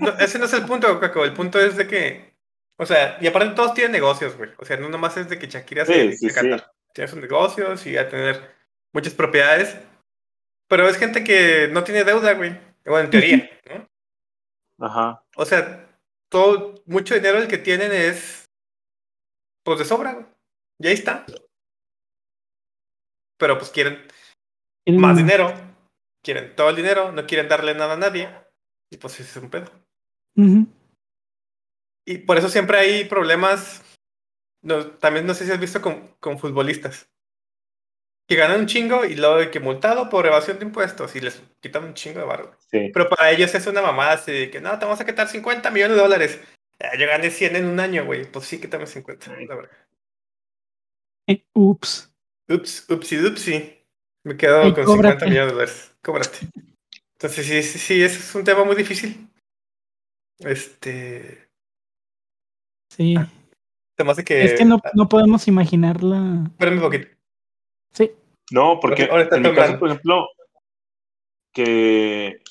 no- 0.00 0.18
ese 0.18 0.36
no 0.40 0.46
es 0.46 0.52
el 0.52 0.64
punto, 0.66 0.98
Caco. 0.98 1.24
El 1.24 1.32
punto 1.32 1.60
es 1.60 1.76
de 1.76 1.86
que, 1.86 2.34
o 2.76 2.84
sea, 2.84 3.18
y 3.20 3.28
aparte 3.28 3.54
todos 3.54 3.72
tienen 3.72 3.92
negocios, 3.92 4.36
güey. 4.36 4.50
O 4.58 4.64
sea, 4.64 4.76
no 4.78 4.88
nomás 4.88 5.16
es 5.16 5.28
de 5.28 5.38
que 5.38 5.46
Shakira 5.46 5.86
se 5.86 5.92
Sí, 5.92 5.98
dedique 6.00 6.16
sí, 6.28 6.34
cantar. 6.34 6.72
Tiene 6.92 7.06
sus 7.08 7.20
negocios 7.20 7.86
y 7.86 7.96
a 7.96 8.08
tener 8.08 8.42
muchas 8.92 9.14
propiedades. 9.14 9.76
Pero 10.68 10.88
es 10.88 10.96
gente 10.96 11.22
que 11.22 11.68
no 11.70 11.84
tiene 11.84 12.02
deuda, 12.02 12.32
güey. 12.34 12.58
Bueno, 12.84 13.04
en 13.04 13.10
teoría, 13.10 13.50
¿no? 14.78 14.84
Ajá. 14.84 15.22
O 15.36 15.44
sea, 15.44 15.86
todo, 16.28 16.82
mucho 16.86 17.14
dinero 17.14 17.38
el 17.38 17.46
que 17.46 17.58
tienen 17.58 17.92
es, 17.92 18.44
pues 19.62 19.78
de 19.78 19.84
sobra, 19.84 20.14
güey. 20.14 20.26
Y 20.80 20.88
ahí 20.88 20.94
está. 20.94 21.24
Pero 23.38 23.56
pues 23.56 23.70
quieren 23.70 24.04
más 24.88 25.16
dinero, 25.16 25.54
quieren 26.24 26.56
todo 26.56 26.70
el 26.70 26.76
dinero, 26.76 27.12
no 27.12 27.26
quieren 27.26 27.48
darle 27.48 27.74
nada 27.74 27.94
a 27.94 27.98
nadie. 27.98 28.28
Y 28.90 28.96
pues 28.96 29.20
ese 29.20 29.30
es 29.30 29.36
un 29.36 29.50
pedo. 29.50 29.70
Y 32.06 32.18
por 32.18 32.38
eso 32.38 32.48
siempre 32.48 32.78
hay 32.78 33.04
problemas. 33.04 33.82
No, 34.62 34.86
también 34.86 35.26
no 35.26 35.34
sé 35.34 35.44
si 35.44 35.52
has 35.52 35.60
visto 35.60 35.80
con, 35.80 36.08
con 36.18 36.38
futbolistas. 36.38 37.08
Que 38.26 38.36
ganan 38.36 38.60
un 38.60 38.66
chingo 38.66 39.04
y 39.04 39.16
luego 39.16 39.36
hay 39.36 39.50
que 39.50 39.60
multado 39.60 40.08
por 40.08 40.26
evasión 40.26 40.58
de 40.58 40.64
impuestos 40.64 41.14
y 41.14 41.20
les 41.20 41.42
quitan 41.60 41.84
un 41.84 41.94
chingo 41.94 42.20
de 42.20 42.26
barro. 42.26 42.56
Sí. 42.70 42.90
Pero 42.92 43.08
para 43.08 43.30
ellos 43.30 43.54
es 43.54 43.66
una 43.66 43.82
mamada 43.82 44.12
así 44.12 44.32
de 44.32 44.50
que 44.50 44.62
no, 44.62 44.78
te 44.78 44.86
vamos 44.86 45.00
a 45.00 45.04
quitar 45.04 45.28
50 45.28 45.70
millones 45.70 45.96
de 45.96 46.02
dólares. 46.02 46.40
Ah, 46.80 46.96
yo 46.98 47.06
gané 47.06 47.30
100 47.30 47.56
en 47.56 47.66
un 47.66 47.78
año, 47.78 48.06
güey. 48.06 48.24
Pues 48.24 48.46
sí, 48.46 48.58
quítame 48.58 48.86
50. 48.86 49.34
Ay. 49.36 49.46
la 49.46 49.54
verga. 49.56 49.88
Eh, 51.26 51.44
ups. 51.52 52.14
Ups, 52.48 52.86
upsi, 52.90 53.16
dupsi. 53.16 53.78
Me 54.24 54.36
quedo 54.36 54.62
Ay, 54.62 54.72
con 54.72 54.84
cóbrate. 54.84 55.20
50 55.20 55.26
millones 55.26 55.48
de 55.48 55.52
dólares. 55.52 55.93
Cóbrate. 56.04 56.48
Entonces, 57.14 57.46
sí, 57.46 57.62
sí, 57.62 57.78
sí, 57.78 58.02
ese 58.02 58.18
es 58.18 58.34
un 58.34 58.44
tema 58.44 58.64
muy 58.64 58.76
difícil. 58.76 59.26
Este. 60.40 61.48
Sí. 62.90 63.14
Se 63.96 64.04
me 64.04 64.10
hace 64.10 64.24
que. 64.24 64.44
es 64.44 64.54
que 64.54 64.64
no, 64.66 64.80
no 64.94 65.08
podemos 65.08 65.48
imaginarla. 65.48 66.44
Espérame 66.46 66.76
un 66.76 66.82
poquito. 66.82 67.08
Sí. 67.92 68.10
No, 68.50 68.78
porque 68.80 69.04
Ahora 69.04 69.22
está 69.22 69.36
en 69.36 69.42
mi 69.42 69.54
caso, 69.54 69.78
por 69.78 69.88
ejemplo, 69.88 70.28
que, 71.54 72.42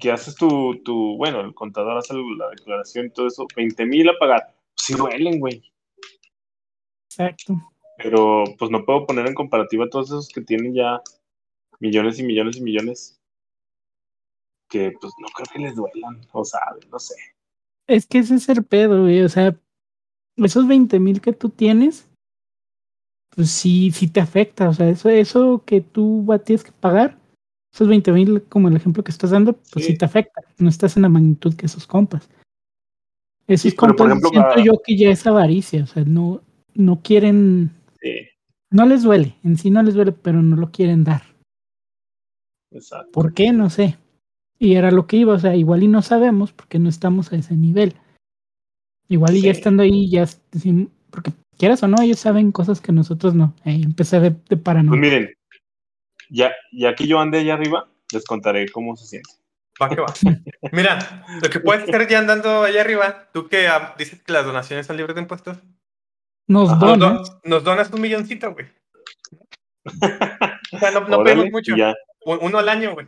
que 0.00 0.10
haces 0.10 0.34
tu, 0.34 0.82
tu, 0.82 1.16
bueno, 1.16 1.40
el 1.40 1.54
contador 1.54 1.96
hace 1.96 2.14
la 2.14 2.48
declaración 2.48 3.06
y 3.06 3.10
todo 3.10 3.28
eso, 3.28 3.46
20 3.54 3.86
mil 3.86 4.08
a 4.08 4.18
pagar. 4.18 4.54
Sí 4.74 4.94
duelen, 4.94 5.38
güey. 5.38 5.62
Exacto. 7.08 7.54
Pero 7.98 8.42
pues 8.58 8.72
no 8.72 8.84
puedo 8.84 9.06
poner 9.06 9.28
en 9.28 9.34
comparativa 9.34 9.84
a 9.84 9.88
todos 9.88 10.08
esos 10.08 10.28
que 10.28 10.40
tienen 10.40 10.74
ya 10.74 11.00
millones 11.84 12.18
y 12.18 12.22
millones 12.22 12.56
y 12.56 12.62
millones. 12.62 13.20
Que 14.70 14.92
pues 15.00 15.12
no 15.20 15.28
creo 15.28 15.46
que 15.52 15.58
les 15.58 15.76
duelan, 15.76 16.20
o 16.32 16.44
saben, 16.44 16.88
no 16.90 16.98
sé. 16.98 17.14
Es 17.86 18.06
que 18.06 18.18
ese 18.18 18.36
es 18.36 18.48
el 18.48 18.64
pedo, 18.64 19.02
güey. 19.02 19.20
O 19.22 19.28
sea, 19.28 19.54
esos 20.36 20.66
20 20.66 20.98
mil 20.98 21.20
que 21.20 21.34
tú 21.34 21.50
tienes, 21.50 22.08
pues 23.36 23.50
sí, 23.50 23.90
sí 23.92 24.08
te 24.08 24.20
afecta. 24.20 24.70
O 24.70 24.72
sea, 24.72 24.88
eso, 24.88 25.10
eso 25.10 25.62
que 25.66 25.82
tú 25.82 26.26
tienes 26.44 26.64
que 26.64 26.72
pagar, 26.72 27.18
esos 27.72 27.88
20 27.88 28.12
mil, 28.12 28.42
como 28.44 28.68
el 28.68 28.76
ejemplo 28.76 29.04
que 29.04 29.10
estás 29.10 29.30
dando, 29.30 29.52
pues 29.52 29.84
sí. 29.84 29.92
Sí. 29.92 29.98
te 29.98 30.06
afecta. 30.06 30.40
No 30.58 30.70
estás 30.70 30.96
en 30.96 31.02
la 31.02 31.10
magnitud 31.10 31.54
que 31.54 31.66
esos 31.66 31.86
compas. 31.86 32.30
Esos 33.46 33.72
Sí, 33.72 33.76
compas 33.76 34.06
ejemplo, 34.06 34.30
siento 34.30 34.58
yo 34.60 34.80
que 34.82 34.96
ya 34.96 35.10
es 35.10 35.26
avaricia. 35.26 35.84
O 35.84 35.86
sea, 35.86 36.04
no, 36.04 36.40
no 36.72 37.02
quieren, 37.02 37.70
Sí, 38.00 38.28
no 38.70 38.86
les 38.86 39.02
duele. 39.02 39.36
En 39.44 39.58
sí 39.58 39.70
no 39.70 39.82
les 39.82 39.94
duele, 39.94 40.12
pero 40.12 40.40
no 40.42 40.56
lo 40.56 40.70
quieren 40.70 41.04
dar. 41.04 41.33
Exacto. 42.74 43.10
¿Por 43.12 43.34
qué? 43.34 43.52
No 43.52 43.70
sé. 43.70 43.98
Y 44.58 44.74
era 44.76 44.90
lo 44.90 45.06
que 45.06 45.16
iba, 45.16 45.34
o 45.34 45.38
sea, 45.38 45.54
igual 45.56 45.82
y 45.82 45.88
no 45.88 46.02
sabemos 46.02 46.52
porque 46.52 46.78
no 46.78 46.88
estamos 46.88 47.32
a 47.32 47.36
ese 47.36 47.54
nivel. 47.56 47.94
Igual 49.08 49.36
y 49.36 49.42
ya 49.42 49.50
estando 49.50 49.82
ahí, 49.82 50.08
ya, 50.10 50.26
porque 51.10 51.32
quieras 51.58 51.82
o 51.82 51.88
no, 51.88 52.00
ellos 52.02 52.18
saben 52.18 52.52
cosas 52.52 52.80
que 52.80 52.92
nosotros 52.92 53.34
no. 53.34 53.54
Eh, 53.64 53.80
empecé 53.84 54.20
de, 54.20 54.30
de 54.30 54.36
Pues 54.48 54.60
paranoia. 54.60 55.00
miren, 55.00 55.30
ya, 56.30 56.52
ya 56.72 56.94
que 56.94 57.06
yo 57.06 57.20
andé 57.20 57.40
allá 57.40 57.54
arriba, 57.54 57.88
les 58.12 58.24
contaré 58.24 58.68
cómo 58.70 58.96
se 58.96 59.06
siente. 59.06 59.30
Va 59.80 59.88
que 59.88 60.00
va. 60.00 60.12
Mira, 60.72 61.24
lo 61.42 61.50
que 61.50 61.60
puedes 61.60 61.82
hacer 61.82 62.08
ya 62.08 62.20
andando 62.20 62.62
allá 62.62 62.80
arriba, 62.80 63.28
tú 63.32 63.48
que 63.48 63.66
ah, 63.66 63.94
dices 63.98 64.22
que 64.22 64.32
las 64.32 64.46
donaciones 64.46 64.86
son 64.86 64.96
libres 64.96 65.16
de 65.16 65.22
impuestos, 65.22 65.58
Nos 66.46 66.70
Ajá. 66.70 66.96
nos, 67.44 67.64
donas 67.64 67.90
un 67.92 68.00
milloncito, 68.00 68.52
güey. 68.52 68.66
O 70.72 70.78
sea, 70.78 70.90
no, 70.90 71.06
no 71.06 71.22
pedimos 71.22 71.50
mucho. 71.52 71.76
ya. 71.76 71.94
Un- 72.24 72.38
Uno 72.42 72.58
al 72.58 72.68
año, 72.68 72.94
güey. 72.94 73.06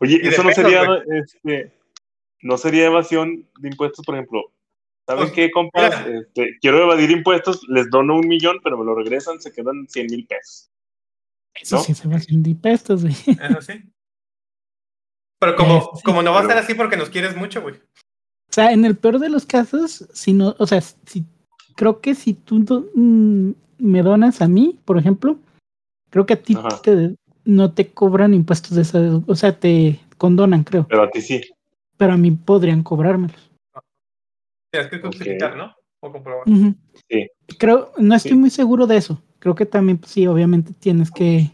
Oye, 0.00 0.18
de 0.18 0.28
eso 0.28 0.42
no 0.42 0.48
pesos, 0.48 0.64
sería, 0.64 0.82
este, 1.22 1.72
no 2.42 2.58
sería 2.58 2.86
evasión 2.86 3.48
de 3.58 3.68
impuestos, 3.68 4.04
por 4.04 4.14
ejemplo. 4.16 4.42
¿Saben 5.06 5.30
qué, 5.32 5.50
compas? 5.50 6.06
Este, 6.06 6.58
quiero 6.60 6.82
evadir 6.82 7.10
impuestos, 7.10 7.62
les 7.68 7.90
dono 7.90 8.16
un 8.16 8.26
millón, 8.26 8.58
pero 8.64 8.78
me 8.78 8.84
lo 8.84 8.94
regresan, 8.94 9.40
se 9.40 9.52
quedan 9.52 9.86
100 9.88 10.06
mil 10.06 10.26
pesos. 10.26 10.70
Eso 11.54 11.76
¿no? 11.76 11.82
sí 11.82 11.94
se 11.94 12.08
va 12.08 12.16
haciendo 12.16 12.48
impuestos, 12.48 13.02
güey. 13.02 13.14
Eso 13.26 13.60
sí. 13.62 13.82
Pero 15.38 15.56
como, 15.56 15.80
sí, 15.94 16.02
como 16.04 16.22
no 16.22 16.32
va 16.32 16.40
a 16.40 16.46
ser 16.46 16.56
así 16.56 16.74
porque 16.74 16.96
nos 16.96 17.10
quieres 17.10 17.36
mucho, 17.36 17.60
güey. 17.62 17.74
O 17.76 18.52
sea, 18.52 18.72
en 18.72 18.84
el 18.84 18.96
peor 18.96 19.18
de 19.18 19.28
los 19.28 19.46
casos, 19.46 20.08
si 20.12 20.32
no, 20.32 20.56
o 20.58 20.66
sea, 20.66 20.80
si 20.80 21.24
creo 21.76 22.00
que 22.00 22.14
si 22.14 22.34
tú 22.34 22.60
do- 22.60 22.88
mm, 22.94 23.50
me 23.78 24.02
donas 24.02 24.40
a 24.40 24.48
mí, 24.48 24.78
por 24.84 24.96
ejemplo, 24.96 25.38
creo 26.10 26.24
que 26.24 26.34
a 26.34 26.42
ti 26.42 26.54
Ajá. 26.56 26.80
te, 26.80 27.14
no 27.44 27.72
te 27.72 27.88
cobran 27.92 28.34
impuestos 28.34 28.72
de 28.76 28.82
esa, 28.82 29.00
o 29.26 29.34
sea, 29.34 29.58
te 29.58 30.00
condonan, 30.18 30.64
creo, 30.64 30.86
Pero 30.88 31.02
a 31.02 31.10
ti 31.10 31.20
sí. 31.20 31.40
pero 31.96 32.12
a 32.12 32.16
mí 32.16 32.30
podrían 32.30 32.82
cobrármelos. 32.82 33.50
Tienes 34.72 34.90
que 34.90 34.98
justificar, 34.98 35.56
¿no? 35.56 35.72
O 36.00 36.10
comprobar. 36.12 36.44
Sí. 37.08 37.28
Creo, 37.58 37.92
no 37.98 38.14
estoy 38.14 38.32
Sí. 38.32 38.36
muy 38.36 38.50
seguro 38.50 38.86
de 38.86 38.96
eso. 38.96 39.22
Creo 39.38 39.54
que 39.54 39.66
también, 39.66 39.98
pues, 39.98 40.12
sí, 40.12 40.26
obviamente 40.26 40.72
tienes 40.72 41.10
que, 41.10 41.50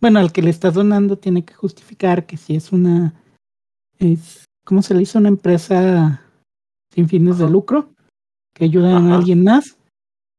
bueno, 0.00 0.18
al 0.20 0.32
que 0.32 0.42
le 0.42 0.50
estás 0.50 0.74
donando 0.74 1.18
tiene 1.18 1.44
que 1.44 1.54
justificar 1.54 2.24
que 2.26 2.36
si 2.36 2.56
es 2.56 2.72
una, 2.72 3.14
es, 3.98 4.44
¿cómo 4.64 4.80
se 4.82 4.94
le 4.94 5.02
hizo? 5.02 5.18
Una 5.18 5.28
empresa 5.28 6.22
sin 6.94 7.08
fines 7.08 7.38
de 7.38 7.48
lucro 7.50 7.90
que 8.54 8.64
ayudan 8.64 9.10
a 9.10 9.16
alguien 9.16 9.44
más. 9.44 9.76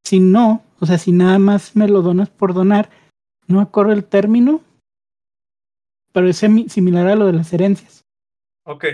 Si 0.04 0.20
no, 0.20 0.64
o 0.80 0.86
sea, 0.86 0.98
si 0.98 1.12
nada 1.12 1.38
más 1.40 1.76
me 1.76 1.88
lo 1.88 2.02
donas 2.02 2.30
por 2.30 2.54
donar, 2.54 2.90
no 3.52 3.58
me 3.58 3.64
acuerdo 3.64 3.92
el 3.94 4.06
término, 4.06 4.62
pero 6.14 6.28
es 6.28 6.38
similar 6.38 7.08
a 7.08 7.16
lo 7.16 7.26
de 7.28 7.34
las 7.34 7.52
herencias, 7.54 8.04
Ok. 8.66 8.86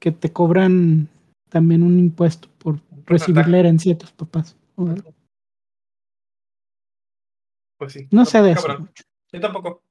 que 0.00 0.10
te 0.12 0.32
cobran 0.32 1.08
también 1.48 1.82
un 1.82 1.98
impuesto 1.98 2.48
por 2.58 2.80
recibir 3.06 3.46
la 3.48 3.58
herencia 3.58 3.92
de 3.92 3.98
tus 4.00 4.12
papás. 4.12 4.56
o 4.76 4.88
algo. 4.88 5.12
Pues 7.78 7.92
sí. 7.92 8.08
No 8.10 8.24
sé 8.24 8.40
de 8.42 8.52
eso. 8.52 8.62
Cabrón. 8.66 8.82
mucho. 8.86 9.04
Yo 9.32 9.40
tampoco. 9.40 9.82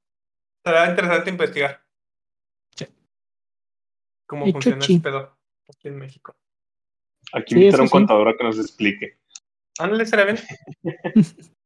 Será 0.66 0.90
interesante 0.90 1.30
investigar. 1.30 1.84
Sí. 2.76 2.86
Cómo 4.28 4.46
funciona 4.52 4.78
ese 4.84 5.00
pedo 5.00 5.38
aquí 5.68 5.88
en 5.88 5.98
México. 5.98 6.36
Aquí 7.34 7.54
Sí, 7.54 7.60
invitar 7.62 7.80
a 7.80 7.84
un 7.84 7.88
sí. 7.90 7.92
contador 7.92 8.28
a 8.30 8.38
que 8.38 8.44
nos 8.44 8.60
explique. 8.60 9.20
Ándale, 9.80 10.06
será 10.06 10.26
bien. 10.26 10.38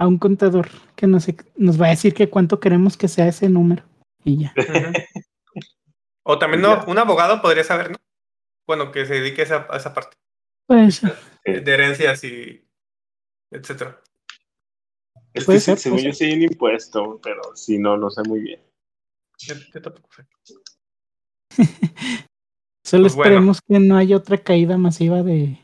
A 0.00 0.06
un 0.06 0.18
contador 0.18 0.68
que 0.96 1.06
nos, 1.06 1.26
nos 1.56 1.80
va 1.80 1.86
a 1.86 1.90
decir 1.90 2.14
que 2.14 2.30
cuánto 2.30 2.58
queremos 2.58 2.96
que 2.96 3.06
sea 3.06 3.28
ese 3.28 3.48
número. 3.50 3.84
Y 4.24 4.38
ya. 4.38 4.54
O 6.24 6.38
también 6.38 6.62
no, 6.62 6.84
un 6.86 6.98
abogado 6.98 7.42
podría 7.42 7.64
saber, 7.64 7.90
¿no? 7.90 7.96
Bueno, 8.66 8.92
que 8.92 9.04
se 9.04 9.14
dedique 9.14 9.42
a 9.42 9.44
esa, 9.44 9.66
a 9.68 9.76
esa 9.76 9.92
parte 9.92 10.16
Pues 10.66 10.96
Sí. 10.96 11.08
de 11.44 11.72
herencias 11.74 12.24
y 12.24 12.66
etcétera. 13.52 14.00
Es 15.34 15.44
que 15.46 15.60
ser, 15.60 15.78
según 15.78 15.98
yo 16.00 16.12
sí 16.12 16.24
hay 16.24 16.34
un 16.34 16.42
impuesto, 16.42 17.20
pero 17.22 17.42
si 17.54 17.78
no, 17.78 17.96
no 17.96 18.10
sé 18.10 18.22
muy 18.22 18.40
bien. 18.40 18.60
Yo, 19.38 19.54
yo 19.74 19.82
tampoco 19.82 20.08
sé. 20.14 20.26
solo 22.84 23.02
Pues 23.04 23.14
bueno. 23.14 23.30
esperemos 23.30 23.60
que 23.60 23.78
no 23.80 23.96
haya 23.96 24.16
otra 24.16 24.38
caída 24.38 24.76
masiva 24.78 25.22
de, 25.22 25.58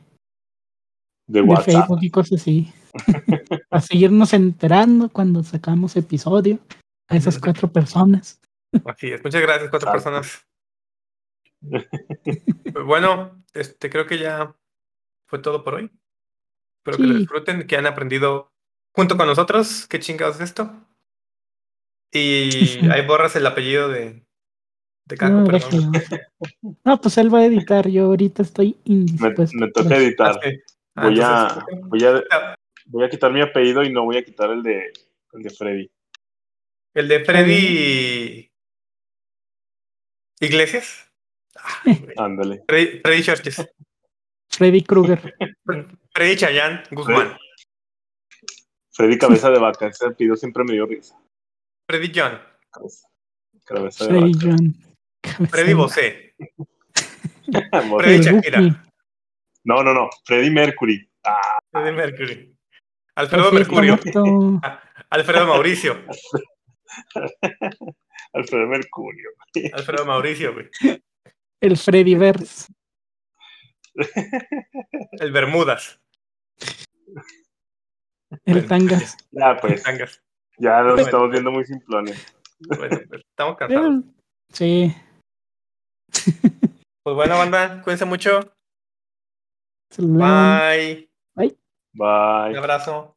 De 1.26 1.40
de 1.40 1.42
WhatsApp. 1.42 1.64
Facebook 1.66 1.98
y 2.02 2.10
cosas 2.10 2.40
así. 2.40 2.72
a 3.70 3.80
seguirnos 3.80 4.32
enterando 4.32 5.08
cuando 5.08 5.42
sacamos 5.42 5.96
episodio 5.96 6.58
a 7.08 7.16
esas 7.16 7.38
cuatro 7.38 7.68
personas. 7.68 8.40
Así 8.84 9.10
es. 9.12 9.22
Muchas 9.22 9.42
gracias, 9.42 9.70
cuatro 9.70 9.92
personas. 9.92 10.46
Bueno, 12.84 13.42
este 13.54 13.88
creo 13.88 14.06
que 14.06 14.18
ya 14.18 14.54
fue 15.26 15.38
todo 15.38 15.64
por 15.64 15.74
hoy. 15.76 15.90
Espero 16.78 16.98
que 16.98 17.02
lo 17.12 17.18
disfruten, 17.18 17.66
que 17.66 17.76
han 17.76 17.86
aprendido 17.86 18.52
junto 18.94 19.16
con 19.16 19.26
nosotros 19.26 19.86
qué 19.88 19.98
chingados 19.98 20.36
es 20.36 20.42
esto. 20.42 20.70
Y 22.12 22.50
ahí 22.92 23.04
borras 23.06 23.34
el 23.34 23.46
apellido 23.46 23.88
de, 23.88 24.24
de 25.06 25.16
Caco, 25.16 25.50
No, 26.84 27.00
pues 27.00 27.18
él 27.18 27.34
va 27.34 27.40
a 27.40 27.46
editar. 27.46 27.88
Yo 27.88 28.04
ahorita 28.06 28.42
estoy 28.42 28.76
Me, 28.84 28.94
indispuesto. 28.94 29.56
me 29.56 29.70
toca 29.72 29.96
editar. 29.96 30.36
Ah, 30.36 30.40
sí. 30.44 30.60
Ah, 30.94 31.08
Voy 31.08 31.20
a, 31.20 31.66
voy, 31.88 32.04
a, 32.04 32.54
voy 32.86 33.04
a 33.04 33.10
quitar 33.10 33.32
mi 33.32 33.40
apellido 33.40 33.82
y 33.82 33.92
no 33.92 34.04
voy 34.04 34.18
a 34.18 34.24
quitar 34.24 34.50
el 34.50 34.62
de, 34.62 34.92
el 35.32 35.42
de 35.42 35.50
Freddy. 35.50 35.90
El 36.94 37.08
de 37.08 37.24
Freddy 37.24 38.52
Iglesias. 40.40 41.10
Ah. 41.56 41.82
Ándale. 42.16 42.64
Freddy, 42.66 43.00
Freddy 43.00 43.22
Churches. 43.22 43.66
Freddy 44.48 44.82
Krueger. 44.82 45.34
Freddy 46.14 46.36
Chayán 46.36 46.82
Guzmán. 46.90 47.36
Freddy 48.92 49.18
Cabeza 49.18 49.50
de 49.50 49.58
Vaca. 49.58 49.88
Ese 49.88 50.06
apellido 50.06 50.36
siempre 50.36 50.64
me 50.64 50.72
dio 50.72 50.86
risa. 50.86 51.18
Freddy 51.86 52.12
John. 52.14 52.40
Cabeza, 52.70 53.08
cabeza 53.64 54.04
de 54.06 54.10
Freddy 54.10 54.32
Vaca. 54.32 54.46
John. 54.46 55.48
Freddy 55.48 55.74
Bosé. 55.74 56.34
Freddy 57.98 58.24
Shakira. 58.24 58.60
No, 59.64 59.82
no, 59.82 59.92
no. 59.92 60.08
Freddy 60.24 60.50
Mercury. 60.50 61.10
Ah, 61.24 61.58
Freddy 61.72 61.92
Mercury. 61.92 62.55
Alfredo 63.16 63.50
Mercurio. 63.52 63.98
Alfredo 65.10 65.46
Mauricio. 65.46 65.96
Alfredo 68.32 68.66
Mercurio. 68.66 69.30
Alfredo 69.72 70.04
Mauricio, 70.04 70.52
güey. 70.52 70.68
El 71.60 71.76
Freddy 71.76 72.14
Verse. 72.14 72.72
El 75.12 75.32
Bermudas. 75.32 75.98
El 78.44 78.54
Bueno, 78.54 78.68
Tangas. 78.68 79.16
Ya, 79.30 79.56
pues. 79.60 79.82
Tangas. 79.82 80.22
Ya 80.58 80.82
Bueno. 80.82 80.98
estamos 80.98 81.30
viendo 81.30 81.50
muy 81.50 81.64
simplones. 81.64 82.34
Bueno, 82.60 82.98
pues, 83.08 83.22
estamos 83.30 83.56
cansados. 83.56 84.04
Sí. 84.52 84.94
Pues 87.02 87.14
bueno, 87.16 87.36
banda, 87.38 87.82
cuídense 87.82 88.04
mucho. 88.04 88.40
lo 89.98 90.18
lavan. 90.18 91.06
Bye. 91.96 92.52
Un 92.52 92.58
Bye. 92.58 92.58
abrazo. 92.58 93.15